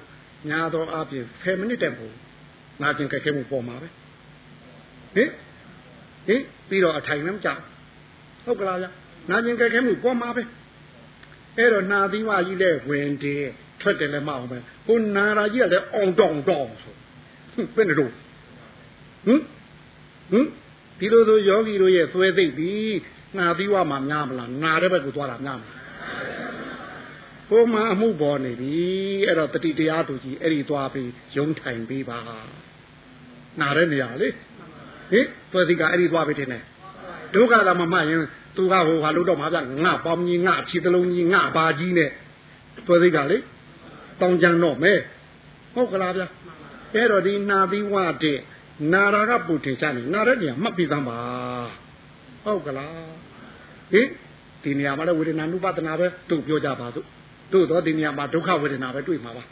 [0.50, 2.14] ညာတော်အပြင်10မိနစ်တည်းပို့
[2.82, 3.88] နာကျင်ကြက်ခဲမှုပေါ်မှာပဲ
[5.14, 5.30] ဟင်
[6.26, 7.62] ဟင်ပြီးတော့အထိုင်လည်းမကြောက်
[8.44, 8.88] ဟုတ်ကလားဗျ
[9.30, 10.42] နာကျင်ကြက်ခဲမှုပေါ်မှာပဲ
[11.58, 13.44] အဲ့တော့နာသီဝကြီးလည်းဝင်တယ်
[13.80, 16.94] ထွက်တယ်လည်းမအောင်ပဲဟိုနာရာကြီးကလည်းအောင်တောင်တောင်ဆို
[17.76, 18.14] ဘယ်နဲ့တော့ဟ
[19.26, 19.40] ဟင်
[20.30, 20.46] ဟင်
[20.98, 22.96] ဒီလိုဆိုယောဂီတို့ရဲ့သွဲသိပ်ပြီး
[23.38, 25.84] နာပြီးဝမှာများမလားနာတဲ့ဘက်ကိုသွားတာများမလား
[27.50, 28.74] ကိုမအမှုပေါ်နေပြီ
[29.26, 32.18] အဲ့တော့တတိတရားသူကြီးအဲ့ဒီသွားပြီးယုံထိုင်ပြီးပါ
[33.60, 34.28] နာတဲ့နေရာလေ
[35.12, 36.64] ဟင်သွဲသိကအဲ့ဒီသွားပြီးတင်တယ်
[37.34, 38.22] ဒုက္ခသာမမှတ်ရင်
[38.56, 42.10] သူကဟိုဟာလို့တော့မှာဗျငါပေါင်းကြီးငါခြေတလုံးကြီးငါဘာကြီးနဲ့
[42.86, 43.36] သွဲသိကလေ
[44.20, 44.92] တောင်းကြံတော့မဲ
[45.74, 46.22] ဟုတ်ကလားဗျ
[46.94, 48.38] အဲ့တော့ဒီနာပြီးဝတဲ့
[48.92, 51.18] နာရာကပူထင်ရှားနေနာတဲ့နေရာမှတ်ပြီးသားပါ
[52.44, 52.92] ဟုတ်ကလား
[53.92, 54.08] ဟင်
[54.62, 57.06] ဒီနေရာမှာလည်းဝေဒနာနုပဒနာပဲသူ့ပြောကြပါစို့
[57.52, 59.44] တို့တော့ဒီနေရာမှာဒုက္ခဝေဒနာပဲတွေ့မှာပါ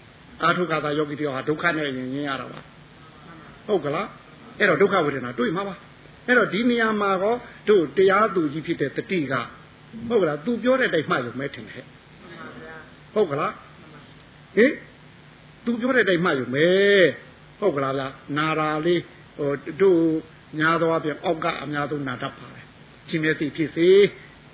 [0.42, 2.60] အာထုခါသာယောဂီတယောက်ဟာဒုက္ခနဲ့ရင်ရင်းရတာပါ
[3.66, 4.08] ဟုတ်ကလား
[4.58, 5.74] အဲ့တော့ဒုက္ခဝေဒနာတွေ့မှာပါ
[6.26, 9.34] အဲ့တော့ဒီနေရာမှာတော့တို့တရားသူကြီးဖြစ်တဲ့တတိက
[10.08, 11.86] ဟုတ်ကလားသူပြောတဲ့တိုင်မှရုံမဲထင်တယ်
[13.14, 13.52] ဟုတ်ကလား
[14.56, 14.72] ဟင်
[15.64, 16.68] သူပြောတဲ့တိုင်မှရုံမဲ
[17.60, 19.00] ဟုတ်ကလားလားနာရာလေး
[19.38, 20.00] ဟိုတို့
[20.60, 22.66] ညာတော်ပြန်အောက်ကအများဆုံးနာတတ်ပါတယ်
[23.08, 23.88] ချင်းမျက်စိဖြစ်စေ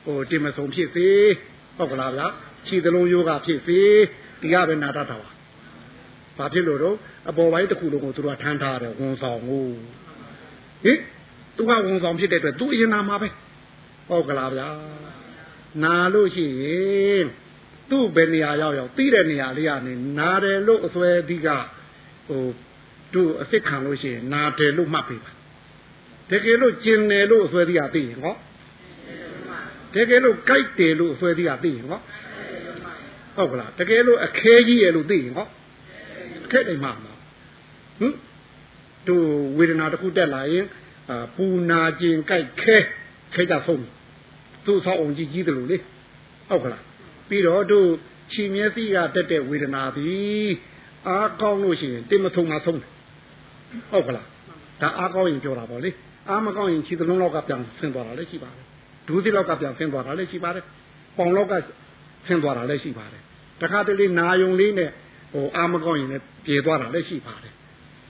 [0.04, 1.08] ဟိုတင်မဆုံးဖြစ်စေ
[1.76, 2.26] ဟုတ်ကလားဗျာ
[2.66, 3.78] ခြေသလုံးယောဂဖြစ်စေ
[4.40, 5.30] ဒီကပဲနာတတ်တာပါ
[6.38, 6.96] ဘာဖြစ်လို့တော့
[7.28, 9.66] အပေါ်ပိုင်းတစ်ခုလုံးကိုသူတို့ကထမ်းထားတယ်ဝန်ဆောင်ကို
[10.84, 10.98] ဟင်
[11.59, 13.28] သူကဝန်ဆောင်ဖြစ်တဲ့အတွက်သူအရင်နာမှာပဲ
[14.09, 14.68] ဟုတ်ကလားဗျာ
[15.84, 16.64] နာလို့ရှိရ
[17.14, 17.26] င်
[17.90, 21.48] သူ့ဘယ်နေရာရောက်ရောက်ပြီးတဲ့နေရာလေးကနေနာတယ်လို့အစွဲဒီက
[22.28, 22.44] ဟို
[23.14, 25.32] တို့အစ်စ်ခံလို့ရှိရင်နာတယ်လို့မှတ်ပေးပါ
[26.30, 28.34] တကယ်လို့ကျင်တယ်လို့အစွဲဒီကသိရင်ဟော
[29.94, 32.00] တကယ်လို့ကြိုက်တယ်လို့အစွဲဒီကသိရင်ဟော
[33.36, 35.46] ဟုတ်ကလားတကယ်လို့အခဲကြီးရဲ့လို့သိရင်ဟော
[36.46, 38.14] အခဲတိုင်းမှာဟင်
[39.09, 39.26] တို့
[39.59, 40.88] ဝေဒနာတစ်ခုတက်လာရင်အာ
[41.36, 42.76] ပူနာကျင်ကြိုက်ခဲ
[43.34, 43.84] ခဲကြဆုံး
[44.64, 45.76] သူ့ဆောက်အောင်ကြီးကြီးတယ်လို့လေ
[46.48, 46.82] ဟုတ်ကလား
[47.28, 47.88] ပြီးတော့တို့
[48.32, 50.48] ခြေမျက်စိကတက်တဲ့ဝေဒနာသည်
[51.09, 52.90] အားကောင်းလို့ရှိရင်တင်မထုံမှဆုံးတယ်
[53.90, 54.26] ဟုတ်ကလား
[54.80, 55.90] ဒါအားကောင်းရင်ပြောတာပေါ့လေ
[56.28, 58.64] အားမကောင်းရင်ခြေသလုံးလောက်ကပြန်ဆင်းသွားတာလည်းရှိပါတယ်
[59.06, 60.64] ဒူးသီလောက်ကပြန်ဆင်းသွားတာလည်းရှိပါတယ်
[61.18, 61.54] ပေါင်လောက်က
[62.26, 63.22] ဆင်းသွားတာလည်းရှိပါတယ်
[63.61, 64.90] တခါတလေနာယုံလေးနဲ့
[65.32, 67.52] ဟိုအားမကောင်းရင်လည်းပြေသွားတာလည်းရှိပါတယ်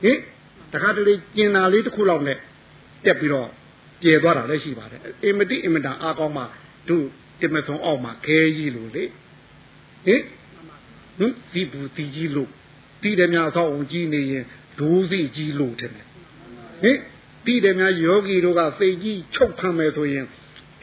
[0.03, 0.19] ဟင်
[0.73, 2.39] တခါတလေကျင်နာလေးတစ်ခုလောက်နဲ့
[3.05, 3.49] တက်ပြီးတော့
[4.01, 6.43] ပြေသွားတာလည်းရှိပါတယ်အင်မတိအင်မတန်အားကောင်းမှ
[6.89, 7.07] တို့
[7.41, 9.05] တင်မထုံအောက်မှာခဲကြီးလို့လေ
[10.07, 10.23] ဟင်
[11.19, 12.51] ဟင်ဒီဘူးတီကြီးလို့
[13.03, 14.45] တီးတယ်များဆောက်အောင်ကြီးနေရင်
[14.79, 16.99] ဒိုးစီကြီးလို့တယ်ဟင်
[17.47, 20.27] တီးတယ်များယောဂီတို့ကစိတ်ကြီးချုပ်ခံမယ်ဆိုရင်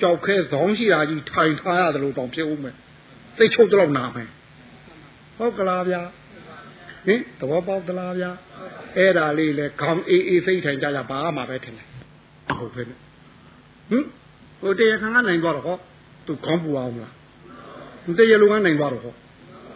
[0.02, 2.76] ကြောက်ခဲဇောင်းရှိတာကြီးထိုင်ထားရတယ်လို့တောင်ဖြစ်ဦးမယ်
[3.38, 4.30] စိတ်ချုပ်တော့နာမယ်
[5.38, 6.02] ဟုတ်ကလားဗျာ
[7.06, 8.32] ဟင်သဘောပေါက်သလားဗျာ
[8.98, 11.88] အဲ့ဒါလေးလေခေါင်းအေးအေးစိတ်ထိုင်ကြကြပါမှာပဲထင်တယ်
[12.66, 14.06] ဟုတ်ပဲဟင်
[14.62, 15.78] ဟိုတရားခံကနိုင်သွားတော့ဟော
[16.26, 17.14] သူခေါင်းပူအောင်လား
[18.18, 19.14] တရားလုံးကနိုင်သွားတော့ဟော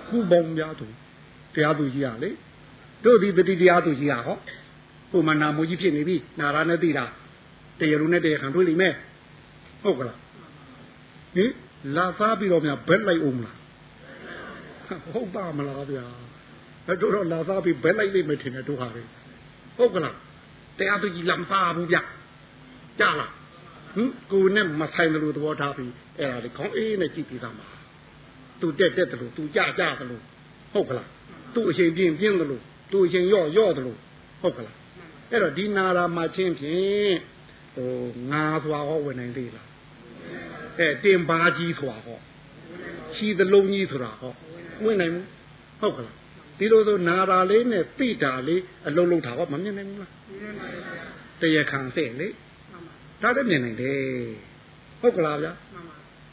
[0.09, 0.85] ခုပေါင်းများသူ
[1.55, 2.29] တရားသူကြီးရလေ
[3.03, 4.37] တို့ဒီတတိတရားသူကြီးရဟော
[5.11, 7.05] ဟိုမနာမူကြီးဖြစ်နေပြီနာရနဲ့သိတာ
[7.79, 8.93] တရားလုံးနဲ့တရားခံတွေ့လိမ့်မယ်
[9.83, 10.17] ဟုတ်ကလား
[11.35, 11.51] ဟင်
[11.95, 13.57] လာစားပြီးတော့များဘက်လိုက်အောင်လား
[15.11, 16.05] ဟုတ်ပါမလားဗျာ
[16.87, 19.01] အဲ့တို့တော့လာစားပြီးဘက်လိုက်လိမ့်မယ်ထင်တယ်တို့ဟာလေ
[19.77, 20.15] ဟုတ်ကလား
[20.77, 21.97] တရားသူကြီးလမ်းစားဘူးဗျ
[22.99, 23.31] ကြလား
[23.95, 27.67] ဟင်ကိုနဲ့မဆိုင်တယ်လို့သဘောထားပြီးအဲ့ဒါလေခေါင်းအေးနဲ့ကြည့်ပြီးသားမှာ
[28.61, 30.23] သူတက်တက်တယ်လို့သူကြကြတယ်လို့
[30.73, 31.09] ဟုတ်ကလား
[31.55, 33.99] သူ့အချိန်ပြင်းပြင်းတယ်လို့သူ့အချိန်ရော့ရော့တယ်လို့
[34.41, 34.75] ဟုတ်ကလား
[35.31, 37.15] အဲ့တော့ဒီနာရာမှာချင်းဖြင့်
[37.75, 37.91] ဟို
[38.31, 39.67] ငါသွားဟောဝင်နိုင်သေးလား
[40.79, 42.19] အဲတင်ပါကြီးဆိုတာဟော
[43.15, 44.33] ချီသလုံးကြီးဆိုတာဟော
[44.83, 45.25] ဝင်နိုင်ဘူး
[45.81, 46.15] ဟုတ်ကလား
[46.57, 50.11] ဒီလိုဆိုနာရာလေးနဲ့တိတာလေးအလုံးလုံးတာဟောမမြင်နိုင်ဘူးလား
[51.41, 52.27] တရားခံစေလေ
[53.21, 53.99] ဒါလည်းမြင်နိုင်တယ်
[55.01, 55.51] ဟုတ်ကလားဗျာ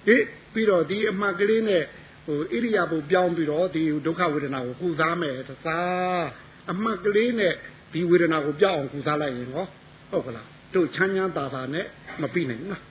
[0.07, 1.83] ဟေးပြီးတော့ဒီအမှတ်ကလေးနဲ့
[2.27, 6.27] ဟိုဣရိယာပုပြောင်းပြီးတော့ဒီဒုက္ခဝေဒနာကိုကုစားမယ်သစား
[6.73, 7.53] အမှတ်ကလေးနဲ့
[7.93, 9.67] ဒီဝေဒနာကိုပြောင်းအောင်ကုစားလိုက်ရင်ဟော
[10.11, 11.87] ဟုတ်ကလားတို့ချမ်းချမ်းသာသာနဲ့
[12.23, 12.83] မပြီးနိုင်ဘူးလား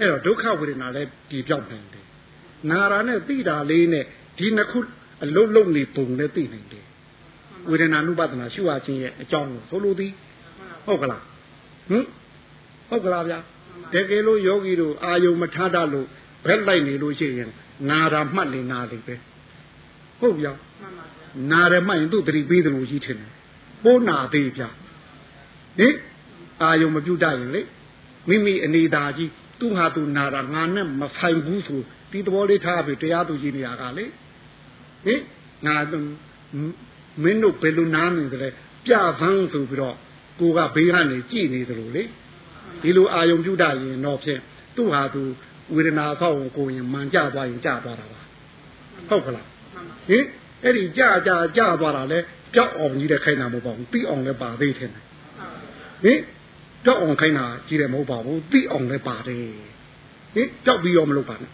[0.00, 2.04] အဲ့တော့ဒုက္ခဝေဒနာလည်းဒီပြောင်းနိုင်တယ်
[2.70, 4.04] နာရာနဲ့သိတာလေးနဲ့
[4.38, 4.78] ဒီနှစ်ခု
[5.24, 6.84] အလုံးလုံးနေပုံနဲ့သိနိုင်တယ်
[7.70, 10.12] ဝေဒနာနုပဒနာရှုရခြင်းရဲ့အကြောင်းကိုဆိုလိုသည်
[10.86, 11.22] ဟုတ်ကလား
[11.90, 12.04] ဟင်
[12.88, 13.38] ဟုတ်ကလားဗျာ
[13.92, 16.06] တကယ်လို့ယောဂီတို့အာယုံမထားတတ်လို့
[16.44, 17.50] ဘက်လိုက်နေလို့ရှိရင်
[17.90, 19.14] နာတာမှတ်နေနာလိမ့်ပဲ
[20.20, 20.52] ဟုတ်ဗျာ
[21.52, 23.30] နာတယ်မှတ်ရင်သူ့တတိပေးတယ်လို့ကြီးထင်တယ်
[23.84, 24.68] ပိုးနာသေးဗျာ
[25.78, 25.94] ဟင်
[26.62, 27.62] အာယုံမပြုတ်တတ်ရင်လေ
[28.28, 29.30] မိမိအနေသာကြီး
[29.60, 31.80] သူ့ဟာသူနာတာငါနဲ့မဆိုင်ဘူးဆို
[32.10, 34.04] ဒီသဘောလေးထားပြီးတရားသူကြီးနေရာကလေ
[35.06, 35.20] ဟင်
[35.66, 35.76] ငါ
[37.22, 38.48] မင်းတို့ဘယ်လိုနားနေကြလဲ
[38.86, 39.96] ပြဖန်းဆိုပြီးတော့
[40.40, 42.02] ကိုကဘေးကနေကြည်နေသလိုလေ
[42.82, 44.40] ဒီလိုအာယုံပြုတ်တတ်ရင်တော့ဖြင့်
[44.76, 45.22] သူ့ဟာသူ
[45.74, 48.20] ဝေဒနာဆောက်ဝင်ကိုရင်မှန်ကြသွားရင်ကြသွားတာပါ
[49.08, 49.46] ဟုတ်ကလား
[50.08, 50.24] ဟင်
[50.64, 52.18] အဲ့ဒီကြကြကြသွားတာလဲ
[52.54, 54.96] ကြောက်အောင်ကြီးတဲ့ခိုင်းတာမဟုတ်ပါဘူးပြီးအောင်လည်းပါသေးတယ်ဟ
[56.04, 56.20] ဟင်
[56.84, 59.46] ကြောက်အောင်ခိုင်းတာကြီးတယ်မဟုတ်ပါဘူးသိအောင်လည်းပါတယ်
[60.34, 61.50] ဟင်ကြောက်ပြီးရောမလုပ်ပါနဲ့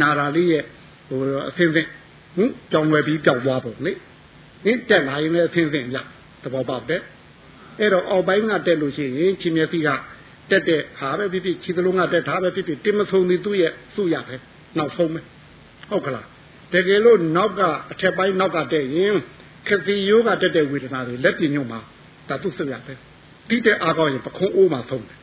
[0.00, 0.64] နာတာလေးရဲ့
[1.08, 1.90] ဟိုအဖင်းဖင်း
[2.36, 3.92] ဟင်ကြောင်ွယ်ပြီးပျောက်သွားပုံလေ
[4.64, 5.96] ဟင်တက်လာရင်လည်းအဖင်းဖင်းရ
[6.42, 7.02] သဘောပေါက်တယ်
[7.80, 9.88] အဲ့တော့အောက်ပိုင်းကတက်လို့ရှိရင်ချင်းမျက်စိက
[10.50, 14.36] တက်တဲ့ဟာပဲဖြစ်ဖြစ်ခြေသလုံးကတက်တာပဲဖြစ်ဖြစ်တင်မဆုံးသေးသူ့ရဲ့သူ့ရပဲ
[14.78, 15.20] နောက်ဆုံးပဲ
[15.90, 16.26] ဟုတ်ကလား
[16.72, 17.60] တကယ်လို့နောက်က
[17.92, 19.14] အထက်ပိုင်းနောက်ကတက်ရင်
[19.68, 21.80] ခတိယောကတက်တဲ့ဝေဒနာတွေလက်ပြညွတ်မှာ
[22.28, 22.94] ဒါသူ့ဆွရပဲ
[23.48, 25.18] တိတဲ့အားကောင်းရင်ပခုံးအိုးမှာဆုံးတယ်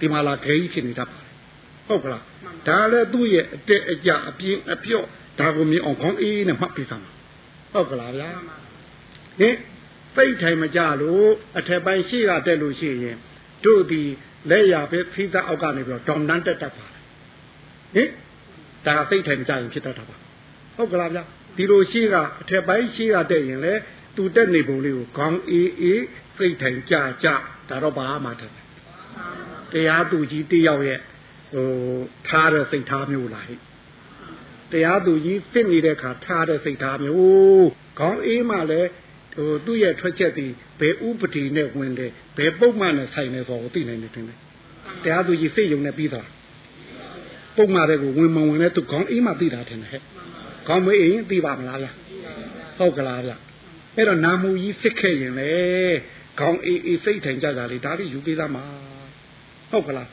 [0.00, 1.28] ဒီမှာလာခဲကြီးဖြစ်နေတတ်ပါတယ်
[1.88, 2.22] ဟုတ်ကလား
[2.68, 5.06] ဒါလည်းသူ့ရဲ့အတက်အကျအပြင်းအပြော့
[5.40, 7.12] ဒါကိုမြင်အောင်ခေါင်းအေးနဲ့မှတ်ပြီးသားမှာ
[7.72, 8.30] ဟုတ်ကလားဗျာ
[9.38, 9.56] ဟင်
[10.16, 13.16] ပိတ်ထိုင်မကြလို့အထက်ပိုင်းရှိကတက်လို့ရှိရင်
[13.64, 14.02] တို့ဒီ
[14.50, 17.00] လက်ရပဲဖိသအောက်ကနေပြီးတော့ဒေါမ်တန်းတက်တတ်ပါတယ်
[17.94, 18.08] ဟင်
[18.86, 20.16] ဒါပိတ်ထိုင်မကြရင်ဖြစ်တတ်တာပါ
[20.76, 21.22] ဟုတ်ကလားဗျာ
[21.56, 23.74] ဒီလိုရှိကအထက်ပိုင်းရှိကတက်ရင်လေ
[24.16, 26.04] သူတက်နေပုံလေးကိုခေါင်းအေးအေး
[26.36, 26.94] စိတ်ထိုင်ကြ
[27.24, 27.28] ကြ
[27.68, 28.52] ဒါတော့ဘာမှတယ်
[29.72, 31.00] တရားသူကြီးတယောက်ရဲ့
[31.54, 31.68] ဟို
[32.28, 33.56] ထားတဲ့စိတ်ထားမျိုးလားဟိ
[34.72, 38.90] တရားသူကြီးစစ်နေတဲ့ခါထားတဲ့စိတ်ထားမျိုးခေါင်းအေးမှလည်း
[39.36, 40.46] ဟိုသူ့ရဲ့ထွက်ချက်ဒီ
[40.80, 44.38] ဘယ်ဥပဒေနဲ့ဝင်တယ်ဘယ်ပုံမှန်နဲ့ဆိုင်နေဆိုတော့သိနိုင်တယ်တင်တယ်
[45.04, 46.28] တရားသူကြီးစိတ်ယုံနဲ့ပြီးသား
[47.56, 50.02] ပုံမှန်တဲ့ကိုဝင်မဝင်နဲ့သူခေါင်းအေးမှသိတာတင်တယ်ဟဲ့
[50.66, 51.88] ခေါင်းမအေးရင်သိပါမလားဗျ
[52.78, 53.32] ဟုတ်ကလားဗျ
[53.96, 55.52] အဲ့တော့နာမူကြီးစစ်ခဲ့ရင်လေ
[56.40, 58.64] ခေါင်းအေးအေးစိတ်ထိုင်ကြကြလေဒါတွေယူပေးသားမှာ
[59.70, 60.08] ဟုတ်ကလား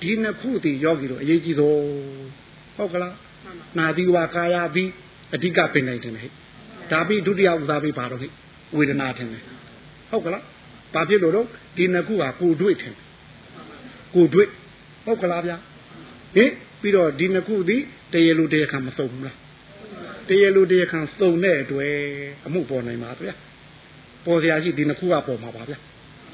[0.00, 1.78] ဒီနှစ်ခုတည်ယောဂီတို့အရေးကြီးဆုံး
[2.76, 3.14] ဟုတ်ကလား
[3.78, 4.90] နာသီဝါကာယပြီး
[5.34, 6.30] အဓိကပင်နိုင်တယ်ဟဲ့
[6.92, 8.32] ဒါပြီးဒုတိယဥစားပြီးပါတော့ဟဲ့
[8.76, 9.42] ဝေဒနာထင်တယ်
[10.10, 10.42] ဟုတ်ကလား
[10.94, 11.46] ဘာဖြစ်လို့တော့
[11.76, 12.94] ဒီနှစ်ခုဟာကိုတွေ့ထင်
[14.14, 14.48] ကိုတွေ့
[15.04, 15.56] ဟုတ်ကလားဗျာ
[16.36, 16.50] ဟင်
[16.80, 19.36] ပြီးတော့ဒီနှစ်ခုသည်တရေလူတရေခံမစုံဘူးလား
[20.28, 21.92] တရေလူတရေခံစုံတဲ့အတွက်
[22.46, 23.34] အမှုပေါ်နိုင်ပါဗျာ
[24.26, 25.78] ပေါ်စရာရှိဒီနှစ်ခုကပေါ်မှာပါဗျာ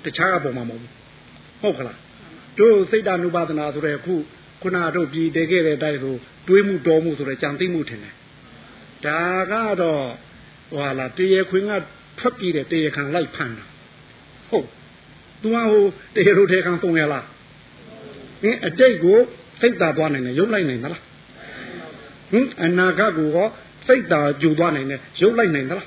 [0.04, 0.92] တခြားကပေါ်မှာမဟုတ်ဘူး
[1.62, 1.98] ဟုတ်ကလား
[2.58, 4.14] တို့စိတ်တ ानु ပါဒနာဆိုတဲ့အခု
[4.62, 6.16] ခုနတို့ပြည်တည်ခဲ့တဲ့အတိုင်းဆို
[6.48, 8.14] တွေးမှုတော်မှုဆိုတဲ့ကြံသိမှုထင်တယ်
[9.06, 9.20] ဒါ
[9.52, 10.04] ကတော့
[10.74, 11.72] ဟွာလာတရေခွင်က
[12.18, 13.66] ထွက်ပြေးတဲ့တရေခံလိုက်ဖမ်းတာ
[14.50, 14.66] ဟုတ်
[15.42, 15.84] သူကဟို
[16.14, 17.26] တရေတို့တေခံသုံးရလား
[18.42, 19.18] ဟင်အတိတ်ကို
[19.60, 21.02] စိတ်သာသွားနိုင်တယ်ရုပ်လိုက်နိုင်သလား
[22.32, 23.48] ဟင်အနာဂတ်ကိုရော
[23.86, 25.86] စိတ်သာကြူသွားနိုင်တယ်ရုပ်လိုက်နိုင်သလား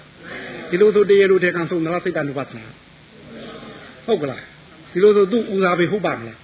[0.69, 2.63] ဒီလိုဆိုတရေတို့တေခံသုံးသလားစိတ်တ ानु ပါဒနာ
[4.05, 4.41] ဟုတ်ကလား
[4.91, 6.39] ဒီလိုဆိုသူ့ဦးစားပေးဟုတ်ပါမလား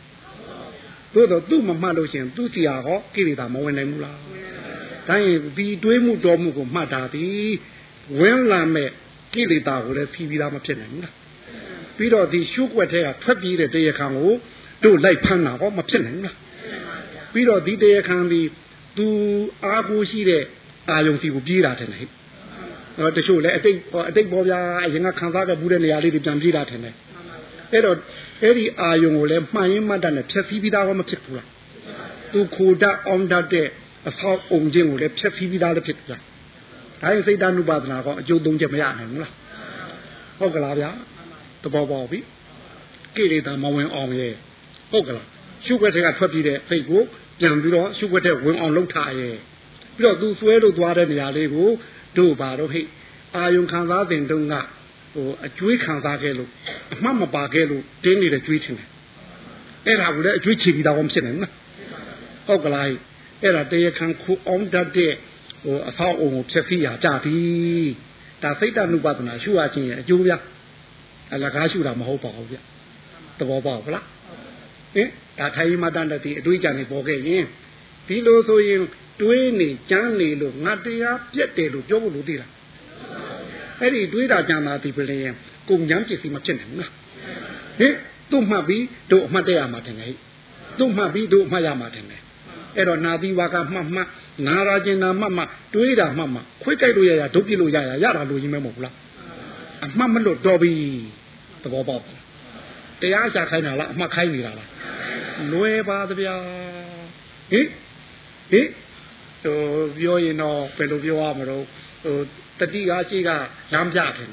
[1.14, 4.18] သို့တော့သူ့မမှတ်လို့ရှင်သူ့စီဟာဟောကိလေသာမဝင်နိုင်ဘူးလား
[5.08, 7.26] ဒါရင်ဒီတွေးမှုတော်မှုကိုမှတ်တာဒီ
[8.20, 8.90] ဝင်လာမဲ့
[9.34, 11.14] ကိလေသာကိုလည်းဖြီးပြီးသားမဖြစ်နိုင်ဘူးလား
[11.98, 14.34] ပြီးတော့ဒီရှုွက်တဲ့ကထွက်ပြေးတဲ့တရားခံကို
[14.84, 16.36] တို့လိုက်ဖမ်းတာဟောမဖြစ်နိုင်ဘူးလား
[17.34, 18.42] ပြီးတော့ဒီတရားခံဒီ
[18.98, 19.08] သူ
[19.66, 20.44] အားကိုရှိတဲ့
[20.90, 22.08] အာယုံစီကိုပြေးတာတယ်ဟဲ့
[22.98, 23.78] ဟောတချို့လည်းအတိတ်
[24.10, 26.80] အတိတ်ပေါ်ပြာအရင်ကခံစားခဲ့ဘူးတဲ့နေရာလေးတွေပြန်ပြေးတာတယ်
[27.72, 27.98] အဲ့တော့
[28.44, 31.48] အဲ့ဒီအာယုံကိုလည်းမှန်ရင်မှတ်တတ်နဲ့ဖြက်ဖီးပြီးသားကမဖြစ်ဘူးလား
[32.34, 33.68] သူခိုတတ်အောင်တတ်တဲ့
[34.10, 36.22] အဖောက်အုံချင်းကိုလည်းဖြက်ဖီးပြီးသားလည်းဖြစ်ဘူးလား
[37.02, 39.34] ဒါရင်စိတ်တ ानु ပါဒနာကအကျိုးသုံးချက်မရနိုင်ဘူးလား
[40.40, 40.90] ဟုတ်ကလားဗျာ
[41.64, 42.20] တဘောပေါက်ပြီ
[43.16, 44.34] ကိလေသာမဝင်အောင်ရဲ့
[44.92, 45.28] ဟုတ်ကလား
[45.66, 47.02] ရှုွက်တဲ့ကထွက်ပြီးတဲ့စိတ်ကို
[47.40, 49.36] ပြန်ပြီးတော့ရှုွက်တဲ့ဝင်အောင်လှုပ်ထားရဲ့
[49.98, 51.70] ပြီးတော့သူဆွဲလို့သွားတဲ့နေရာလေးကို
[52.18, 52.82] တို့ပါတော့ဟိ
[53.36, 54.56] အာယုံခံစားတဲ့တုန်းက
[55.14, 56.50] ဟိုအကျွေးခံစားခဲ့လို့
[56.94, 58.90] အမှတ်မပါခဲ့လို့တင်းနေတဲ့ကျွေးချင်တယ်
[59.86, 61.52] အဲ့ဒါကိုလည်းအကျွေးချပြီးတော့မဖြစ်နိုင်ဘူး
[62.48, 62.88] ဟုတ်ကလား
[63.42, 65.14] အဲ့ဒါတရားခံခုအောင်တတ်တဲ့
[65.64, 67.90] ဟိုအဆောက်အုံကိုဖြည့်ဆည်းရကြသည်
[68.44, 70.34] ဒါစိတ်တ ानु ပါဒနာရှုရခြင်းရဲ့အကျိုးဗျ
[71.34, 72.58] အလကားရှုတာမဟုတ်ပါဘူးဗျ
[73.40, 74.06] သဘောပေါက်လား
[74.96, 75.08] ဟင်
[75.40, 77.46] ဒါထိုင်မှတန်တဲ့ဒီအတွေးကြံနေပေါ်ခဲ့ရင်
[78.08, 78.82] ဒီလိုဆိုရင်
[79.22, 82.52] တွေးနေကြမ်းနေလို့ငါတရားပြက်တယ်လို့ပြောဖို့လို့သိလား
[83.82, 85.34] အဲ့ဒီတွေးတာကြံတာဒီပလင်
[85.70, 86.92] ကုန်ကြမ်းပစ္စည်းမဖြစ်နိုင်ဘူးလား
[87.80, 87.94] ဟင်
[88.32, 90.16] သူ့မှတ်ပြီးတို့အမှတ်တရမှာတင်တယ်
[90.80, 92.22] သူ့မှတ်ပြီးတို့အမှတ်ရမှာတင်တယ်
[92.76, 94.08] အဲ့တော့နာသီဝါကမှတ်မှတ်
[94.48, 95.44] နာရာကျင်နာမှတ်မှ
[95.74, 98.96] တွေးတာမှတ်မှခွေးကြိုက်လို့ရရဒုတ်ပြလို့ရရရတာလို့ရင်းမဲမဟုတ်ဘူးလား
[99.86, 100.72] အမှတ်မလို့တော်ပြီ
[101.64, 102.04] သဘောပေါက်
[103.02, 104.70] တရားရှာခိုင်းတာလားအမှတ်ခိုင်းနေတာလား
[105.52, 106.36] လွယ်ပါသဗျာ
[107.52, 107.68] ဟင်
[108.52, 108.68] ဟင်
[109.44, 109.58] ဟို
[109.98, 111.64] ပြောရင်တော့ဘယ်လိုပြောရမလို့
[112.04, 112.16] ဟို
[112.60, 113.30] တတိကရှိက
[113.74, 114.30] လမ်းပြတယ်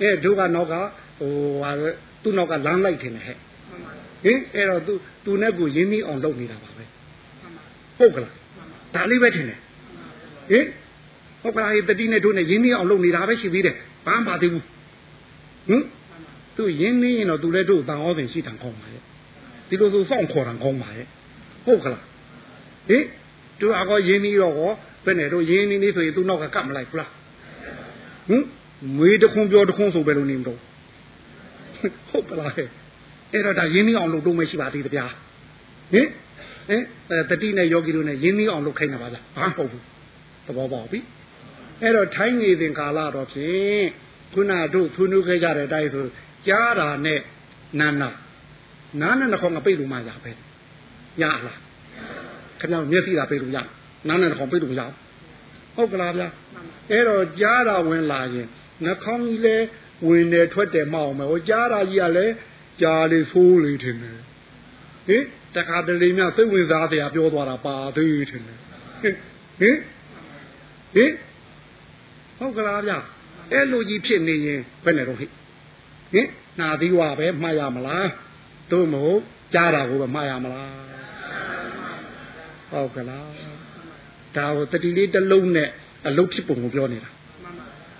[0.00, 0.74] အဲတို့ကနောက်က
[1.18, 1.32] ဟို
[1.62, 1.70] ဟာ
[2.22, 4.92] သူ့နောက်ကလမ်းလိုက်တယ်ဟဲ့ဟင်အဲ့တော့သူ
[5.24, 6.84] သူနဲ့ကိုရင်းနှီးအောင်လုပ်နေတာပါပဲ
[7.98, 8.32] ဟုတ်ကလား
[8.94, 9.58] ဒါလေးပဲထင်တယ်
[10.50, 10.66] ဟင်
[11.42, 13.74] ဟုတ်ကလားတတိနဲ့တို့နဲ့ရင်းနှီးအောင်လုပ်နေတာပဲရှိသေးတယ်
[14.06, 14.64] ဘာမှမသေးဘူး
[15.68, 15.82] ဟင်
[16.56, 19.02] သူရင်းနှီးရင်တော့သူလည်းတို့တန်ဩစဉ်ရှိတန်ကောင်းပါရဲ့
[19.68, 21.06] ဒီလိုဆိုစောင့်ခေါ်တန်ကောင်းပါရဲ့
[21.64, 22.02] ဟုတ်ကလား
[22.88, 23.04] ဟင်
[23.60, 24.70] တို့အကောရင်းနှီးတော့ဟော
[25.04, 27.10] ဘယ်နဲ့တို့ရင်းနှီးနေဆိုရင်သူ့နောက်ကကတ်မလိုက်ဘူးလား
[28.28, 28.42] ဟင်
[28.96, 30.60] မွေးတခွန်းပြောတခွန်းဆိုပဲလို့နေမလို့
[32.08, 32.70] ဟုတ်ကလားဟဲ့ဟ
[33.32, 35.04] အဲ့တော့ဒါရင်းနှီးအောင်လုပ်တော့မရှိပါသေးတဗျာ
[35.92, 36.06] ဟင်
[36.68, 36.82] ဟင်
[37.30, 39.82] တတိနဲ့ယောဂီတို့နဲ့ရင်းနှီးအောင်လုပ်ခိုင်းတာပါဗျာဘာမဟုတ်ဘူး
[40.46, 40.98] သဘောပေါက်ပြီ
[41.82, 43.86] အဲ့တော့ထိုင်းနေစဉ်ကာလတော့ဖြင့်
[44.32, 46.06] ခုနတို့ဖွနုခဲ့ကြတဲ့အတိုင်းဆို
[46.46, 47.20] ကြားတာနဲ့
[47.80, 48.10] နာနာ
[49.00, 50.32] နာနဲ့နှခေါင်းကပိတ်လို့မှရပဲ
[51.22, 51.40] ရလား
[52.60, 53.58] ခင်ဗျားမျက်စိသာပိတ်လို့ရ
[54.08, 54.82] နာနဲ့နှခေါင်းပိတ်လို့မရ
[55.76, 56.28] ဟုတ်ကလားဗျာ
[56.90, 58.48] အဲ့တော့ကြားတာဝင်လာရင်
[58.84, 59.56] နှခေါင်းကြီးလဲ
[60.06, 62.34] ဝင်တယ်ထွက်တယ်မအောင်မယ်ဟိုကြားတာကြီးကလည်း
[62.82, 64.20] ကြားလေဆိုးလေထင်တယ်
[65.08, 65.22] ဟင်
[65.56, 68.58] တခါတလေမြစိတ်ဝင်စားတရားပြောသွားတာပါသေးထင်တယ်
[69.02, 69.14] ဟင်
[69.60, 69.76] ဟင်
[70.94, 71.12] ဟင်
[72.38, 72.92] ဟုတ်ကလားဗျ
[73.52, 75.26] အဲ့လိုကြီးဖြစ်နေရင်ဘယ်နဲ့တော့ဟိ
[76.12, 76.28] ဟင်
[76.60, 78.10] နာသီဝပဲမှားရမလား
[78.72, 79.22] တို့မဟုတ်
[79.54, 80.70] ကြားတာကိုပဲမှားရမလား
[82.70, 83.28] ဟုတ်ကလား
[84.36, 85.68] ဒါကိုတတိလေးတစ်လုံးနဲ့
[86.06, 87.10] အလုတ်ဖြစ်ပုံကိုပြောနေတာ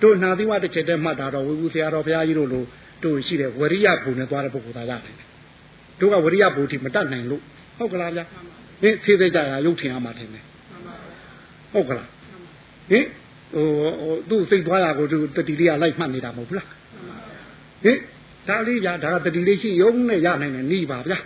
[0.03, 2.65] တို့နာသီဝတစ်ချက်တည်းမှတ်တာတော့ဝေဘူးဆရာတော်ဘုရားကြီးတို့လို
[3.05, 5.17] တို့ရှိတဲ့ဝရိယဘုံနဲ့သွားတဲ့ပုဂ္ဂိုလ်သားရတယ်
[6.01, 7.43] တို့ကဝရိယဘုံတိမတတ်နိုင်လို့
[7.79, 8.25] ဟုတ်ကလားဗျာ
[8.83, 10.45] ဟင်ဖြေးသေးကြရရုပ်ထင်ရမှာထင်တယ်
[11.73, 12.09] ဟုတ်ကလား
[12.91, 13.05] ဟင်
[13.55, 16.69] ဟိုသူ့စိတ်သွားတာကိုသူတတိလေးကလိုက်မှတ်နေတာမဟုတ်ဘူးလား
[17.85, 17.99] ဟင်
[18.49, 21.19] ဒါလေးဗျာဒါကတတိလေးရှိရုံနဲ့ရနိုင်တယ်နေပါဗျာ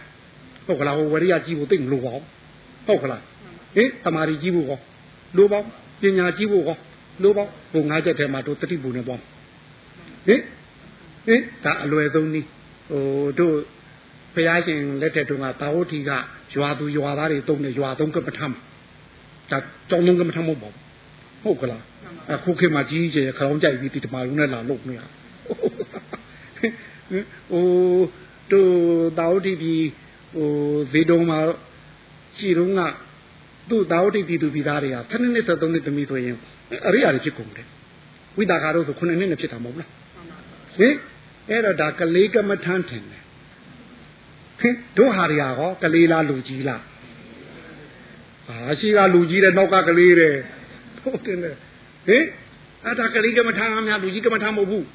[0.66, 3.22] ဟုတ်ကလားဟိုဝရိယကြီးဖို့သိမလို့ပါဟုတ်ကလား
[3.76, 4.78] ဟင်တမာရီကြီးဖို့ကော
[5.36, 5.58] လိုပါ
[6.02, 6.76] ပညာကြီးဖို့ကော
[7.22, 9.20] လိုပါဘုံငါးချက်ထဲမှာတို့တတိပူနေပေါ့
[10.26, 10.40] ဟင်
[11.26, 12.46] ဟင်ဒါအလွယ်ဆုံးနီး
[12.90, 13.02] ဟို
[13.38, 13.54] တို့
[14.34, 16.10] ဘုရားရှင်လက်ထက်တုန်းကသာဝတိက
[16.54, 18.50] ရွာသူရွာသားတွေတုံးနေရွာသုံးကပ္ပထမ
[19.50, 19.58] ဒါ
[19.90, 20.82] တောင်းလုံးကပ္ပထမဟုတ်ပါဘူး
[21.44, 21.82] ဟုတ်ကလား
[22.32, 25.00] အခုခေတ်မှာကြီးကြီးခေါင်းကြိုက်ပြီးဒီတမာရုံးနဲ့လာလုပ်နေရ
[27.50, 27.66] ဟို
[28.52, 28.70] တို့
[29.18, 29.74] တာဝတိဒီ
[30.34, 30.48] ဟို
[30.92, 31.38] ဇေတုံမှာ
[32.36, 32.80] ရှိတော့က
[33.70, 36.36] သူ့တာဝတိပြည်သူပြည်သားတွေက7နှစ်73နှစ်သမီးဆိုရင်
[36.86, 37.66] အရိယာတွေဖြစ်ကုန်တယ်
[38.36, 39.90] ဝိတာကာတို့ဆို9နှစ်နဲ့ဖြစ်တာမဟုတ်လား
[40.78, 40.94] ဟင်
[41.50, 43.19] အဲ့တော့ဒါကလေးကမထမ်းထင်တယ်
[44.60, 46.82] ဟင်တို့ဟာတွေကဟောကလေးလားလူကြီးလား
[48.48, 50.34] အာရှိကလူကြီးတဲ့နောက်ကကလေးတဲ့
[51.02, 52.24] ဟုတ်တယ်လေဟင်
[52.84, 54.86] အဲ့ဒါကလေးကမထမ်းအများလူကြီးကမထမ်းမဟုတ်ဘူး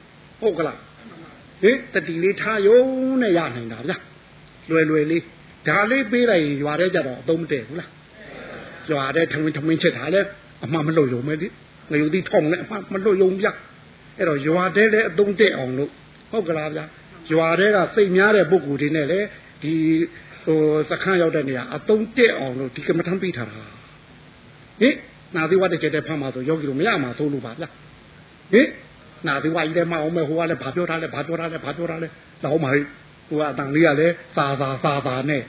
[0.41, 0.79] ဟုတ်ကလား
[1.63, 2.79] ဟင်တတိလေးထားယုံ
[3.21, 3.97] နဲ့ရနိုင်တာဗျာ
[4.69, 5.23] လွယ်လွယ်လေး
[5.67, 7.89] ဒါလေးပေးလိုက်ရင်ရွာတဲ့ကြတော့အသုံးမတည့်ဘူးလား
[8.91, 10.21] ရွာတဲ့ထမင်းထမင်းချက်ထားလဲ
[10.63, 11.47] အမှမလို့ယုံမဲဒီ
[11.91, 13.47] ငရုတ်တိထောင်းလဲအမှမလို့ယုံဗျ
[14.17, 15.91] အဲ့တော့ရွာတဲ့လည်းအသုံးတည့်အောင်လို့
[16.31, 16.85] ဟုတ်ကလားဗျာ
[17.33, 19.19] ရွာတဲ့ကစိတ်များတဲ့ပုဂ္ဂိုလ်တွေနဲ့လေ
[19.61, 19.75] ဒီ
[20.45, 23.55] ဟိုစခန်းရောက်တဲ့နေရာအသုံးတည့်အောင်လို့ဒီကမ္မထမ်းပေးထားတာ
[24.81, 24.95] ဟင်
[25.35, 27.69] နာသီဝတ်တဲ့ကျတဲ့ဖမ်းမှာဆိုယောဂီတို့မရမှာသို့လို့ပါဗျာ
[28.53, 28.67] ဟင်
[29.27, 32.07] နာသီဝတ်ကြီးလည်းမအောင်မဲ့ဟိုကလည်းဘာပြောထားလဲဘာပြောထားလဲဘာပြောထားလဲ
[32.43, 32.67] တော့မှ
[33.27, 35.41] ဟိုကအတန်လေးကလည်းစာစာစာစာနဲ့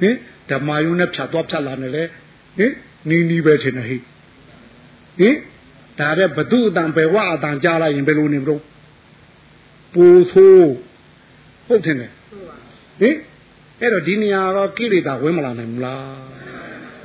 [0.00, 0.14] ဟင်
[0.50, 2.04] ဓမ္မယုံနဲ့ဖြတ်သွားဖြတ်လာနေလေ
[2.58, 2.72] ဟင်
[3.08, 3.96] နီးနီးပဲထင်တယ်ဟိ
[5.20, 5.36] ဟင်
[6.00, 8.62] ဒါတဲ့ဘသူအတန်ဘယ်ဝအတန်ကြားလိုက်ရင်ဘယ်လိုနေမလို့
[9.94, 10.72] ပူဆိုး
[11.66, 13.16] ဟုတ်တယ်ဟင်
[13.80, 16.34] အဲ့တော့ဒီနေရာတော့ကိလေသာဝင်မလာနိုင်ဘူးလား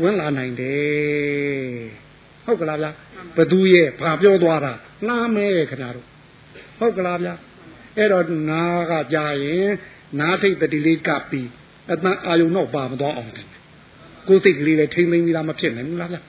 [0.01, 1.99] ဝင်လာနိုင်တယ်
[2.45, 2.91] ဟုတ်ကလားဗျာ
[3.37, 4.73] ဘသူရဲ့ဘာပြောသွားတာ
[5.07, 6.07] နားမဲခင်ဗျားတို့
[6.79, 7.33] ဟုတ်ကလားဗျာ
[7.97, 9.69] အဲ့တော့နားကကြာရင်
[10.19, 11.47] နားထိတ်တတိလေးကပ်ပြီး
[11.91, 13.47] အတန်အာယုံတော့ပါမသွားအောင်တယ်
[14.27, 16.21] ကိုယ်စိတ်ကလေးလည်းထိမ့်သိမ်းပြီးသားမဖြစ်နိုင်ဘူးလားဗျာ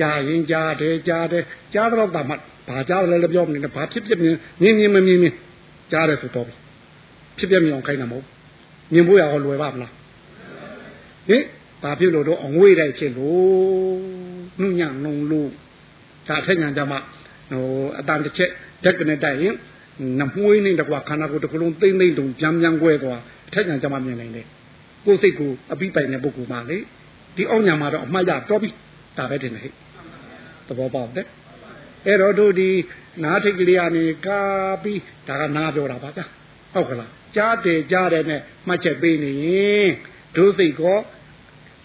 [0.00, 1.44] ကြာရင်ကြားတယ်ကြားတယ်
[1.74, 2.34] ကြားတော့တာမှ
[2.68, 5.34] ဘာကြားလဲလည်းပြောမနေနဲ့ဘာဖြစ်ဖြစ်မြင်မြင်မြင်မမြင်မြင်
[5.92, 6.46] ကြားတယ်ဆိုတော့
[7.38, 8.24] ဖြစ်ပြမြင်အောင်ခိုင်းတာမဟုတ်
[8.92, 9.92] မြင်ဖို့ရအောင်လွယ်ပါမလား
[11.28, 11.42] ဟင်
[11.82, 13.98] ဘာဖြစ်လို့တော့အငွေ့တိုက်ဖြစ်လို့
[14.60, 15.48] နှုညံ့နှုံလို့
[16.28, 16.98] ဒါထက်ညာကြမှာ
[17.50, 17.64] ဟို
[17.98, 18.50] အတန်တစ်ချက်
[18.84, 19.54] ဓာတ်ကနေတိုက်ရင်
[20.20, 24.46] နမွှေးနေတကွာခန္ဓာကိုယ်တစ်ခုလုံးသိမ့်သိမ့်တုံပြန်ပြန်ကွဲသွားအထက်ညာကြမှာမြင်နိုင်တယ်
[25.06, 26.78] ကိုယ်စိတ်ကိုအပိပိုင်တဲ့ပုဂ္ဂိုလ်မှလေ
[27.36, 28.70] ဒီအောက်ညာမှာတော့အမှတ်ရတော့ပြီ
[29.18, 29.72] ဒါပဲတင်တယ်ဟဲ့
[30.68, 31.26] သဘောပေါက်တယ်
[32.06, 32.68] အဲ့တော့တို့ဒီ
[33.22, 34.40] နားထိတ်ကလေးကနေကာ
[34.82, 36.24] ပြီးဒါကနားပြောတာပါဗျာ
[36.74, 39.90] ဟုတ်ကလား ကြားတယ်ကြားတယ်နဲ့မှတ်ချက်ပေးနေရင်
[40.36, 40.98] တို့စိတ်ကော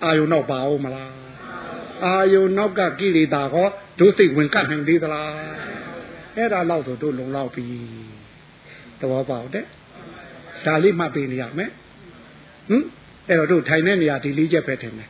[0.04, 1.14] အာယုံနောက်ပါအောင်မလား
[2.06, 3.68] အာယုံနောက်ကကိလေသာကော
[4.00, 5.30] တို့စိတ်ဝင်ကပ်နိုင်သေးသလား
[6.36, 7.66] အဲ့ဒါတော့ဆိုတို့လုံလောက်ပြီ
[9.00, 9.66] သဘောပေါက်တယ်
[10.66, 11.70] ဒါလေးမှတ်ပေးနေရမယ်
[12.70, 12.84] ဟင်
[13.30, 15.10] အဲ့တော့တို့ထိုင်တဲ့နေရာဒီလေးချက်ပဲထင်တယ်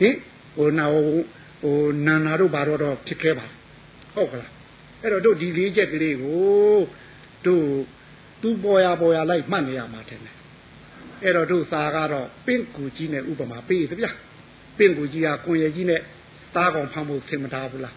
[0.00, 0.14] ဟင်
[0.56, 0.86] ဟိုနာ
[1.62, 1.76] ဟို
[2.06, 3.46] နာနာတို့ဘာတော့တော့ဖြစ်ခဲ့ပါ
[4.14, 4.50] ဟုတ်ကလား
[5.02, 6.78] အဲ့တော့တို့ဒီလေးချက်ကလေးကို
[7.46, 7.64] တို့
[8.42, 10.20] သူ့ပေါ်ရပေါ်ရလိုက်မှတ်နေရမှာတယ်
[11.24, 14.12] အဲ့တော့တို့စာကတော့ပင့်ကူကြီးနဲ့ဥပမာပေးတယ်ဗျာ
[14.78, 16.00] ပင့်ကူကြီးကကိုရကြီးနဲ့
[16.54, 17.96] သားကောင်ဖမ်းဖို့သင်မထားဘူးလား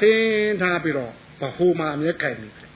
[0.00, 2.68] သင်ထားပြီးတော့ဘဟိုမှာအမြဲကြိုင်နေတယ်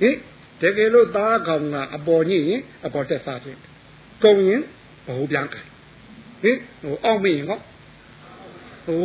[0.00, 0.16] ဟင်
[0.60, 3.58] တကယ်လို့သားကောင်ကအပေါ်ညိရင်အပေါ်တက်စားခြင်း
[4.24, 4.60] ကုံရင်
[5.06, 5.66] ဘဟိုပြန်ကြိုင်
[6.42, 7.58] ဟင်ဟိုအောက်မင်းဟော
[8.86, 9.00] ဟို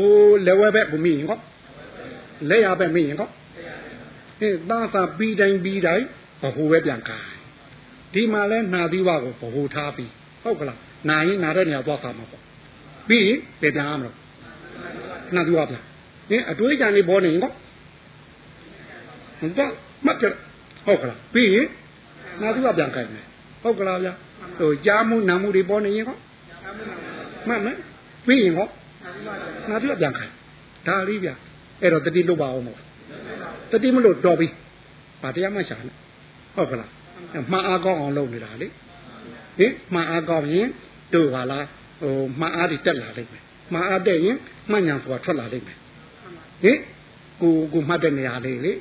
[0.46, 1.40] လက်ဝဲဘက်ဘုမင်းဟော
[2.50, 3.30] လက်ရဘက်မင်းဟော
[4.40, 6.06] ဟင်သားစာပြီးတိုင်းပြီးတိုင်း
[6.42, 7.26] ဘဟိုပဲပြန်ကြိုင်
[8.14, 10.12] ဒီမှာလဲနာသီဝကိုဗဟိုထားပြီး
[10.44, 10.80] ဟုတ်ကလား
[11.10, 12.44] နာရင်နာတဲ့နေရာသွားခါမှာပေါ့
[13.08, 14.16] ပြီးပြန်ပြန်ရမလို့
[15.36, 15.74] နာသီဝဗျာဟ
[16.36, 17.52] င်အတွေးကြံနေပေါ်နေရင်ကော
[19.40, 19.60] ဟုတ်က
[20.06, 20.26] မှတ်ကြ
[20.86, 21.68] ဟုတ်ကလားပြီးရင်
[22.42, 23.26] နာသီဝပြန်ခိုင်းမယ်
[23.64, 24.14] ဟုတ်ကလားဗျာ
[24.58, 26.18] ဟိုကြားမှုနာမှုတွေပေါ်နေရင်ကော
[27.48, 27.78] မှတ်မယ်
[28.28, 28.68] ပြီးရင်ကော
[29.70, 30.34] နာသီဝပြန်ခိုင်း
[30.88, 31.34] ဒါလေးဗျာ
[31.82, 32.80] အဲ့တော့တတိလွတ်ပါအောင်မို့
[33.72, 34.48] တတိမလို့တော်ပြီ
[35.22, 36.05] ဗာတရားမှရှာနေ
[36.56, 36.92] ဟုတ်ကလား
[37.52, 40.68] မှားအားကောင်းအောင်လုပ်နေတာလေဟင်မှားအားကောင်းရင်
[41.14, 41.66] တို့ပါလား
[42.02, 44.38] ဟိုမှားအားတွေတက်လာလိမ့်မယ်မှားအားတက်ရင်
[44.72, 45.78] မှတ်ညာဆိုတာထွက်လာလိမ့်မယ်
[46.64, 46.80] ဟင်
[47.42, 48.74] ကိုကိုမှတ်တဲ့နေရာလေးလေ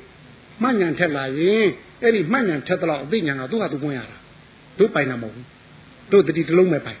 [0.63, 1.65] မှတ်ညာထက်လာရင်
[2.01, 4.17] အဲ့ဒီမှတ်ညာထက်တော့အသိဉာဏ်ကသူ့ဟာသူဝင်ရတာ
[4.77, 5.45] တို့ပိုင်တာမဟုတ်ဘူး
[6.11, 6.99] တို့တတိတလုံးပဲပိုင်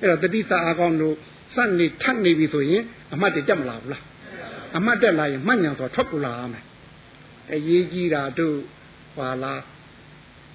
[0.00, 1.14] အဲ့တော့တတိစာအားကောင်းတို့
[1.54, 2.82] စနေထပ်နေပြီဆိုရင်
[3.12, 4.02] အမှတ်တွေတက်မလာဘူးလား
[4.76, 6.64] အမှတ်တက်လာရင်မှတ်ညာဆိုထွက်ပေါ်လာရမယ်
[7.52, 8.56] အရေးကြီးတာတို့
[9.18, 9.60] ပါလား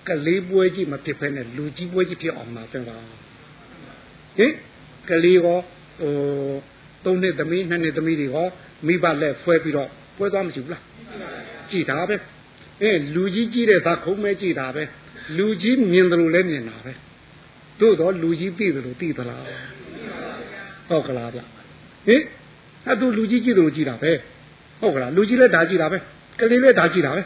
[0.07, 2.99] ကလေးပွဲကြီးမဖြစ်ဖဲနဲ့လူကြီးပွဲကြီးဖြစ်အောင်မှာစဉ်းစား
[4.37, 4.53] ဟင်
[5.09, 5.59] ကလေးရော
[5.99, 6.13] ဟို
[7.05, 8.47] သုံးနှစ်သမီးနှစ်နှစ်သမီးတွေရော
[8.87, 10.83] မိဘလက်ဆွဲပြီးတော့ပွဲသွားမရှိဘူးလား
[11.71, 12.15] ကြည်တာပဲ
[12.81, 14.83] အဲလူကြီးကြီးတဲ့သာခုံးမဲကြည်တာပဲ
[15.37, 16.91] လူကြီးမြင်တယ်လို့လည်းမြင်တာပဲ
[17.79, 19.43] သို့တော့လူကြီးသိတယ်လို့သိသလား
[20.89, 22.21] ဟုတ်ကလားဗျဟင်
[22.87, 24.11] အဲ့သူလူကြီးကြည့်တယ်လို့ကြည်တာပဲ
[24.79, 25.97] ဟုတ်ကလားလူကြီးလည်းဒါကြည်တာပဲ
[26.39, 27.21] ကလေးလည်းဒါကြည်တာပဲ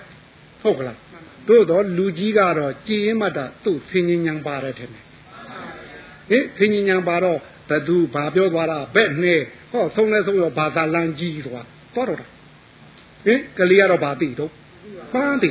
[0.61, 0.97] ဟုတ်ကလား
[1.48, 5.04] သို့တော့လူကြီးကတော့ကြည်ရင်မှတာသူ့ဆင်းញဉဏ်ပါတယ်ထင်တယ်
[6.28, 9.40] ဟင်ဆင်းញဉဏ်ပါတော့ဘသူဘာပြောသွားတာဘက်နဲ့
[9.70, 11.62] ဟောဆုံးလဲဆုံးရောဘာသာလန်ကြီးဆိုတာ
[11.94, 12.22] တော့တော့ဟ
[13.32, 14.50] င်ကလေးကတော့ဘာသိတော့
[15.12, 15.50] မှန်းသိ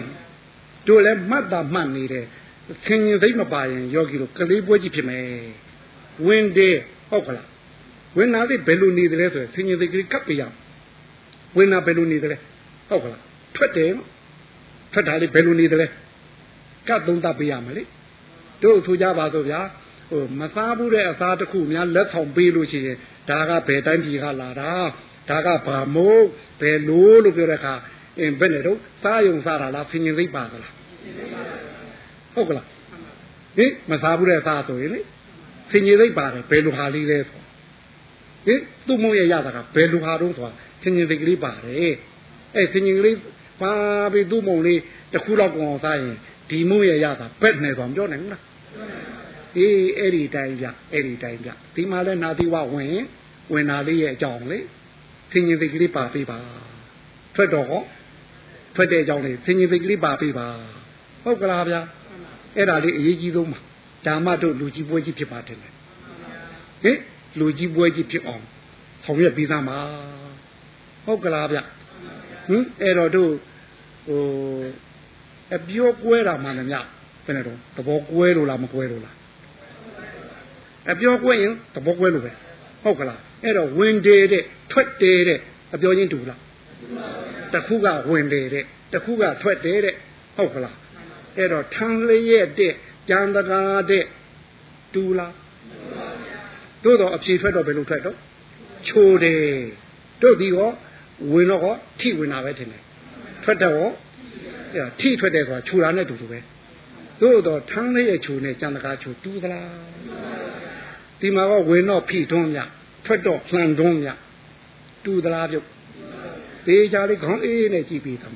[0.88, 2.26] တို့လည်းမှတ်တာမှတ်နေတယ်
[2.86, 5.26] ဆင်းញသိမပါရင်ယောဂီတို့ကလေးပွဲကြီးဖြစ်မယ်
[6.26, 6.76] ဝင်တယ်
[7.10, 7.48] ဟုတ်ကလား
[8.18, 10.44] ဝင်နာလေးဘယ်လိုနေတယ်လဲဆိုရင်ဆင်ញင်သိကလေးကပ်ပြရ
[11.56, 12.38] ဝင်နာဘယ်လိုနေတယ်လဲ
[12.90, 13.22] ဟုတ်ကလား
[13.56, 13.92] ထွက်တယ်
[14.93, 15.87] ထွက်တာလေးဘယ်လိုနေသလဲ
[16.89, 17.83] ကတ်သုံးတတ်ပေးရမယ်လေ
[18.63, 19.61] တို့ထူကြပါဆိုဗျာ
[20.11, 22.99] ဟိုမစားဘူးတဲ့အစားတစ်ခုများလက်ဆောင်ပေးလို့ရှိရင်
[23.31, 24.73] ဒါကဘယ်တိုင်းပြည်ကလာတာ
[25.31, 26.23] ဒါကဘာမို့
[26.61, 27.75] ဘယ်လိုလို့ပြောတဲ့အခါ
[28.19, 30.75] အင်းဘယ်နဲ့တော့စားယုံစားတာလားဖင်ရင်သိပ်ပါသလား
[32.35, 32.67] ဟုတ်ကလား
[33.57, 35.01] ဟင်မစားဘူးတဲ့စားဆိုရင်လေ
[35.71, 37.41] ဖင်ရင်သိပ်ပါတယ်ဘယ်လိုဟာလေးလဲဆို
[38.47, 40.53] ဟင်သူ့မုံရရတာကဘယ်လိုဟာတော့ဆိုတာ
[40.83, 41.93] ဖင်ရင်သိပ်ကလေးပါတယ်
[42.55, 43.17] အဲဖင်ရင်ကလေး
[43.63, 43.73] ပါ
[44.13, 44.81] ပြီးသူ့မုံလေး
[45.13, 46.17] တစ်ခုတော့ကောင်စားရင်
[46.51, 48.43] ဒီမုံရရတာဘက်နဲ့ဆိုမပြောနိုင်ဘူးလား
[49.57, 52.97] အေးအဲ့ဒီတိုင်းပြအဲ့ဒီတိုင်းပြဒီမှာလဲနာသီဝဝင်
[53.53, 54.59] ဝင်နာလေးရဲ့အကြောင်းလေ
[55.31, 56.39] ဆင်ញင်သိကလေးပါပေးပါ
[57.35, 57.83] ထွက်တော့ဟော
[58.75, 60.49] ထွက်တဲ့အကြောင်းလေးဆင်ញင်သိကလေးပါပေးပါ
[61.23, 61.81] ဟုတ်ကလားဗျာ
[62.57, 63.59] အဲ့ဒါလေးအရေးကြီးဆုံးပါ
[64.07, 66.99] ဒါမှတို့လူကြီးပွဲကြီးဖြစ်ပါတယ်ဟင်
[67.39, 68.45] လူကြီးပွဲကြီးဖြစ်အောင်
[69.05, 69.79] ဆောင်ရွက်ပြီးသားမှာ
[71.05, 71.59] ဟုတ်ကလားဗျ
[72.49, 73.31] ဟင်အဲ့တော့တို့
[74.11, 74.25] ဟို
[75.57, 76.77] အပြောကွဲတာမှလည်းမြ
[77.25, 79.15] ဘယ်နဲ့တော့သဘောကွဲလို့လားမကွဲလို့လား
[80.91, 82.33] အပြောကွဲရင်သဘောကွဲလို့ပဲ
[82.85, 85.39] ဟုတ်ကလားအဲ့တော့ဝင်တယ်တဲ့ထွက်တယ်တဲ့
[85.75, 86.41] အပြောချင်းတူလား
[87.53, 89.95] တခုကဝင်တယ်တဲ့တခုကထွက်တယ်တဲ့
[90.37, 90.77] ဟုတ်ကလား
[91.37, 92.73] အဲ့တော့ထန်းလျက်တဲ့
[93.09, 94.05] ကြံတကာတဲ့
[94.95, 95.35] တူလား
[96.85, 98.17] တို့တော့အဖြေထွက်တော့ဘယ်လိုထွက်တော့
[98.89, 99.43] ချိုတယ်
[100.23, 100.71] တို့ဒီရော
[101.33, 102.83] ဝင်တော့ဟောထိဝင်တာပဲထင်တယ်
[103.45, 106.39] ထွက်တော့ဟောထိထွက်တယ်ဆိုတာခြူတာနဲ့တူတူပဲ
[107.21, 109.69] တို့တော့ထန်းလေးရဲ့ခြူနဲ့ကြံတကာခြူတူသလား
[111.21, 112.61] ဒီမှာကဝင်တော့ဖိတွန်းမြ
[113.07, 114.09] ထွက်တော့လှန်တွန်းမြ
[115.05, 115.67] တူသလားပြုတ်
[116.67, 118.35] တေးကြလေးခေါင်းအေးနဲ့ကြည့်ပြီးသား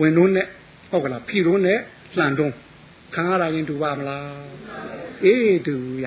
[0.00, 0.46] ဝင်တွန်းနဲ့
[0.90, 1.78] ဟုတ်ကလားဖိတွန်းနဲ့
[2.16, 2.54] လှန်တွန်း
[3.14, 4.48] ခံရတာရင်တူပါမလား
[5.24, 6.06] အေးတူရ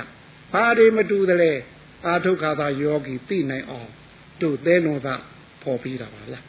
[0.53, 1.51] ဘာတွေမတူသလဲ
[2.05, 3.89] အာထုခါသာယောဂီသိနိုင်အောင်
[4.41, 5.15] တို့သဲတော်သာ
[5.61, 6.43] ပေါ်ပြီးတာပါလား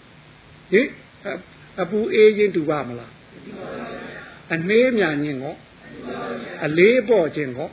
[0.73, 0.87] ဟင်
[1.81, 3.13] အပူအေးချင်းတူပါမလား
[4.55, 5.55] အနှေးမြန်ခြင်းကော
[6.67, 7.69] အလေးပေါ့ခြင်းကော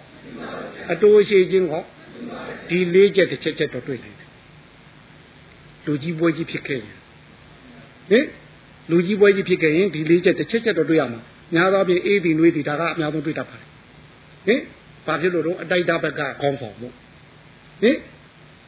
[0.92, 1.84] အတိုးရှိခြင်းကော
[2.70, 4.30] ဒီလေးချက်တစ်ချက်ချက်တော့တွေ့နေတယ်
[5.86, 6.96] လူကြီးပွဲကြီးဖြစ်ခဲ့ရင်
[8.10, 8.26] ဟင်
[8.90, 11.22] လူကြီးပွဲကြီးဖြစ်ခဲ့ရင်ဒီလေးချက်တစ်ချက်ချက်တော့တွေ့ရမှာ
[11.54, 13.66] များသောဖြင့်အေးဒီနွေးဒီဒါကအများဆုံးတွေ့တတ်ပါတယ်
[14.48, 14.62] ဟင်
[15.06, 16.94] ဘာဖြစ်လို့တော့အတိုက်တာဘက်ကခေါင်းဆောင်လို့
[17.82, 17.98] ဟင်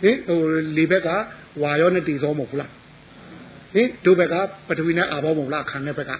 [0.02, 0.40] ဟင်ဟို
[0.78, 1.10] လေဘက်က
[1.62, 2.72] ဝါရောနဲ့တည်သောမဟုတ်ဘူးလား
[3.73, 4.35] ဟင်ဒုဘက်က
[4.68, 6.11] ပထဝီနဲ့အာဘောမဟုတ်လားခံတဲ့ဘက်က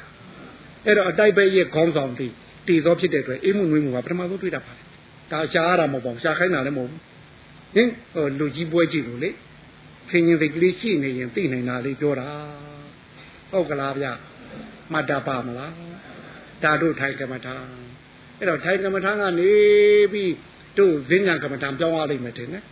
[0.86, 2.32] အဲ့တော့အတိုက်ဘက်ရဲ့ခေါင်းဆောင်တည်
[2.68, 4.86] တည်သောဖြစ်တဲ့အတွက်အေးမှုနွေးမှုကပထမဆုံးတွေ့တတ်ပါတယ်
[5.32, 7.02] ဒါရှားရတာမဟုတ်ပါဘူးရှားခိုင်းတာလည်းမဟုတ်ဘူး
[7.76, 9.30] ဟင်ဟိုလူကြီးပွဲကြည့်လို့လေ
[10.10, 12.28] ခင်ရင်စိတ်ကလေးရှိနေရင်သိနိုင်တာလေးပြောတာ
[13.52, 14.08] ဟုတ်ကလားဗျ
[14.92, 15.74] မှတ်တာပါမလား
[16.64, 17.56] ဒါတို့ထိုင်ကမ္မထာ
[18.38, 19.52] အဲ့တော့ထိုင်ကမ္မထာကနေ
[20.14, 20.34] ပြီး
[20.78, 22.64] တို့ဈဉ္ညာကမ္မထာပြောင်းရလိမ့်မယ်ထင်တယ်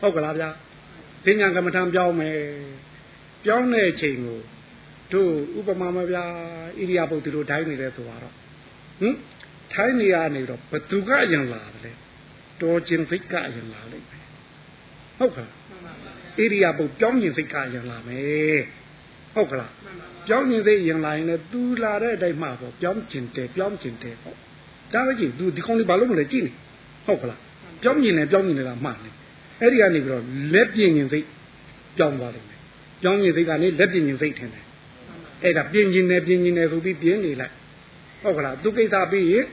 [0.00, 0.50] ဟုတ်ကလားဗျာ
[1.26, 2.38] ဈဉ္ညာကမ္မထာပြောင်းမယ်
[3.46, 4.40] ပြောင်းတဲ့အချိန်ကို
[5.12, 6.24] တို့ဥပမာမဗျာ
[6.78, 8.20] ဣရိယာပုတ်တို့တိုင်းနေတယ်ဆိုတော့
[9.00, 9.14] ဟင်
[9.72, 11.96] ထထိုင်းနေရနေတော့ဘသူကရင်လာတယ်
[12.62, 14.24] တော်ကျင်စိတ်ကရင်လာလိမ့်မယ်
[15.18, 15.48] ဟုတ်ကဲ့ဣ
[16.38, 18.60] ရိယာပုပြောင်းကျင်စိတ်ကရင်လာမယ်
[19.34, 19.72] ဟုတ်ကလား
[20.26, 24.36] ပြောင်းကျင်စိတ်ရင်လာရင်လည်းသူလာတဲ့အတိုင်းမှပေါ့ပြောင်းကျင်တယ်ပြောင်းကျင်တယ်ပေါ့
[24.94, 26.52] ဒါပဲကြည့်သူဒီကောင်းလေးဘာလို့မလဲကြည့်နေ
[27.06, 27.40] ဟုတ်ကလား
[27.82, 29.14] ပြောင်းကျင်တယ်ပြောင်းကျင်တယ်ကမှန်တယ်
[29.60, 30.24] အဲ့ဒီကနေပြီးတော့
[30.54, 31.26] လက်ပြင်းကျင်စိတ်
[31.98, 32.55] ပြောင်းသွားတယ်
[33.01, 34.65] ပြောင်းကျင်စိတ်ကနေလက်ပြင်းကျင်စိတ်ထင်တယ်
[35.43, 37.53] အဲ့ဒါပြင်းကျင်တယ်ပြင်းကျင်တယ်ဆိုပြီးပြင်းနေလိုက်
[38.21, 39.45] ဟုတ်ကလားသူကိစ္စပြီးရင်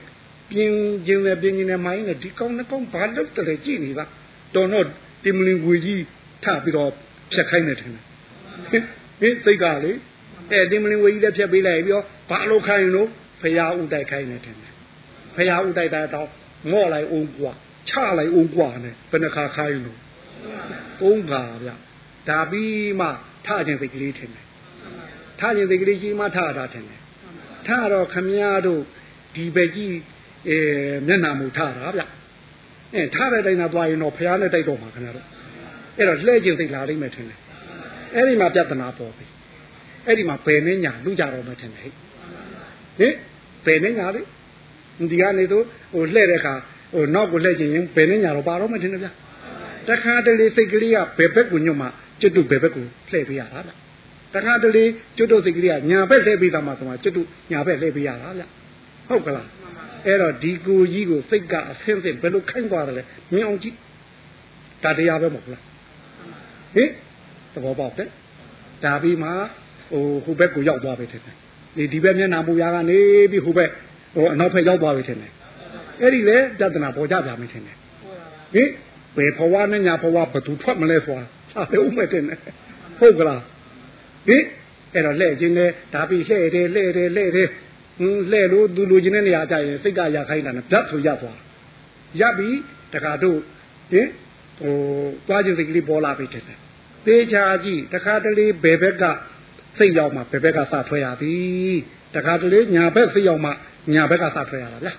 [0.51, 0.75] ပြင်း
[1.07, 4.05] ကျင်တယ်ပြင်းကျင်တယ်မိုင်းနဲ့ဒီကောင်းနှစ်ကောင်းဘာလုပ်တယ်လဲကြည့်နေပါ
[4.55, 4.85] တော်တော့
[5.23, 6.03] တင်မလင်ဝေကြီး
[6.43, 6.91] ထပြီးတော့
[7.33, 9.91] ဖြတ်ခိုင်းနေတယ်ဟင်စိတ်ကလေ
[10.51, 13.07] အဲတင်မလင်ဝေကြီးလည်းဖြတ်ပေးလိုက်ပြီးတော့ဘာလို့ခိုင်းလို့
[13.41, 14.55] ဖရာဥတိုက်ခိုင်းနေတယ်
[15.35, 16.27] ဖရာဥတိုက်တာတော့
[16.71, 17.53] ငော့လိုက်အောင်กว่า
[17.89, 19.97] ချလိုက်အောင်กว่าနဲ့ဘယ်နှခါခိုင်းလို့
[21.01, 21.69] သုံးခါဗျ
[22.28, 23.08] ဒါပြီးမှ
[23.46, 24.44] ထခြင်းစိတ်ကလေးထင်တယ်
[25.40, 27.00] ထခြင်းစိတ်ကလေးကြီးမှထတာထင်တယ်
[27.66, 28.82] ထတော့ခမည်းတော်
[29.34, 29.96] ဒီပဲကြီး
[30.48, 30.58] အဲ
[31.06, 32.02] မျက်နှာမူထတာဗျ
[32.94, 35.26] အဲထားတဲ့တိုင်းသာသွားရင်တော့ဖះနဲ့တိုက်တော့မှာခင်ဗျားတို့
[35.96, 37.38] အဲ့တော့လှဲ့ကျင်စိတ်လာလိမ့်မယ်ထင်တယ်
[38.14, 39.26] အဲ့ဒီမှာပြဿနာပေါ်ပြီ
[40.06, 41.92] အဲ့ဒီမှာဘယ်နဲ့ညာလူကြတော့မှထင်တယ်
[42.98, 43.14] ဟင်
[43.66, 44.22] ဘယ်နဲ့ညာလေ
[45.10, 45.64] ဒီကနေတော့
[45.94, 46.54] ဟိုလှဲ့တဲ့ခါ
[46.94, 49.08] ဟိုနောက်ကိုလှဲ့ကျင်ရင်ဘယ်နဲ့ညာတော့ပါတော့မှထင်တယ်ဗျ
[49.88, 51.88] တခါတလေစိတ်ကလေးကဘယ်ဘက်ကိုညွတ်မှ
[52.20, 53.70] ကျွတ်တုဘယ်ဘက်ကိုလှည့်ပေးရတာဗျ
[54.34, 54.84] တခါတလေ
[55.16, 58.44] ကျွတ်တုစိတ်ကလေးကညာဘက်လှည့်ပေးတာမှဆိုမှကျွတ်တုညာဘက်လှည့်ပေးရတာဗျ
[59.08, 59.48] ဟုတ်ကလား
[60.06, 63.74] အဲ့တော့ဒီကိုကြီးကိုစိတ်ကအဆင်းဆင်းဘယ်လိုခိုင်းသွားတယ်လဲမြင်အောင်ကြည့်
[64.84, 65.62] ဒါတရားပဲမဟုတ်လား
[66.74, 66.88] ဟင်
[67.52, 68.08] သဘောပေါက်တယ်
[68.84, 69.30] ဒါပြီးမှ
[69.90, 71.36] ဟိုဟိုဘက်ကိုရောက်သွားပြီထင်တယ်
[71.76, 72.98] ဒီဒီဘက်မျက်နှာမူရာကနေ
[73.30, 73.70] ပြီးဟိုဘက်
[74.14, 75.32] ဟိုအနောက်ဘက်ရောက်သွားပြီထင်တယ်
[76.00, 77.76] အဲ့ဒီလေတဒနာပေါ်ကြပြန်ပြီထင်တယ်
[78.54, 78.68] ဟင်
[79.16, 82.22] ဘယ်ဘဝနဲ့ညာဘဝဘသူထွက်မလဲဆိုတာ ဟာပဲဥမဲ့တယ်
[82.98, 83.42] ဟုတ်ကလား
[84.28, 84.44] ဟင်
[84.94, 87.48] အဲ့တော့လှဲ့ခြင်းနဲ့ဒါပြီးလှဲ့တယ်လှဲ့တယ်လှဲ့တယ်
[87.98, 91.38] ဟင်းလှဲ့လို့သူလူချင်းတဲ့နေရာကြရင်စိတ်ကရခိုင်းတာနဲ့ဓာတ်ဆိုရသွား
[92.20, 92.50] ရပြီ
[92.92, 93.38] တခါတို့
[93.92, 94.08] ဟင်
[94.58, 94.74] ဟို
[95.26, 96.42] သွားခြင်းစိတ်ကလေးပေါ်လာပြီတဲ့
[97.06, 99.04] သေချာကြည့်တခါတလေဘယ်ဘက်က
[99.78, 101.74] စိတ်ရောက်မှဘယ်ဘက်ကစထွက်ရသည်
[102.14, 103.50] တခါတလေညာဘက်စိတ်ရောက်မှ
[103.94, 104.92] ညာဘက်ကစထွက်ရတာဗျာ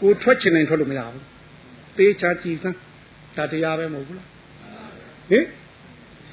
[0.00, 1.24] ကိုထွက်ချင်ရင်ထွက်လို့မရဘူး
[1.98, 2.78] သေချာကြည့်စမ်း
[3.36, 4.28] ဒါတရားပဲမဟုတ်ဘူးလား
[5.30, 5.44] ဟင်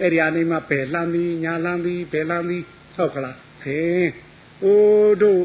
[0.01, 2.63] အဲ့ဒီအနေမှာဘယ်လှမ်းပြီးညာလှမ်းပြီးဘယ်လှမ်းပြီး
[2.95, 4.07] ဟုတ်ကလားဟင်
[4.63, 5.41] အိုးတို့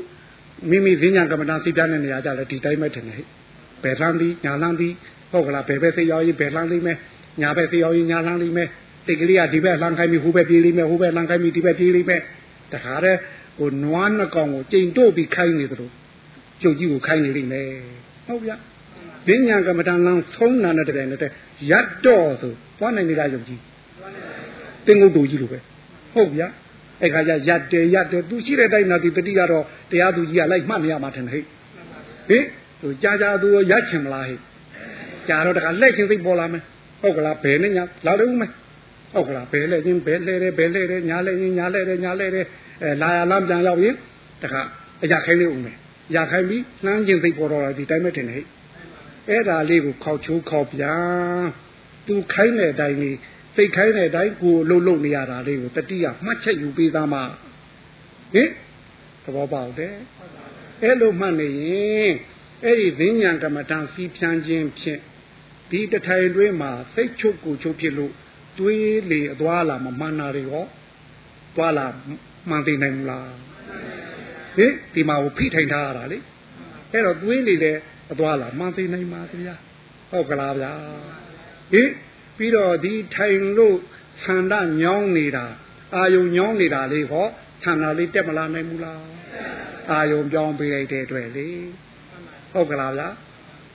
[0.70, 3.16] မိမိဈဉ္ညာကမ္မဋ္ဌာန်းသိပြတဲ့နေရာကြလဲဒီတိုင်းပဲထင်တယ်
[3.82, 4.94] ဘယ်လှမ်းပြီးညာလှမ်းပြီး
[5.32, 6.98] ဟုတ်ကလားဘယ်ဘက်စိတ်ရောက်ရင်ဘယ်လှမ်းလိမ့်မယ်
[7.40, 8.68] ညာဘက်စိတ်ရောက်ရင်ညာလှမ်းလိမ့်မယ်
[9.06, 12.20] တိတ်ကလေးကဒီဘက်လှမ်းခိုင်းပြီးဟိုဘက်ပြေးလိမ့်မယ်ဟိုဘက်လှမ်းခိုင်းပြီးဒီဘက်ပြေးလိမ့်မယ်
[12.72, 13.18] တခါတည်း
[13.58, 15.90] ဟိုနွားနှကောင်ကိုကြိမ်တို့ပြီးခိုင်းနေသလို
[16.62, 17.68] ကျုပ်ကြီးကိုခိုင်းနေလိမ့်မယ်
[18.26, 18.56] ဟုတ်ဗျာ
[19.28, 21.20] ဈဉ္ညာကမ္မဋ္ဌာန်းလမ်းဆုံးနာတဲ့တိုင်နဲ့
[21.70, 23.60] ရတ်တော့ဆိုသွားနိုင်နေတာယုံကြည်
[24.86, 25.58] တင်ငုတ်တူကြီးလိုပဲ
[26.14, 26.48] ဟုတ်ဗျာ
[27.02, 31.44] အဲ့ခါကျရက်တယ်ရက်တယ်သူရှိတဲ့တိုင်းတော့ဒီတတိကတော့တရားသူကြီးကလိုက်မှတ်နေရမှာထင်တယ်ဟဲ့
[32.28, 32.44] ဟင်
[32.80, 34.38] သူကြာကြာသူရက်ချင်မလားဟဲ့
[35.28, 36.62] ကြာတော့တခါလက်ချင်းသိပေါ်လာမယ်
[37.00, 38.50] ဟုတ်ကလားဘယ်နဲ့ညာလာလို့မယ်
[39.12, 42.46] ဟုတ်ကလားဘယ်လဲချင်းဘယ်လဲတယ်ဘယ်လဲတယ်ညာလဲချင်းညာလဲတယ်ညာလဲတယ်
[42.82, 43.94] အဲလာရလမ်းပြန်ရောက်ရင်
[44.42, 44.62] တခါ
[45.02, 45.76] အရာခိုင်းလေးဦးမယ်
[46.14, 48.46] ရခိုင်းပြီးနှမ်းချင်းသိပေါ်တော့ဒီတိုင်းပဲထင်တယ်ဟဲ့
[49.28, 51.44] အဲ့ဒါလေးကိုခေါက်ချိုးခေါက်ပြန်
[52.06, 53.16] သူခိုင်းတဲ့အတိုင်းလေး
[53.56, 57.22] စိတ်ခိုင်းတဲ့အတိုင်းကိုလှုပ်လှုပ်နေရတာလေးကိုတတိယမှတ်ချက်ယူပေးသားမှာ
[58.34, 58.50] ဟင်
[59.24, 59.94] သဘောပေါက်တယ်
[60.82, 61.64] အဲ့လိုမှတ်နေရ
[62.02, 62.12] င်
[62.64, 65.00] အဲ့ဒီဈဉ္ဉံကမ္မဋ္ဌာန်းစီးဖြန်းခြင်းဖြင့်
[65.70, 68.12] ဒီတထိုင်တွင်းမှာစိတ်ချုပ်ကိုချုပ်ဖြစ်လို့
[68.58, 70.64] တွေးလေအသွားလာမမှန်တာတွေရော
[71.56, 71.86] သွားလာ
[72.48, 73.28] မှန်သိနိုင်မလား
[74.56, 76.18] ဟင်ဒီမှာကိုဖိထိုင်ထားရတာလေ
[76.92, 77.76] အဲ့တော့တွေးလေတဲ့
[78.12, 79.56] အသွားလာမှန်သိနိုင်ပါဗျာ
[80.10, 80.72] ဟုတ်ကလားဗျာ
[81.72, 81.88] ဟင်
[82.36, 83.76] ပြီးတော့ဒီထိုင်လို့
[84.24, 85.46] ဆန္ဒညောင်းနေတာ
[85.94, 87.26] အာယုံညောင်းနေတာလေးဟော
[87.62, 89.02] ဆန္ဒလေးတက်မလာနိုင်ဘူးလား
[89.90, 91.48] အာယုံပြောင်းပေးလိုက်တဲ့အတွက်လေ
[92.52, 93.08] ဟုတ်ကလားဗျာ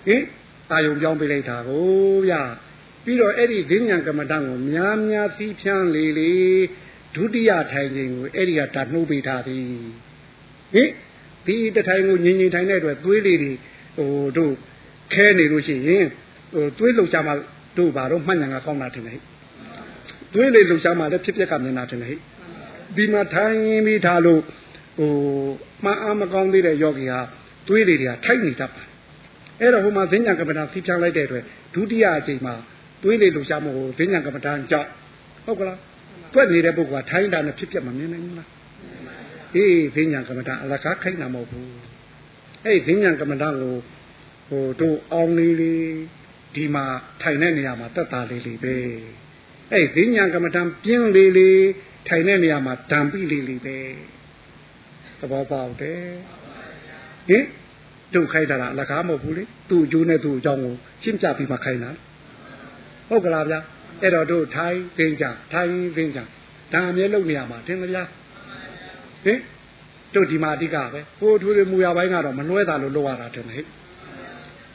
[0.07, 0.23] ဟင်
[0.71, 2.41] အာယုံပြောင်းပေးလိုက်တာကိုဗျာ
[3.03, 6.33] ပြီးတော့အဲ့ဒီဈဉ္ဉံကမ္မဋ္ဌာန်းကိုများများစီးဖြန်းလေလေ
[7.15, 9.65] ဒုတိယထိုင်ခြင်းကိုအဲ့ဒီကတနှုတ်ပေးထားသည်
[10.73, 10.89] ဟင်
[11.45, 13.51] ဒီတထိုင်ကိုငြိမ်ငြိမ်ထိုင်တဲ့အတွက်သွေးလေးတွေ
[13.97, 14.53] ဟိုတို့
[15.13, 16.05] ခဲနေလို့ရှိရင်
[16.53, 17.33] ဟိုသွေးလှုပ်ရှားမှ
[17.77, 19.15] တို့ဘာတော့မှတ်ဉာဏ်ကကောင်းတာတင်လေ
[20.33, 22.11] သွေးလေလှူရှားမှလည်းဖြစ်ပျက်ကမြင်တာတင်လေ
[22.95, 24.41] ဒီမှာထိုင်ပြီးထားလို့
[24.97, 25.11] ဟို
[25.83, 27.19] မှန်အားမကောင်းသေးတဲ့ယောဂီဟာ
[27.67, 28.83] သွေးလေတွေကထိုက်နေတတ်ပါ
[29.59, 31.43] အဲ့တော့ဟိုမှာဈဉ္ညာကမ္မဋ္ဌာန်းစီးဖြန်းလိုက်တဲ့အတွက်
[31.73, 32.53] ဒုတိယအချိန်မှာ
[33.03, 34.87] သွေးလေလှူရှားမှုကိုဈဉ္ညာကမ္မဋ္ဌာန်းကြောက်
[35.45, 35.79] ဟုတ်ကလား
[36.33, 38.49] တွက်နေတဲ့ပုဂ္ဂိုလ်ကထိုင်းတာနဲ့ဖြစ်ပျက်မမြင်နိုင်ဘူးလား
[39.55, 41.69] အေးဈဉ္ညာကမ္မဋ္ဌာန်းအလကားခိုင်းတာမဟုတ်ဘူး
[42.65, 43.75] အဲ့ဒီဈဉ္ညာကမ္မဋ္ဌာန်းကို
[44.49, 45.83] ဟိုတို့အောင်လေးလေး
[46.55, 46.85] ဒီမှာ
[47.21, 48.75] ထိုင်တဲ့နေရာမှာတက်တာလေးလေးပဲ
[49.71, 51.63] အဲ့ဒီဉာဏ်ကမ္မဋ္ဌာန်းပြင်းလေးလေး
[52.07, 53.77] ထိုင်တဲ့နေရာမှာဓာန်ပိလေးလေးပဲ
[55.19, 56.03] သဘောပေါက်တယ်
[57.29, 57.45] ဟင်
[58.13, 61.91] တို့ခိုင်းတာအလကားမဟုတ်ဘူးလေသူ့အကျိုးနဲ့သူ့အကြောင်းကိုရှင်းပြပြီးမှခိုင်းတာ
[63.09, 63.59] ဟုတ်ကလားဗျာ
[64.01, 66.19] အဲ့တော့တို့ထိုင်းသိကြထိုင်းသိကြ
[66.73, 68.03] ဒါအမြဲလုပ်နေရမှာတင်မဗျာ
[69.25, 69.39] ဟင်
[70.13, 73.63] တို့ဒီမှာအဓိကပဲဟိုထွေထွေမူရပိုင်းကတော့မလွဲတာလို့လုပ်ရတာတင်ဟဲ့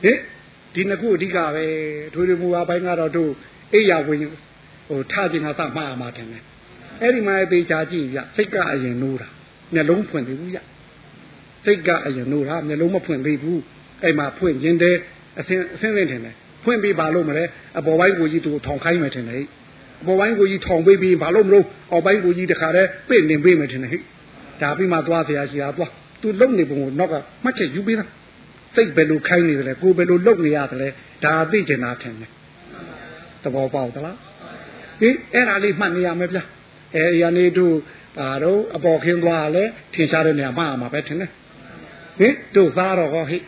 [0.05, 0.19] ဟင်
[0.75, 1.65] ဒီနှစ်ခုအဓိကပဲ
[2.15, 3.31] ထွေထွေမူပါဘိုင်းကတော့တို့
[3.75, 4.19] အိယာဝင်
[4.89, 6.39] ဟိုထခြင်းကသမှားမှာတယ်လေ
[7.01, 9.29] အဲ့ဒီမှာသေချာကြည့်ပြစိတ်ကအရင်နိုးတာ
[9.75, 10.59] မျက်လုံးဖွင့်သေးဘူးရ
[11.65, 13.61] စိတ်ကအရင်နိုးတာမျက်လုံးမဖွင့်သေးဘူး
[14.03, 14.97] အဲ့မှာဖွင့်ခြင်းတဲ့
[15.39, 16.33] အစင်းအစင်းလင်းတယ်လေ
[16.65, 17.45] ဖွင့်ပြီးပါလို့မလဲ
[17.79, 19.39] အပေါ်ပိုင်းကိုကြီးသူထောင်ခိုင်းမယ်တယ်လေ
[20.03, 23.93] အပေါ်ပိုင်းကိုကြီးထောင်ပေးပြီးဘာလို့မလို့အောက်ပိုင်းကိုကြီးတခါတည်းပြင့်နေပေးမယ်တယ်လေ
[24.63, 25.91] ဒါပြီးမှသွားဆရာရှိတာသွား
[26.21, 27.15] သူလုံနေပုံကိုနောက်က
[27.45, 28.05] မှတ်ချက်ယူပေးတာ
[28.75, 30.89] စိတ်ဘယ်လိုခိုင်းနေတယ်လဲကိုယ်ဘယ်လိုလုပ်နေရတယ်လဲ
[31.25, 32.31] ဒါသိကျင်တာထင်တယ်
[33.43, 34.19] သဘောပေါက်သလား
[35.01, 36.45] ဟင်အဲ့ဒါလေးမှတ်နေရမယ်ဗျာ
[36.97, 37.75] အဲရနေတို့
[38.19, 39.65] ပါတော့အပေါ်ခင်းသွားလဲ
[39.95, 41.31] ထင်ရှားတဲ့နေရာမှမှာပဲထင်တယ်
[42.19, 43.39] ဟင်တို့သားတော့ဟောဟိ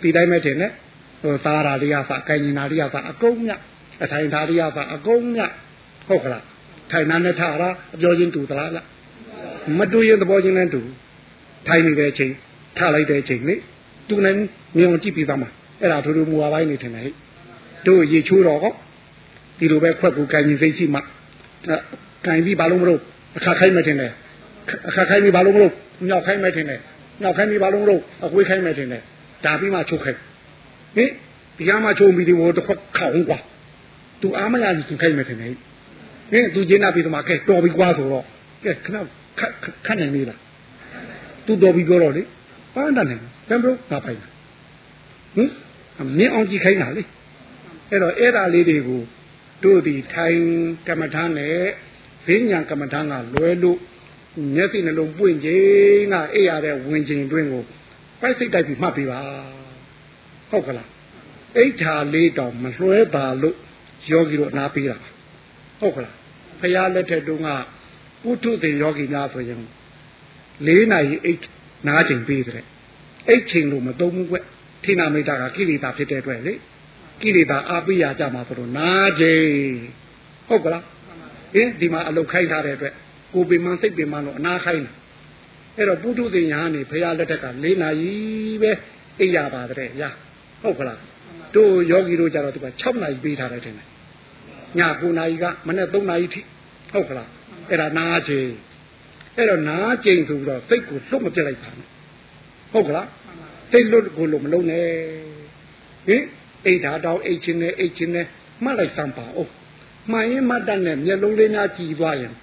[0.00, 0.72] ဒီတိုင်းပဲထင်တယ်
[1.22, 3.52] ဟိုသားရာလေးရပါကိုင်ညာလေးရပါအကုန်မြ
[4.02, 5.40] အထိုင်သားလေးရပါအကုန်မြ
[6.08, 6.44] ဟုတ်ကလား
[6.90, 8.86] ထိုင်နာနဲ့ထားတာအပြောချင်းတူသလားလား
[9.78, 10.80] မတူရင်သဘောချင်းနဲ့တူ
[11.66, 12.32] ထိုင်နေတဲ့အချိန်
[12.78, 13.54] ထားလိုက်တဲ့အချိန်လေ
[14.10, 14.34] သူနဲ့
[14.76, 15.48] မြင်အောင်ကြည့်ပြီးသားမှာ
[15.80, 17.14] အဲ့ဒါတို့တို့မူဝါပိုင်းနေထင်တယ်ဟဲ့
[17.86, 18.72] တို့ရေချိုးတော့ဟော
[19.58, 21.00] ဒီလိုပဲခွက်ကိုကန်ရင်စိတ်ရှိမှ
[22.24, 23.00] ကန်ပြီးဘာလို့မလို့
[23.38, 24.12] အခါခိုင်းမထင်တယ်
[24.88, 25.72] အခါခိုင်းပြီးဘာလို့မလို့
[26.08, 26.80] ညောက်ခိုင်းမထင်တယ်
[27.22, 29.02] ညောက်ခိုင်းပြီးဘာလို့မလို့အခွေးခိုင်းမထင်တယ်
[29.44, 30.18] ဒါပြီးမှချုပ်ခိုင်း
[30.96, 31.10] ဟင်
[31.58, 33.38] ဒီကမှချုံပြီးဒီဘောတစ်ခွက်ခေါင်းကွာ
[34.22, 35.54] သူအားမရဘူးသူခိုင်းမထင်တယ်
[36.32, 38.24] ဟင်သူကျင်းနာပြီးတော့မှကဲတော်ပြီကွာဆိုတော့
[38.64, 38.96] ကဲခဏ
[39.86, 40.38] ခက်နိုင်နေလား
[41.46, 42.22] သူတော်ပြီပြောတော့လေ
[42.74, 44.24] ပန်းတတ်နိုင် တယ်ဘယ်လိုငါပိုင်ဟ
[45.42, 45.50] င်
[46.18, 47.02] မြင်အောင်ကြည့်ခိုင်းတာလေ
[47.90, 49.02] အဲ့တော့အဲ့ဒါလေးတွေကို
[49.64, 50.40] တို့ဒီထိုင်
[50.88, 51.58] ကမ္မထာနဲ့
[52.26, 53.78] ဈဉ္ညာကမ္မထာကလွယ်လို့
[54.54, 57.62] မျက်စိနှလုံးပွင့်ခြင်းကအိပ်ရတဲ့ဝင်ခြင်းတွင်းကို
[58.20, 59.20] ပိုက်စိတ်တိုက်ပြီးမှတ်ပေးပါ
[60.50, 60.88] ဟုတ်ကလား
[61.56, 63.56] အိဋ္ဌာလေးတောင်မလွှဲပါလို့
[64.10, 64.96] ယောဂီတို့အနာပေးတာ
[65.80, 66.14] ဟုတ်ကလား
[66.60, 67.48] ဖရာလက်ထက်တုန်းက
[68.22, 69.58] ပုထုသင်ယောဂီများဆိုရင်
[70.66, 71.40] ၄နာရီအိတ်
[71.86, 72.64] နားချိန်ပေးတဲ့
[73.30, 74.36] အိတ်ချိန်လို့မသုံးဘူးကွ
[74.84, 76.54] ထိနာမိတာကကိလေသာဖြစ်တဲ့အတွက်လေ
[77.22, 79.50] ကိလေသာအာပိယကြမှာဆိုတော့နားချိန်
[80.48, 80.84] ဟုတ်ကလား
[81.54, 82.94] အင်းဒီမှာအလုတ်ခိုင်းထားတဲ့အတွက်
[83.34, 84.92] ကိုပင်မစိတ်ပင်မလို့အနာခိုင်းတာ
[85.76, 88.12] အဲ့တော့ပုထုသင်ညာနေဖရာလက်ထက်က၄နာရီ
[88.62, 88.70] ပဲ
[89.20, 90.10] အိပ်ရပါတဲ့ညာ
[90.62, 90.98] ဟုတ်ကလား
[91.54, 93.86] တို့ယောဂီတို့ကြတော့ဒီက6နာရီပေးထားတယ်ထင်တယ်
[94.78, 96.40] ည9နာရီကမနေ့3နာရီထိ
[96.92, 97.28] ဟုတ်ကလား
[97.70, 98.50] အဲ့ဒါနားချိန်
[99.36, 101.86] အဲ့တော့နားချိန်ဆိုတော့စိတ်ကိုလွတ်မပြစ်လိုက်ပါနဲ့
[102.72, 103.06] ဟုတ်ကလား
[103.72, 104.86] စိတ်လွတ်ကိုလို့မလုံးနဲ့
[106.06, 106.24] ဟင်
[106.66, 108.26] အိတ်ဓာတောင်းအိတ်ချင်းနဲ့အိတ်ချင်းနဲ့
[108.64, 109.48] မှတ်လိုက်စမ်းပါဦး
[110.10, 112.34] မှန်ရင်မှတ်တတ်နဲ့မျက်လုံးလေးများကြည်သွားရင်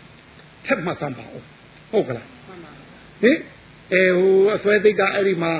[0.65, 1.43] ထက်မှတ်စမ်းပါဦး
[1.91, 2.27] ဟုတ်ကလား
[3.21, 3.37] ဟင်
[3.93, 5.51] အဲဟိုအစွဲသိကအဲ့ဒီမှာ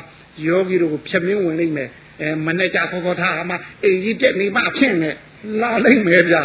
[0.46, 1.90] ယောဂီတို့ကိုဖြတ်မင်းဝင်လိမ့်မယ်
[2.22, 5.16] အဲမနဲ့ကြခေါ်ခေါ်ထားမှအိမ်ကြီးတက်နေမှအဖြစ်နဲ့
[5.62, 6.44] လာလိမ့်မယ်ဗျာ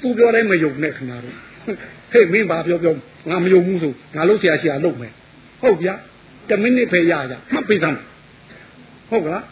[0.00, 1.36] သူပြောတိုင်းမယုံနဲ့ခင်ဗျားတို့
[2.12, 2.94] ဟေ့မင်းဘာပြောပြော
[3.30, 5.12] ငါမယုံဘူးဆိုငါလို့ဆရာရှိရလုပ်မယ်
[5.62, 5.94] ဟုတ်ဗျာ
[6.48, 7.98] တမိနစ်ပဲရရမှတ်ပေးစမ်း
[9.10, 9.44] ဟုတ်ကလား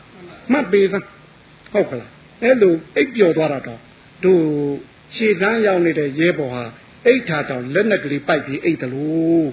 [0.53, 1.07] မှတ်ပေးစမ်း
[1.73, 2.11] ဟုတ်ကလား
[2.43, 3.81] အဲ့လိုအိပ်ပျော်သွားတာတော့
[4.25, 4.43] တို့
[5.17, 6.65] ရှေ့တန်းရောက်နေတဲ့ရဲဘော်ဟာ
[7.07, 9.49] အိတ်ထာတောင်လက်နဲ့ကလေးပိုက်ပြီးအိတ်တယ်လို့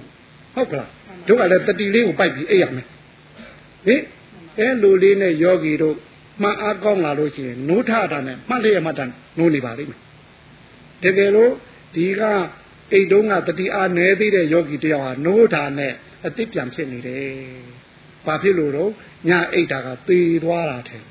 [0.54, 0.90] ဟုတ်ကလား
[1.26, 2.86] တို့ကလည်းတတိလေးကိုပိုက်ပြီးအိတ်ရမယ်
[3.86, 4.02] ဟင်
[4.58, 5.96] အဲလိုလေးနဲ့ယောဂီတို့
[6.42, 9.04] မှန်အားကောင်းလာလို့ရှိရင်နိုးထတာနဲ့မှတ်လျက်မှတ်တာ
[9.38, 10.00] နိုးနေပါလိမ့်မယ်
[11.02, 11.52] တကယ်လို့
[11.94, 12.22] ဒီက
[12.92, 15.92] အိတ်တုံးကတတိအားနဲသေးတဲ့ယောဂီတယောက်ဟာနိုးတာနဲ့
[16.24, 17.30] အစ်စ်ပြန်ဖြစ်နေတယ်
[18.26, 18.90] ဘာဖြစ်လို့တော့
[19.28, 21.02] ညအိတ်တာကသေသွားတာတဲ့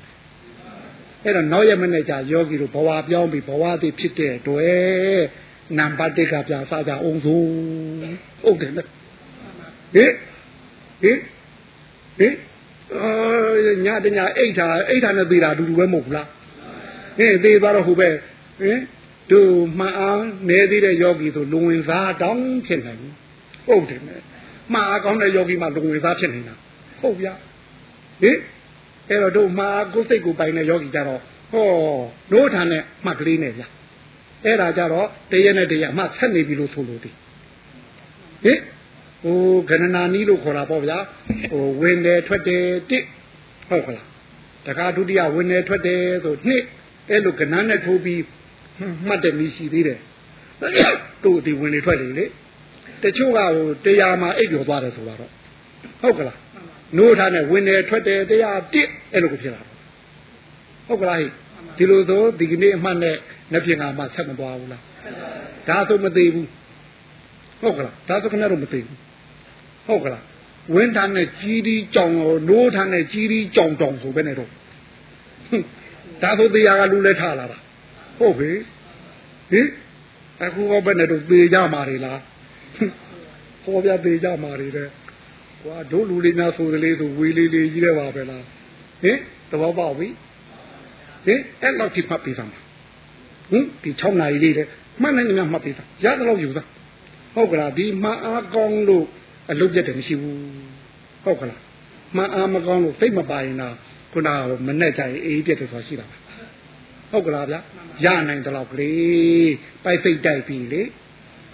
[1.24, 5.22] အဲ့တော့နောက်ရမနဲ့ကြာယောဂီတို့ဘဝပြောင်းပြီးဘဝတည်ဖြစ်တဲ့အတွက်
[5.78, 7.40] နံပါတ်1ကပြန်စားကြအောင်ဆို
[8.42, 8.88] ဟုတ်တယ်နော်
[9.94, 10.12] ဟင်
[11.02, 11.18] ဟင်
[12.18, 12.34] ဟင်
[12.94, 13.08] အာ
[13.86, 16.28] ညတညအိတ်တာအိတ်တာနဲ့သေးတာအတူတူပဲမဟုတ်ဘူးလား
[17.18, 18.08] ဟင်သေးသွားတော့ဟိုပဲ
[18.60, 18.78] ဟင်
[19.30, 23.14] တို့မှန်အောင်နေသေးတဲ့ယောဂီဆိုလူဝင်စားတောင်းဖြစ်နိုင်ဘူး
[23.66, 24.20] ဟုတ်တယ်နဲ့
[24.72, 26.54] မှန်အောင်ကောင်းတဲ့ယောဂီမှလူဝင်စားဖြစ်နေတာ
[27.00, 27.32] ဟုတ်ဗျာ
[28.22, 28.38] ဟင်
[29.10, 31.20] အဲ့တော့တို့မှာကိုယ်စိတ်ကိုပိုင်တဲ့ယောဂီကြတော့
[31.52, 31.66] ဟော
[32.32, 33.66] တို့ထန်နဲ့မှတ်ကလေးနဲ့ဗျာ
[34.44, 37.10] အဲ့ဒါကြတော့တရက်နဲ့တရက်မှဆက်နေပြီလို့ဆိုလို့ဒီ
[38.44, 38.58] ဟင်
[39.22, 40.98] ဟိုခဏနာနီးလို့ခေါ်တာပေါ့ဗျာ
[41.50, 43.04] ဟိုဝင်တယ်ထွက်တယ်တစ်
[43.68, 44.06] ဟုတ်ကလား
[44.66, 46.62] တခါဒုတိယဝင်တယ်ထွက်တယ်ဆိုနှစ်
[47.10, 48.22] အဲ့လိုကဏ္ဍနဲ့ထိုးပြီး
[49.06, 49.98] မှတ်တယ်နီးရှိသေးတယ်
[51.24, 52.24] တို့ဒီဝင်နေထွက်တယ်လေ
[53.02, 55.18] တချို့ကဟိုတရားမှာအိပ်ပျော်သွားတယ်ဆိုတော့
[56.02, 56.38] ဟုတ်ကလား
[56.96, 59.70] နိုးထားနဲ့ဝင်တယ်ထွက်တယ်တရားတစ်အဲ့လိုကိုဖြစ်လာတော့
[60.88, 61.26] ဟုတ်ကလားဟိ
[61.76, 63.16] ဒီလိုဆိုဒီကနေ့အမှတ်နဲ့
[63.52, 64.82] နှစ်ပြင်ကမှဆက်မသွားဘူးလား
[65.68, 66.48] ဒါဆိုမသေးဘူး
[67.60, 68.98] ဟုတ်ကလားဒါဆိုခဏတော့မသေးဘူး
[69.86, 70.24] ဟုတ်ကလား
[70.74, 74.50] ဝင်းထမ်းနဲ့ကြီးဒီကြောင်ကိုနိုးထမ်းနဲ့ကြီးဒီကြောင်တောင်ဆိုပဲနဲ့တော့
[76.22, 77.58] ဒါဆိုတရားကလူလဲထားလာတာ
[78.18, 78.50] ဟုတ်ပြီ
[79.50, 79.68] ဟင်
[80.44, 82.20] အခုဟောပဲနဲ့တော့သေကြမှာတွေလား
[83.64, 84.88] ဟောပြသေကြမှာတွေတဲ့
[85.62, 88.44] ကွာတို့လူလေးများဆိုကလေးဆိုဝေးလေးလေးကြီးတယ်ပါပဲလား
[89.02, 89.18] ဟင်
[89.50, 90.08] သဘောပေါက်ပြီ
[91.26, 94.66] ဟင်အဲ့လောက်ထိမှတ်ပြီးသားဟင်ဒီ6နာရီလေးတဲ့
[95.02, 96.66] မှတ်နိုင်နေမှမှတ်ပြီးသားရတယ်လို့ယူသား
[97.34, 99.06] ဟုတ်ကလားဒီမှအားကောင်းလို့
[99.50, 100.38] အလုပ်ပြတ်တယ်မရှိဘူး
[101.24, 101.60] ဟုတ်ကလား
[102.16, 103.74] မှအားမကောင်းလို့စိတ်မပါရင်တော့
[104.12, 106.06] ခုနကမနဲ့ကြရင်အေးပြတ်တယ်ဆိုတာရှိတာ
[107.10, 107.56] ဟုတ်ကလားဗျ
[108.04, 109.52] ရနိုင်တယ်လို့ကလေး
[109.84, 110.82] ပိုက်စိတ်တိုက်ပြီလေ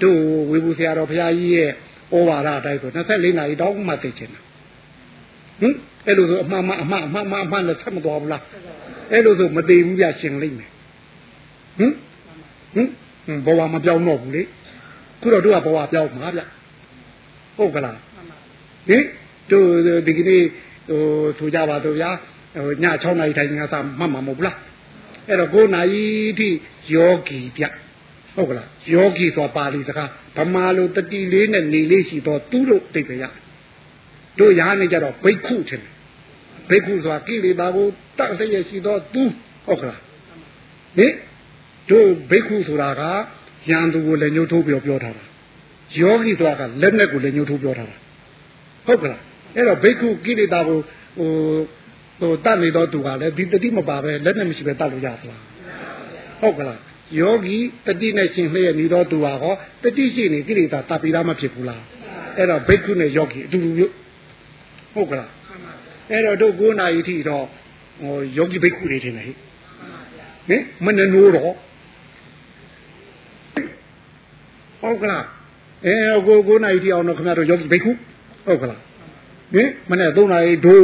[0.03, 0.21] တို့
[0.51, 1.73] ဝေဘူးဆရာတော်ဘုရားကြီးရဲ့
[2.15, 4.41] ဩဝါဒတိုက်ဆို24နာရီတောင်းမှသိချင်တာ
[5.61, 5.75] ဟင်
[6.07, 8.43] အဲ့လိုဆိုအမှန်မှအမှန်အမှန်မှအမှန်နဲ့ဆက်မသွားဘူးလား
[9.13, 10.71] အဲ့လိုဆိုမသေးဘူးပြရှင်လိမ့်မယ်
[11.79, 11.93] ဟင်
[12.75, 14.43] ဟင်ဘဝမပြောင်းတော့ဘူးလေ
[15.21, 16.43] ခုတော့တို့ကဘဝပြောင်းမှာဗျ
[17.57, 17.99] ဟုတ်ကလား
[18.89, 19.05] ဟင်
[19.51, 19.67] တို့
[20.07, 20.43] ဒီကနေ့
[20.89, 21.01] ဟို
[21.39, 22.11] ထူကြပါတော့ဗျာ
[22.55, 24.57] ဟိုည6နာရီထိုင်ငါစားမှတ်မှာမဟုတ်ဘူးလား
[25.29, 26.05] အဲ့တော့9နာရီ
[26.39, 26.49] ထိ
[26.95, 27.65] ယောဂီဗျ
[28.37, 33.25] ဟုတ်ကလားယောဂီဆိုတာပါဠိစကားဗမာလိုတတိလေးနဲ့နေလေးရှိတော့သူ့လို့သိကြရ
[34.39, 35.93] တို့ရားနေကြတော့ဘိက္ခုထင်တယ်
[36.69, 37.87] ဘိက္ခုဆိုတာကိလေသာကို
[38.19, 39.23] တတ်တဲ့ရရှိတော့သူ
[39.67, 40.01] ဟုတ်ကလား
[40.97, 41.13] ဟင်
[41.91, 43.03] တို့ဘိက္ခုဆိုတာက
[43.71, 45.25] ရန်သူကိုလည်းညှို့ထိုးပြောပြောထားတာ
[46.01, 47.97] ယောဂီဆိုတာကလက်နဲ့ကိုလည်းညှို့ထိုးပြောထားတာ
[48.87, 49.21] ဟုတ်ကလား
[49.55, 50.79] အဲ့တော့ဘိက္ခုကိလေသာကို
[51.19, 51.31] ဟို
[52.21, 55.43] ဟိုတတ်နေတော့သူကလည်းဒီတတိမပါပဲလက်နဲ့မရှိပဲတတ်လို့ရသလား
[56.41, 56.81] ဟုတ်ကလား
[57.21, 57.57] ယောဂီ
[57.87, 61.83] တတိနဲ့ရှင်လျက်နေတော့သူဟာဟောတတိရှိနေကိလေသာတတ်ပြီးသားမဖြစ်ဘူးလား
[62.37, 63.93] အဲ့တော့ဘိက္ခုနဲ့ယောဂီအတူတူမျိုး
[64.95, 65.31] ဟုတ်ကလား
[66.11, 67.45] အဲ့တော့တို့9နာရီထိတော့
[68.01, 69.33] ဟိုယောဂီဘိက္ခုတွေထင်တယ်ဟိ
[70.49, 71.53] ဟင်မနှနိုးတော့
[74.81, 75.25] ဟုတ်ကလား
[75.87, 75.95] အဲ
[76.27, 77.91] ကို9နာရီထိအောင်တော့ခင်ဗျားတို့ယောဂီဘိက္ခု
[78.47, 78.81] ဟုတ်ကလား
[79.55, 80.79] ဟင်မနဲ့3နာရီဒုံ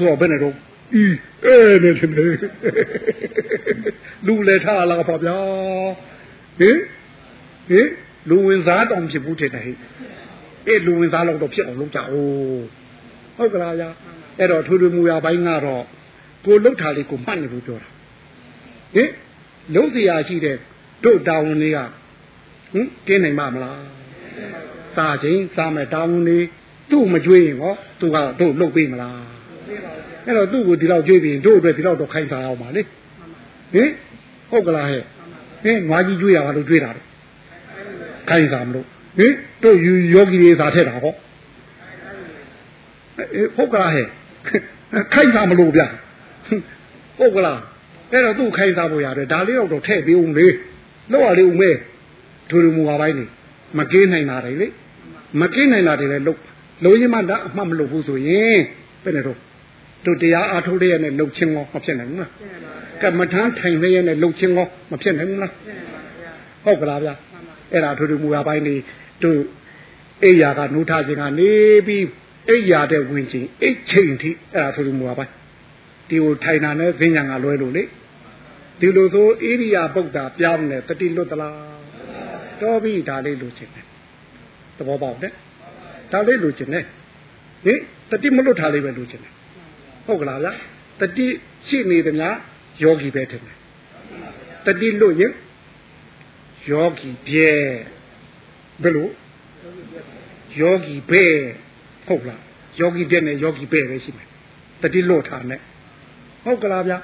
[0.00, 0.54] ဆိုတော့ဘယ်နဲ့တော့
[1.02, 1.04] ဤ
[1.44, 2.34] အဲနဲ့ထင်တယ်
[4.26, 5.38] လူလည်းထားလာပါဗျာ
[6.58, 6.78] ဟင်
[7.68, 7.88] ဟင်
[8.28, 9.76] လူဝင်စားတောင်ဖြစ်ဘူးထင်တယ်ဟဲ့
[10.66, 12.12] အဲလူဝင်စားတော့ဖြစ်အောင်လုပ်ကြအောင်
[13.36, 13.90] ဟုတ်ကလားဗျာ
[14.38, 15.84] အဲ့တော့ထူထူမူရပိုင်းကတော့
[16.44, 17.88] ကိုလှုပ်တာလေးကိုမှတ်နေလို့ပြောတာ
[18.94, 19.10] ဟင်
[19.74, 20.56] လုံးစရာရှိတဲ့
[21.04, 21.78] တို့တာဝန်တွေက
[22.72, 23.80] ဟင်ကျင်းနိုင်မှာမလား
[24.96, 26.38] စာချင်းစားမဲ့တာဝန်တွေ
[26.90, 29.37] သူ့မကြွေးရင်ဟောသူကတို့လှုပ်ပေးမလား
[30.26, 33.90] အဲ့တော့သူ့ကိုဒီလောက်ကြွေးပြီးတို့အတွက်ဒီလောက်တော့ခိုင်းစားအောင်ပါလေဟင်
[34.50, 35.02] ဟုတ်ကလားဟဲ့
[35.64, 37.06] ဟင်ငွားကြီးကြွေးရပါလို့ကြွေးတာတော့
[38.28, 38.86] ခိုင်းစားမလို့
[39.18, 39.32] ဟင်
[39.62, 41.14] တို့ယူယောဂီတွေသာထက်တာဟော
[43.56, 44.06] ဟုတ်ကလားဟဲ့
[45.14, 45.82] ခိုင်းစားမလို့ဗျ
[47.18, 47.60] ဟုတ်ကလား
[48.12, 50.46] အဲ့တော့သူ့ခိုင်းစားဖို့ရတယ်ဒါလေးတော့ထည့်ပေးဦးလေ
[51.12, 51.70] လောက်ရလေးဦးမဲ
[52.50, 53.24] ဒူရမူပါပိုင်းနေ
[53.78, 54.66] မကင်းနိုင်တာတွေလေ
[55.40, 56.40] မကင်းနိုင်တာတွေလည်းလုတ်
[56.84, 58.58] လုံးရင်မှဒါအမှတ်မလို့ဘူးဆိုရင်
[59.02, 59.38] ဘယ်နဲ့တော့
[60.04, 62.30] တို့တရားအားထုတ်ရတဲ့လှုပ်ချင်းရောမဖြစ်နိုင်ဘူးလား
[63.02, 65.52] ကမ္မထမ်းထိုင်ရတဲ့လှုပ်ချင်းရောမဖြစ်နိုင်ဘူးလား
[66.64, 67.10] ဟုတ်ကလားဗျ
[67.72, 68.74] အဲ့ဒါထူထူမူရပိုင်းနေ
[69.22, 69.40] တို့
[70.24, 71.50] အိယာကနှုထခြင်းကနေ
[71.86, 72.04] ပြီး
[72.48, 75.32] အိယာတဲ့ဝင်ချင်းအိတ်ချိန်ထိအဲ့ဒါထူထူမူရပိုင်း
[76.08, 77.82] ဒီကိုထိုင်တာနဲ့ဈဉ္ညာကလွဲလို့လေ
[78.80, 81.54] ဒီလိုဆိုဣရိယာပုဒ္ဒါပြောင်းနေတတိလွတ်သလား
[82.60, 83.86] တော်ပြီဒါလေးလိုချင်တယ်
[84.76, 85.32] သဘောပေါက်တယ်
[86.12, 86.84] ဒါလေးလိုချင်တယ်
[87.64, 87.80] ဟင်
[88.10, 89.32] တတိမလွတ်ထားလေးပဲလိုချင်တယ်
[90.08, 90.48] ဟုတ်ကလားဗျ
[91.00, 91.26] တတိ
[91.68, 92.34] ရှိနေတယ်များ
[92.82, 93.56] ယောဂီပဲထင်တယ်
[94.66, 95.32] တတိလွတ်ရင်
[96.70, 97.50] ယောဂီပြဲ
[98.82, 99.08] ဘယ်လို
[100.60, 101.24] ယောဂီပဲ
[102.06, 102.42] ဟုတ်လား
[102.80, 104.28] ယောဂီပြဲနဲ့ယောဂီပဲပဲရှိမယ်
[104.82, 105.60] တတိလွတ်ထားနဲ့
[106.44, 106.94] ဟုတ်ကလားဗျ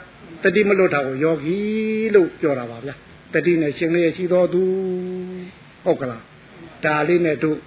[0.42, 1.56] တတိမလွတ်တာကိုယောဂီ
[2.14, 2.90] လို့ပြောတာပါဗျ
[3.34, 4.62] တတိနဲ့ရှင်လေးရှိတော်သူ
[5.84, 6.22] ဟုတ်ကလား
[6.84, 7.58] ဒါလေးနဲ့တို့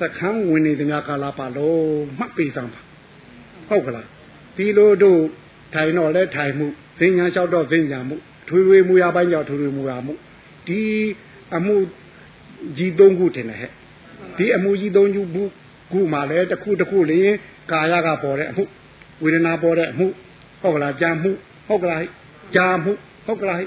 [0.00, 1.80] စခန်းဝင်နေသည်များကာလာပါလို့
[2.18, 2.80] မှတ်ပေးစမ်းပါ
[3.68, 4.06] ဟုတ်ကလား
[4.56, 5.20] ဒီလိုတို့
[5.74, 6.66] ထိုင်တော့လဲထိုင်မှု
[6.98, 8.16] ဈဉ္ညာလျှောက်တော့ဈဉ္ညာမှု
[8.48, 10.14] ထွေထွေမူရပိုင်းကြောင့်ထွေထွေမူရမှု
[10.66, 10.80] ဒီ
[11.56, 11.76] အမှု
[12.76, 13.72] ကြီးသုံးခုတင်တယ်ဟဲ့
[14.38, 15.42] ဒီအမှုကြီးသုံးခုခု
[15.92, 17.20] ခုမှလည်းတစ်ခုတစ်ခုလေ
[17.70, 18.64] ကာယကပေါ်တဲ့အမှု
[19.22, 20.06] ဝေဒနာပေါ်တဲ့အမှု
[20.62, 21.30] ဟုတ်ကလားကြာမှု
[21.68, 22.00] ဟုတ်ကလား
[22.56, 22.92] ကြာမှု
[23.26, 23.58] ဟုတ်ကလား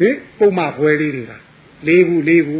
[0.00, 1.32] ဟင်ပုံမှခွဲလေးတွေက
[1.86, 2.58] လေးခုလေးခု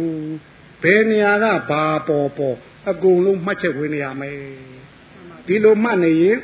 [0.83, 2.55] ဘယ်နေရာကဘာပေါ်ပေါ်
[2.89, 4.37] အကုန်လုံးမှတ်ချက်ဝင်နေရမယ်
[5.47, 6.37] ဒီလိုမှတ်နေရင်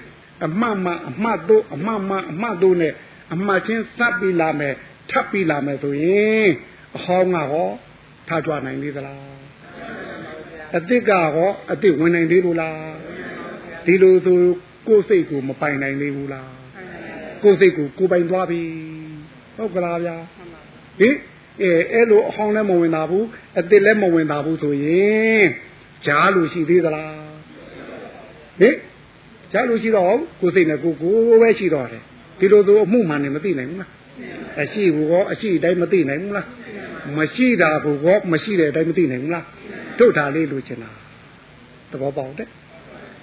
[0.46, 2.94] အမှတ်မှအမှတ်တို့အမှတ်မှအမှတ်တို့နဲ့
[3.34, 4.74] အမှတ်ချင်းစပ်ပြီးလာမယ်
[5.12, 6.50] ထပ်ပြီးလာမယ်ဆိုရင်
[6.98, 7.70] အဟောင်းကဟော
[8.28, 9.22] ထကြွနိုင်သေးသလား
[10.74, 12.78] အစ်စ်ကဟောအစ်စ်ဝင်နိုင်သေးလို့လား
[13.86, 14.40] ဒီလိုဆို
[14.88, 16.52] ကိုယ်စိတ်ကိုမပိုင်နိုင်သေးဘူးလား
[17.44, 18.62] ကိုယ်စိတ်ကိုကိုပိုင်သွားပြီ
[19.58, 20.16] ဟုတ်ကလားဗျာ
[21.00, 21.16] ဟင်
[21.62, 23.26] အဲအဲ့လိုအဟောင်းလည်းမဝင်တာဘူး
[23.56, 25.46] အစ်စ်လည်းမဝင်တာဘူးဆိုရင်
[26.06, 27.14] ကြားလို့ရှိသေးသလား
[28.60, 28.76] ဟင်
[29.52, 32.04] ကြားလို့ရှိတော့ကိုယ်စိတ်နဲ့ကိုကိုပဲရှိတော့တယ်
[32.40, 33.92] ဒီလိုသူအမှုမှန်နေမသိနိုင်ဘူးလား
[34.62, 36.48] အရှိဘူးကောအရှိတိုင်းမသိနိုင်ဘူးလား
[37.18, 39.46] မရှိတာဘူးကောမရှိတဲ့အတိုင်းမသိနိုင်ဘူးလား
[40.00, 40.92] တို့ဒါလေးလိုချင်တာ
[41.92, 42.50] သဘောပေါက်တယ်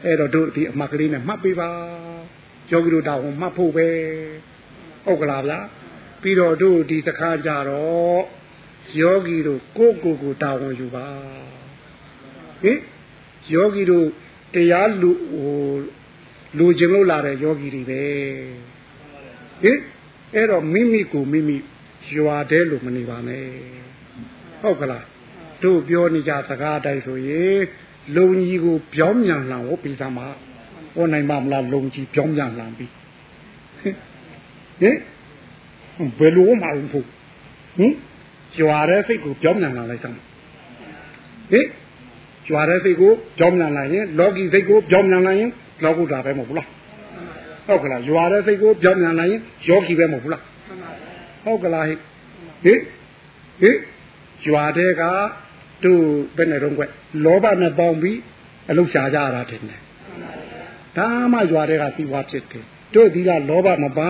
[0.04, 1.68] အဲ့တော့တို့ဒီအမှတ်ကလေးနဲ့မှတ်ပေးပါ
[2.70, 3.86] ယောဂီတို့တောင်းမှတ်ဖို့ပဲ
[5.04, 5.58] ဟုတ်ကလားဗျာ
[6.22, 8.22] ပြီးတော့တို့ဒီစခါကြတော့
[9.00, 11.06] ယောဂီတို့ကိုကိုကိုတာဝန်ယူပါ
[12.62, 12.78] ဟင်
[13.54, 14.06] ယောဂီတို့
[14.54, 15.52] တရားလူဟို
[16.58, 18.02] လူကျင်လို့လာတဲ့ယောဂီတွေပဲ
[19.62, 19.78] ဟင်
[20.34, 21.56] အဲ့တော့မိမိကိုမိမိ
[22.16, 23.46] ရွာတဲ့လို့မနေပါနဲ့
[24.62, 25.04] ဟုတ်ကလား
[25.62, 27.60] တို့ပြောနေကြစကားတိုင်းဆိုရင်
[28.16, 30.26] လုံကြီးကိုပြောင်းမြန်လှန်ဟောပြီးသားမှာ
[30.94, 32.92] ဟောနိုင်ပါမလားလုံကြီးပြောင်းမြန်လှန်ပြီး
[34.80, 34.96] ဟင်
[36.18, 37.08] ဘယ်လိုမှမဟုတ်
[37.78, 37.92] ဟင်
[38.56, 40.16] ကြွာတဲ့စိတ်ကိုပြောင်းမြန်လှန်လိုက်စမ်း
[41.50, 41.66] ဟင်
[42.48, 45.50] ကြွာတဲ့စိတ်ကိုပြောင်းမြန်လှန်ရင်လောကီစိတ်ကိုပြောင်းမြန်လှန်ရင်
[45.84, 46.68] လောကုတ္တရာပဲမဟုတ်ဘူးလား
[47.66, 50.42] ဟုတ်ကလားကြွာတဲ့စိတ်ကိုပြောင်းမြန်လှန်ရင်ယောဂီပဲမဟုတ်ဘူးလား
[51.44, 51.94] ဟုတ်ကလားဟိ
[52.64, 52.80] ဟင်
[53.60, 53.76] ဟင်
[54.44, 55.02] ကြွာတဲ့က
[55.84, 56.02] တို့
[56.36, 56.82] ဘယ်နဲ့တော့ကွ
[57.24, 58.18] လောဘနဲ့ပေါင်းပြီး
[58.70, 59.80] အလုရှာကြရတာတင်တယ်
[60.96, 64.08] ဒါမှကြွာတဲ့ကစီဝါဖြစ်တယ်တို့ဒီကလောဘမပါ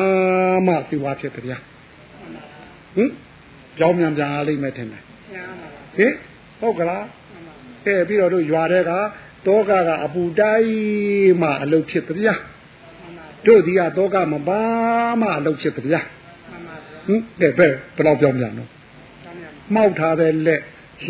[0.67, 1.59] မှစီဝါဖြစ်တယ်ဗျာ
[2.97, 3.11] ဟင်
[3.79, 5.03] ကြောင်းမြန်ပြန်အားလိမ့်မယ်ထင်တယ်
[5.97, 6.13] ဟင်
[6.61, 7.05] ဟုတ်ကလား
[7.85, 8.93] အဲပြီးတော့တို့ရွာတဲ့က
[9.47, 12.35] တောကကအပူတိုင်းမှအလုဖြစ်တယ်ဗျာ
[13.47, 14.61] တို့ဒီကတောကမပါ
[15.21, 16.01] မှအလုဖြစ်တယ်ဗျာ
[17.07, 18.71] ဟင်တဲ့ဘယ်ဘယ်တော့ပြောင်းပြန်တော့
[19.75, 20.63] မှောက်ထားတဲ့လက်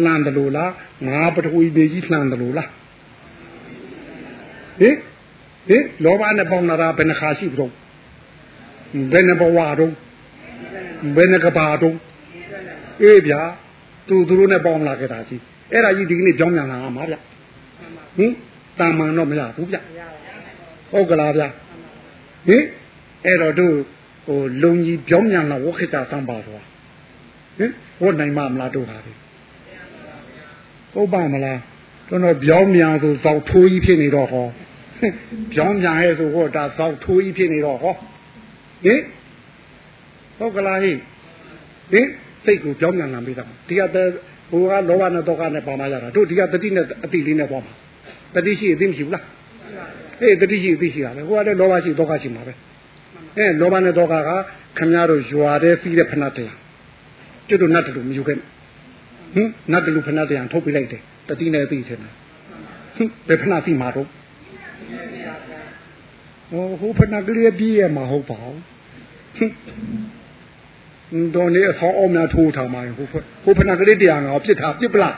[0.04, 0.72] လှန်တယ်လို့လား
[1.06, 2.68] ငါပထဝီနေကြီးလှန်တယ်လို့လား
[4.80, 4.96] ဟင်
[5.68, 7.72] ဟင်လောဘနဲ့ပေါင်းလာတာဘယ်နှခါရှိပြီတော့
[9.12, 9.92] ဘယ်နှဘဝတော့
[11.16, 11.96] ဘယ်နှကဘာတော့
[13.02, 13.40] အေးဗျာ
[14.08, 15.42] သူသူတို့နဲ့ပေါင်းလာခဲ့တာကြီး
[15.72, 17.16] အဲ့ဒါကြီးဒီကနေ့ကြောင်းမြန်လာမှာဗျ
[18.16, 18.32] ဟင်
[18.78, 19.76] တာမန်တော့မရဘူးဗျ
[20.90, 21.42] ဟုတ်ကလားဗျ
[22.48, 22.62] ဟင်
[23.24, 23.74] အဲ့တော့တို့
[24.26, 26.62] ဟိုလုံကြီးကြောင်းမြန်လာဝခကြသံပါတော့
[27.58, 27.70] ဟင်
[28.02, 29.12] ဝတ်နိုင်မမလားတို့ဟာဒီ
[30.92, 31.60] ဟုတ်ပါမလား
[32.08, 34.46] ကျွန်တော်ပြောင်းမြန်ဆိုဇောက်ထိုးကြီးဖြစ်နေတော့ဟော
[35.54, 37.94] ပြောင်းမြန်ရဲ့ဆိုဟောဒါဇောက်ထိုးကြီးဖြစ်နေတော့ဟော
[38.84, 39.00] ဟင်
[40.38, 40.92] ဟုတ်ကလားဟိ
[41.92, 42.06] ဟင်
[42.44, 44.12] စိတ်ကိုပြောင်းမြန်လာပြီးသားဒီကတည်း
[44.50, 47.74] ဟိုကလောဘနဲ့တောကနဲ့ပါမရတာတို့ဒီကတတိနဲ့အတိလေးနဲ့ပေါ့မှာ
[48.36, 49.24] တတိရှိအသိမရှိဘူးလား
[50.22, 52.52] အေးတတိရှိအသိရှိတာပဲဟိုကလည်းလောဘရှိတောကရှိမှာပဲ
[53.36, 54.30] အဲလောဘနဲ့တောကက
[54.78, 56.56] ခမည်းတော်ရွာတဲ့ပြီးတဲ့ဖဏတရား
[57.48, 58.40] ကျွတ်တို့နတ်တူမယူခဲ့ဟ
[59.40, 62.10] င်နတ်တူဖဏတရားထုတ်ပြလိုက်တယ်တတိနဲ့သိချင်တာ
[62.96, 64.08] ဟင်ဘယ်ဖဏသိမှာတော့
[66.50, 68.60] ဟိုဟိုဖဏကလေးပြည့်ရမှာဟုတ်ပါဘူး
[69.36, 73.06] ဟင်တော်နေအဆောင်အောင်များထိုးထားမှာဟို
[73.44, 75.16] ဟိုဖဏကလေးတရားငါပြစ်ထားပြစ်ပလား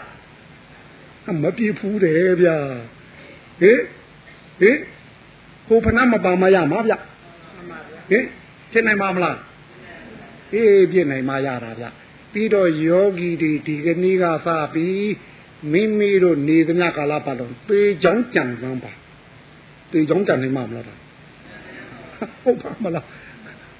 [1.43, 2.57] မပြစ်ဘူးတယ်ဗျာ
[3.61, 3.81] ဟင်
[4.61, 4.79] ဟင်
[5.67, 6.95] ဟိုဖဏမပါမရမှာဗျ
[8.11, 8.25] ဟင်
[8.73, 9.39] ဖြစ်နိုင်မှာမလား
[10.55, 11.85] အေးပြစ်နိုင်မှာရတာဗျ
[12.33, 15.13] ပြီးတော့ယောဂီတွေဒီကနေ့ကစပြီး
[15.73, 18.93] မိမိတို့နေသမျှကာလပတ်လုံးသေချောင်းကြံစမ်းပါ
[19.93, 20.85] သေချောင်းကြံနိုင်မှာမလား
[22.43, 23.05] ဟုတ်ပါမလား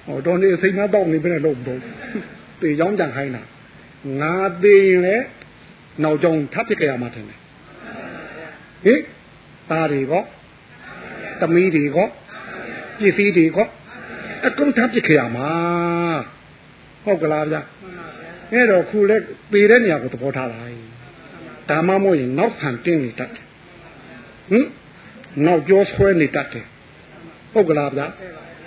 [0.05, 1.79] ဟောတော်နေစိတ်မတော့နေပဲလို့တော့
[2.61, 3.43] သေချောင်းကြံခိုင်းတာ
[4.21, 5.25] ငါသေရင်လည်း
[6.03, 9.01] နောက်ကြောင်ထပ်ပြစ်ကြရမှာတယ်ဟင်
[9.71, 10.23] သားတွေကော
[11.39, 12.07] သမီးတွေကော
[12.99, 13.67] ပစ္စည်းတွေကော
[14.45, 15.49] အကုန်ထပ်ပြစ်ကြရမှာ
[17.03, 17.61] ဟုတ်ကလားဗျာ
[18.53, 19.17] အဲ့တော့ခုလဲ
[19.51, 20.77] ပေတဲ့နေရာကိုသဘောထားလိုက်
[21.69, 23.45] ဒါမှမဟုတ်ရင်နောက်ဆန်တင်းနေတတ်တယ်
[24.49, 24.65] ဟင်
[25.45, 26.65] နောက်ကျောဆွဲနေတတ်တယ်
[27.53, 28.07] ဟုတ်ကလားဗျာ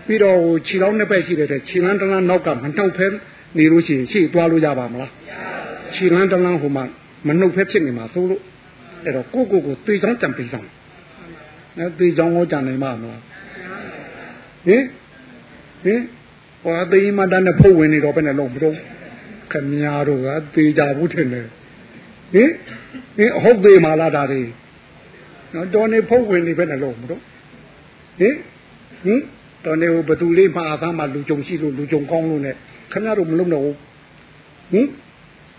[0.07, 3.07] ပြီးတော့ဟိုခြေလောင်းနှစ်ဘက်ရှိတဲ့ခြေလန်းတလန်းနောက်ကမနှုတ်ဖဲ
[3.59, 5.13] နေလို့ရှိရင်ရှေ့သွားလို့ရပါမလား
[5.95, 6.85] ခြေလန်းတလန်းဟိုမှာ
[7.29, 8.43] မနှုတ်ဖဲဖြစ်နေမှာသို့လို့
[9.05, 10.69] အဲ့တော့ကိုကိုကိုသေချောင်းကြံပေးဆောင်
[11.79, 13.21] နော်သေချောင်းကိုကြံနိုင်မှာမလား
[14.67, 14.83] ဟင်
[15.85, 16.01] ဟင်
[16.63, 18.77] ဟောသိမတန်းနဲ့ဖုတ်ဝင်နေတော့ဘယ်နဲ့လုံးမတော့
[19.53, 21.47] ခမညာတို့ကသေကြဘူးထင်တယ်
[22.33, 22.51] ဟင်
[23.17, 24.43] ဟင်ဟုတ်သေးမလားဒါတွေ
[25.55, 27.21] နော်တော်နေဖုတ်ဝင်နေဘယ်နဲ့လုံးမတော့
[28.21, 28.35] ဟင်
[29.05, 29.21] ဟင်
[29.65, 32.51] တော်နေဟိုဘသူလေးမှာအသားမှာလူကြုံရှိလို့လူကြုံကောင်းလို့ ਨੇ
[32.93, 33.77] ခင်ဗျားတို့မလုံးတော့ဘူး
[34.73, 34.87] ဟင်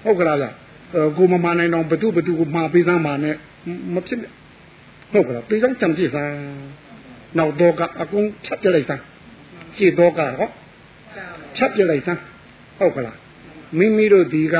[0.03, 0.53] ဟုတ်ကလားလား
[1.17, 3.31] ကိုမမနိုင်တော့ဘသူဘသူကိုမှာပေးသားမှာ ਨੇ
[3.93, 4.19] မဖြစ်
[5.13, 6.31] ဟုတ်ကလားပြေးကြောင်းကြံပြစ်သား
[7.37, 9.01] နောက်တော့ကအကုန်ဖြတ်ပြလိုက်သား
[9.77, 10.49] ရှေ့တော့ကဟော
[11.57, 12.19] ဖြတ်ပြလိုက်သား
[12.79, 13.17] ဟုတ်ကလား
[13.77, 14.55] မိမိတို့ဒီက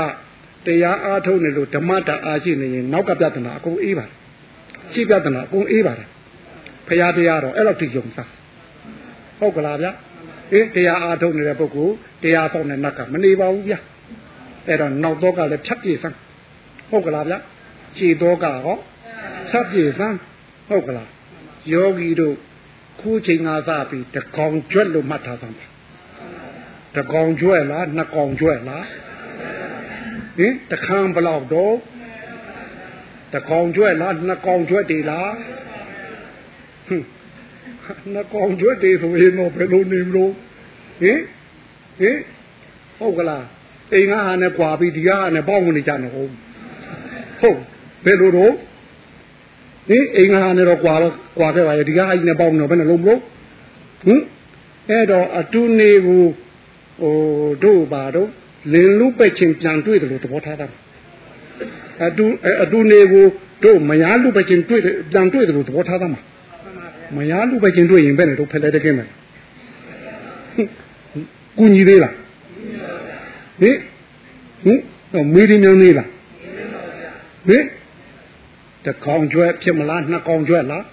[0.66, 4.14] တရားအားထုတ်နေလို့ဓမ္မတာအားရှိနေရင်နောက်ကပြဿနာအကုန်အေးပါတယ်
[4.94, 6.10] ရှေ့ပြဿနာအကုန်အေးပါတယ်
[6.88, 8.30] ဖရာတရားတော့အဲ့လောက်ထိယုံစား
[9.40, 9.88] ဟုတ်ကလားဗျ
[10.54, 11.94] အေးတရားအားထုတ်နေတဲ့ပုဂ္ဂိုလ်
[12.24, 13.76] တရားဆောင်တဲ့နတ်ကမနေပါဘူးဗျ
[14.68, 16.18] အဲ့တော့နောက်တော့ကလည်းဖြတ်ပြေစမ်း
[16.90, 17.36] ဟုတ်ကလားဗျ
[17.98, 18.78] ခြေတော့ကဟော
[19.50, 20.18] ဖြတ်ပြေစမ်း
[20.68, 21.10] ဟုတ်ကလား
[21.72, 22.36] ယောဂီတို့
[23.00, 25.68] ခုချိန်ကစပြီးတကောင်ကျွတ်လို့မှတ်ထားသမ်းပါ
[26.96, 28.86] တကောင်ကျွတ်လားနှစ်ကောင်ကျွတ်လား
[30.38, 31.76] ဟင်တခန်းဘလောက်တော့
[33.34, 35.32] တကောင်ကျွတ်လားနှစ်ကောင်ကျွတ်တည်လား
[36.88, 37.04] ဟင်
[38.14, 40.32] နှစ်ကောင်ကျွတ်တည်ဆိုရင်တော့ဘယ်လိုနေမလို့
[41.02, 41.20] ဟင်
[42.00, 42.18] ဟင်
[42.98, 43.46] ဟုတ်ကလား
[43.94, 46.32] အိမ်ကဟာနဲ့ကွာပြီးဒီကဟာနဲ့ပေါင်းနေကြနေဟုတ်
[47.42, 47.60] ဟုတ်
[48.06, 48.54] ဘယ်လိုတော့
[49.90, 53.20] ဒီအိမ်ကဟာနဲ့တော့ကွာတော့ကွာခဲ့ပါရဲ့ဒီကဟာကြီးနဲ့ပေါင်းနေတော့ဘယ်နဲ့လုံးမလို့
[54.06, 54.22] ဟင်
[54.90, 56.24] အဲ့တော့အတူနေကို
[57.02, 57.16] ဟို
[57.64, 58.30] တို့ပါတော့
[58.74, 60.68] လင်လူပဲ့ချင်းပြန်တွေ့တယ်လို့သဘောထားတာ
[62.08, 62.26] အတူ
[62.64, 63.26] အတူနေကို
[63.64, 66.22] တို့မယားလူပဲ့ချင်းတွေ့တယ်ပြန်တွေ့တယ်လို့သဘောထားတာမှာ
[67.16, 69.10] မယားလူပဲ့ချင်းတွေ့ရင်ဘယ်နဲ့တို့ဖက်လဲတကင်းမယ်
[71.58, 72.14] ကူညီသေးလား
[73.62, 73.78] ဟင်
[74.64, 74.80] ဟင်
[75.14, 76.08] တော့မေးရင်းများသေးလား
[77.48, 77.64] ဟင်
[78.86, 80.86] တကောင်ကျွဲဖြစ်မလားနှစ်ကောင်ကျွဲလား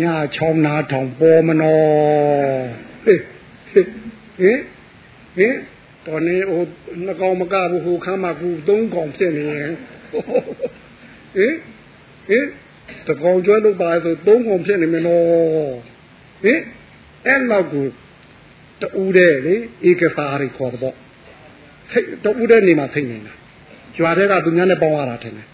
[0.00, 1.82] ညာချောင်းနာထောင်ပေါ်မနော်
[3.04, 3.20] ဟေး
[3.72, 3.88] ဟေး
[4.38, 4.58] ဟင်
[5.36, 5.56] ဟင်
[6.06, 6.62] တော်နေဟို
[7.04, 9.72] နှစ်ကောင်မကဘူးဟိုခမ်းမကူသုံးကောင်ဖြစ်နေရင်
[10.12, 11.54] ဟင်
[12.28, 12.46] ဟင်
[13.06, 15.24] တကောင်ကျွဲလို့ပါဆိုသုံးကောင်ဖြစ်နေမယ်နော်
[16.44, 16.60] ဟင်
[17.26, 17.86] အဲ့လောက်ကို
[18.82, 19.54] တူတဲ့လေ
[19.88, 20.96] ဧကစာရီခေါ်တော့
[21.92, 23.32] စိတ်တူတဲ့နေမှာစိတ်နေတာ
[23.96, 25.46] ကြွားတဲ့ကသူများနဲ့ပေါင်းရတာထင်တယ်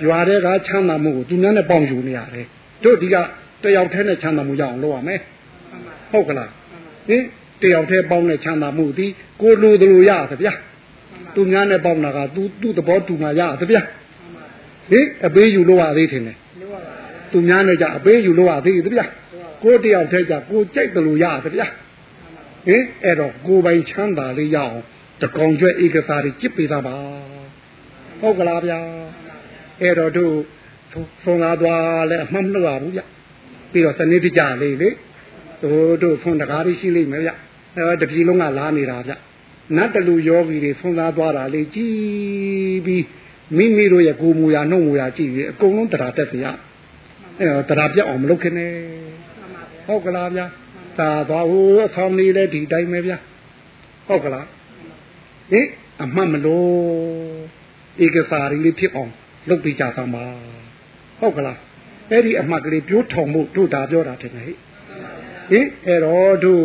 [0.00, 2.46] ကြွားတဲ့ကချမ်းသာမှုကိုသူများနဲ့ပေါင်းယူနေရတယ်
[2.84, 3.16] တို့ဒီက
[3.62, 5.20] တယောက်တည်းနဲ့ချမ်းသာမှုရအောင်လုပ်ရမယ်
[6.12, 6.50] ဟုတ်ကလား
[7.08, 7.22] ဟင်
[7.62, 9.06] တယောက်တည်းပေါင်းတဲ့ချမ်းသာမှုဒီ
[9.42, 10.52] ကိုလိုသလိုရသဗျာ
[11.34, 13.82] သူများနဲ့ပေါင်းတာကသူသူ့သဘောတူမှရသဗျာ
[14.90, 16.22] ဟင်အပေးယူလို့ရသေးတယ်
[17.32, 19.06] သူများနဲ့ကြအပေးယူလို့ရသေးသဗျာ
[19.64, 21.66] ကိုတယောက်တည်းကြကိုကြိုက်တယ်လို့ရသဗျာ
[22.66, 24.76] ဟင်အဲ့တော့ကိုပိုင်ချမ်းသာလေးရအောင်
[25.22, 26.96] တကောင်ကျွဲဧကစားတွေကြစ်ပေးတာပါ
[28.20, 28.78] ဟုတ်ကလားဗျာ
[29.82, 30.34] အဲ့တော့တို့
[31.24, 33.02] ဆုံးလာသွားလဲအမှတ်မလို့ရဘူးဗျ
[33.72, 34.88] ပြီးတော့စနစ်တကျလေးလေ
[35.62, 37.30] တို့တို့ဆုံးတကားလေးရှိလိမ့်မယ်ဗျ
[37.76, 39.12] အဲတပြည်လုံးကလာနေတာဗျ
[39.76, 43.04] နတ်တလူယောဂီတွေဆုံးသားသွားတာလေကြည်ပြီး
[43.56, 46.46] မိမိတို့ရဲ့ကိုယ်မူရာနှုတ်မူရာကြည့်ပြီးအကုန်လုံးတရားတက်စီရ
[47.38, 48.72] အဲတော့တရားပြတ်အောင်မလုပ်ခင်နဲ့
[49.86, 50.46] ဟုတ်ကလားဗျာ
[50.98, 53.18] သာသွားဟိုအဆောင်လေးလည်းဒီတိုင်းပဲဗျာ
[54.06, 54.46] ဟုတ်ကလား
[55.50, 55.66] ဟင်
[56.02, 57.57] အမှတ်မလို့
[58.04, 59.12] ဧကစာရီလေးဖြစ်အောင်
[59.48, 60.24] လုပ်ပြကြသမှာ
[61.20, 61.58] ဟုတ်ကလား
[62.10, 64.52] အဲ့ဒီအမှတ်ကလေးပြိုးထောင်မှုတို့ဒါပြောတာထင်တယ်ဟိ
[65.50, 66.64] ဟင်အဲ့တော့တို့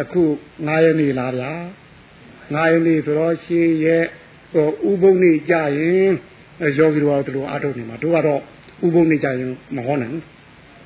[0.00, 0.22] အခု
[0.54, 1.52] 9ရက်နေလားဗျာ
[2.54, 4.04] 9ရက်နေဆိုတော့ရှေးရဲ့
[4.52, 6.10] ဟိုဥပုံနေကြရင်
[6.78, 8.40] ယောဂီတို့ကတော့အားထုတ်နေမှာတို့ကတော့
[8.86, 10.24] ဥပုံနေကြရင်မဟောနိုင်ဘူး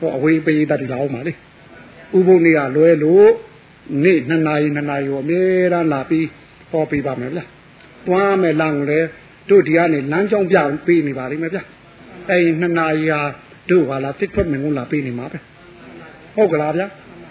[0.00, 1.32] ဟိုအဝေးပေးတတ်တယ်လာအောင်ပါလေ
[2.18, 3.28] ဥပုံနေကလွဲလို့
[4.04, 5.42] နေ့နှစ်နာရီနှစ်နာရီကိုအမြဲ
[5.72, 6.26] တမ်းလာပြီး
[6.70, 7.44] ဟောပေးပါမယ်ဗျာ
[8.06, 9.08] တွားမယ်လမ်းကိုလည်း
[9.48, 10.56] တို့ဒီကနေလမ်းကြောင်းပြ
[10.86, 11.62] ပေးနေပါလိမ့်မယ်ဗျာ
[12.30, 13.20] အဲဒီနှစ်နာရီဟာ
[13.70, 15.38] တို့ဟာလာတစ်ထွက်မင်းကုန်းလာပေးနေမှာပဲ
[16.36, 16.86] ဟုတ်ကလားဗျာ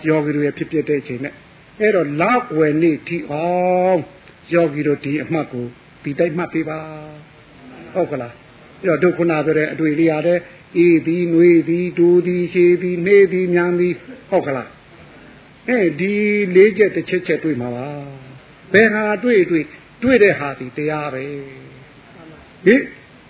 [0.08, 1.34] ယောဂီတို့ရဲ့ဖြစ်ဖြစ်တဲ့အချိန်နဲ့
[1.80, 4.02] အဲ့တော့လောက်ဝယ်နေ့ဒီအောင်
[4.54, 5.66] ယောဂီတို့ဒီအမှတ်ကို
[6.04, 6.80] ဒီတိုက်မှတ်ပေးပါ
[7.94, 8.34] ဟုတ်ကလား
[8.82, 10.40] အဲ့တော့တို့ခုနပြောတဲ့အတွေ့လေးရတဲ့
[10.78, 13.94] အေးသည်နှွေးသည်ဒူသည်ရှည်သည်နေသည်ညံသည်
[14.30, 14.70] ဟုတ်ကလား
[15.70, 16.14] အဲဒီ
[16.56, 17.88] လေးချက်တစ်ချက်ချက်တွေ့မှာပါ
[18.74, 19.66] ဘယ်ဟာတွေ့တွေ့
[20.04, 21.24] တွေ့တဲ့ဟာဒီတရားပဲ
[22.66, 22.82] ဟင်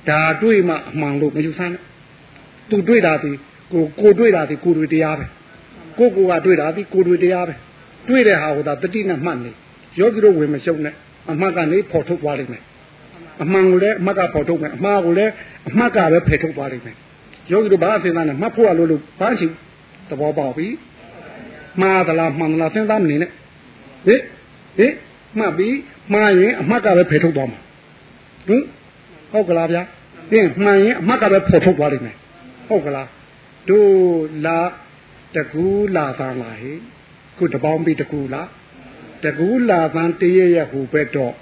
[0.10, 1.82] ဒါတွေ့မှအမှန်လို့မယူဆနဲ့
[2.70, 3.32] သူတွေ့တာဒီ
[3.74, 5.26] ကိုကိုတွေ့တာဒီကိုတွေ့တရားပဲ
[6.00, 7.54] ကိုကိုကတွေ့တာဒီကိုတွေ့တရားပဲ
[8.10, 9.52] တွေ့တဲ့ဟာကိုသာတတိနဲ့မှတ်နေ
[10.00, 10.94] ယောဂီတို့ဝင်မရှုံနဲ့
[11.32, 12.64] အမှတ်ကနေပေါ်ထုတ်သွားလိမ့်မယ်
[13.44, 15.32] အမှန်ကိုလည်းအမှတ်ကပေါ်ထုတ်မယ်အမှားကိုလည်း
[15.70, 16.96] အမှတ်ကပဲဖယ်ထုတ်သွားလိမ့်မယ်
[17.52, 19.48] ယောဂီတို့ဘာအစဉ်းစားနဲ့မှတ်ဖို့ရလို့လို့ဘာရှိ
[20.10, 20.68] သဘောပေါက်ပြီ
[21.82, 23.30] မှားသလားမှန်သလားစဉ်းစားမနေနဲ့
[24.06, 24.16] ဟိ
[24.78, 24.88] ဟိ
[25.38, 25.78] မှတ်ပြီး
[26.14, 27.60] မှားရင်အမှတ်ကပဲဖယ်ထုတ်သွားမှာ
[28.48, 28.64] ဟင်
[29.34, 29.84] ဟုတ်ကလားဗျာ
[30.32, 32.16] ဟင်မှန်ရင်အမှတ်ကပဲပေါ်ထုတ်သွားလိမ့်မယ်
[32.68, 33.08] ဟုတ်ကလား
[33.70, 33.94] တို့
[34.46, 34.60] လာ
[35.36, 35.66] တကူ
[35.96, 36.74] လာသံလာဟိ
[37.38, 38.42] ခုတပေါင်းပြီးတကူလာ
[39.24, 41.34] တကူလာသံတရရဟူပဲတော့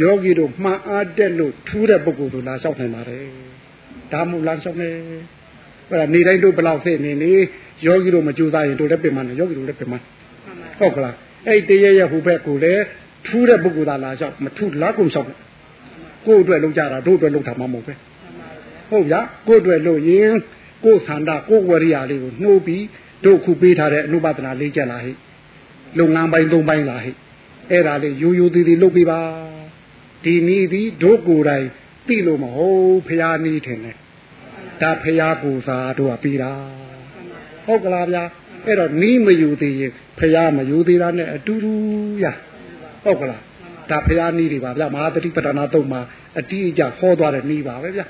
[0.00, 3.26] ယောဂီတို့မှန်အားတက်လို့ထူးတဲ့ပုဂ္ဂိုလ်တို့လာလျှောက်နိုင်ပါတယ်
[4.12, 4.90] ဒါမှမဟုတ်လာလျှောက်နေ
[5.88, 7.32] အဲ့ဒါနေတိုင်းတို့ဘလောက်ဖြစ်နေနေ
[7.86, 9.94] ယောဂီတို့မကြိုးစားရင်တို့လည်းပြင်မနေယောဂီတို့လည်းပြင်မ
[10.78, 11.14] ဟုတ်ကလား
[11.48, 12.82] အဲ့တရရဟူပဲကိုလည်း
[13.26, 15.28] ထူးတဲ့ပုဂ္ဂိုလ်သာလာလျှောက်မထူးလားကုန်လျှောက်
[16.26, 17.94] ကိုယ့်အတွက်လုပ်ကြတာတို့အတွက်လုပ်တာမှမဟုတ်ပဲ
[18.90, 20.34] ဟုတ်ဗျာကိုယ့်အတွက်လုပ်ရင်
[20.84, 22.84] ကိုယ်ဆန္ဒကိုယ်ဝရိယလေးကိုနှိုးပြီး
[23.24, 25.12] တို့ခုပေးထားတဲ့အနုပဒနာလေးချက်လာဟိ
[25.98, 27.12] လုပ်ငန်းပိုင်းသုံးပိုင်းလာဟိ
[27.70, 29.20] အဲ့ဒါလေးရိုးရိုးသေးသေးလုပ်ပေးပါ
[30.24, 31.66] ဒီနည်းသည်တို့ကိုယ်တိုင်
[32.06, 33.96] သိလို့မဟုတ်ဖရာနည်းထင်တယ်
[34.80, 36.52] ဒါဖရာကိုစားတို့ကပြီးတာ
[37.66, 38.24] ဟုတ်ကလားဗျာ
[38.66, 41.72] အဲ့တော့နီးမယူသေးရင်ဖရာမယူသေးတာနဲ့အတူတူ
[42.22, 42.26] ရ
[43.04, 43.42] ဟုတ်ကလား
[43.90, 46.00] ဒါဖရာနီးတွေပါဗျာမဟာတတိပဒနာတုံးမှာ
[46.38, 48.06] အတိအကျဟောသွားတဲ့နီးပါပဲဗျာ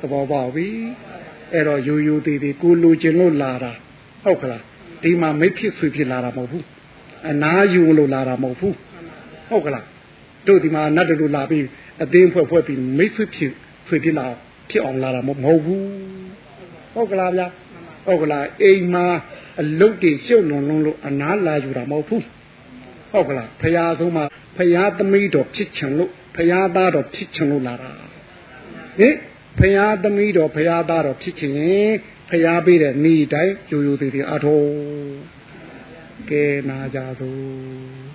[0.00, 3.72] သဘောပေါက်ပြီဟအဲ့တော့ယူယူသေးသေးကိုလူချင်းလို့လာတာ
[4.24, 4.62] ဟုတ်ကလား
[5.02, 6.64] ဒီမှာမိတ်ဖြစ်ဆွေဖြစ်လာတာမဟုတ်ဘူး
[7.30, 8.76] အနာယူလို့လာတာမဟုတ်ဘူး
[9.48, 9.84] ဟုတ်ကလား
[10.46, 11.64] တို့ဒီမှာနတ်တို့လာပြီး
[12.02, 13.52] အသိဖွဲ့ဖွဲ့ပြီးမိတ်ဆွေဖြစ်
[13.88, 14.26] ဆွေဖြစ်လာ
[14.70, 15.84] ဖြစ်အောင်လာတာမဟုတ်ဘူး
[16.94, 17.46] ဟုတ်ကလားဗျာ
[18.06, 19.06] ဟုတ်ကလားအိမ်မှာ
[19.60, 22.24] အလုတ်တွေရှုပ်လွန်လွန်းလို့အနာလာယူတာမဟုတ်ဘူး
[23.12, 24.24] ဟုတ်ကလားဖရာဆုံးမှာ
[24.56, 27.92] ဖရာသမီးတော်ဖြစ်ချင်လို့ဖရာသားတော်ဖြစ်ချင်လို့လာတာ
[28.98, 29.14] ဟင်
[29.58, 31.92] ဖရာသမီးတော်ဖရာသားတော်ဖြစ်ချင်ရင်
[32.30, 34.62] ဖရာပေးတဲ့နေတိုင်းယူယူသေးသေးအထော
[36.30, 38.09] ကဲနာကြသို့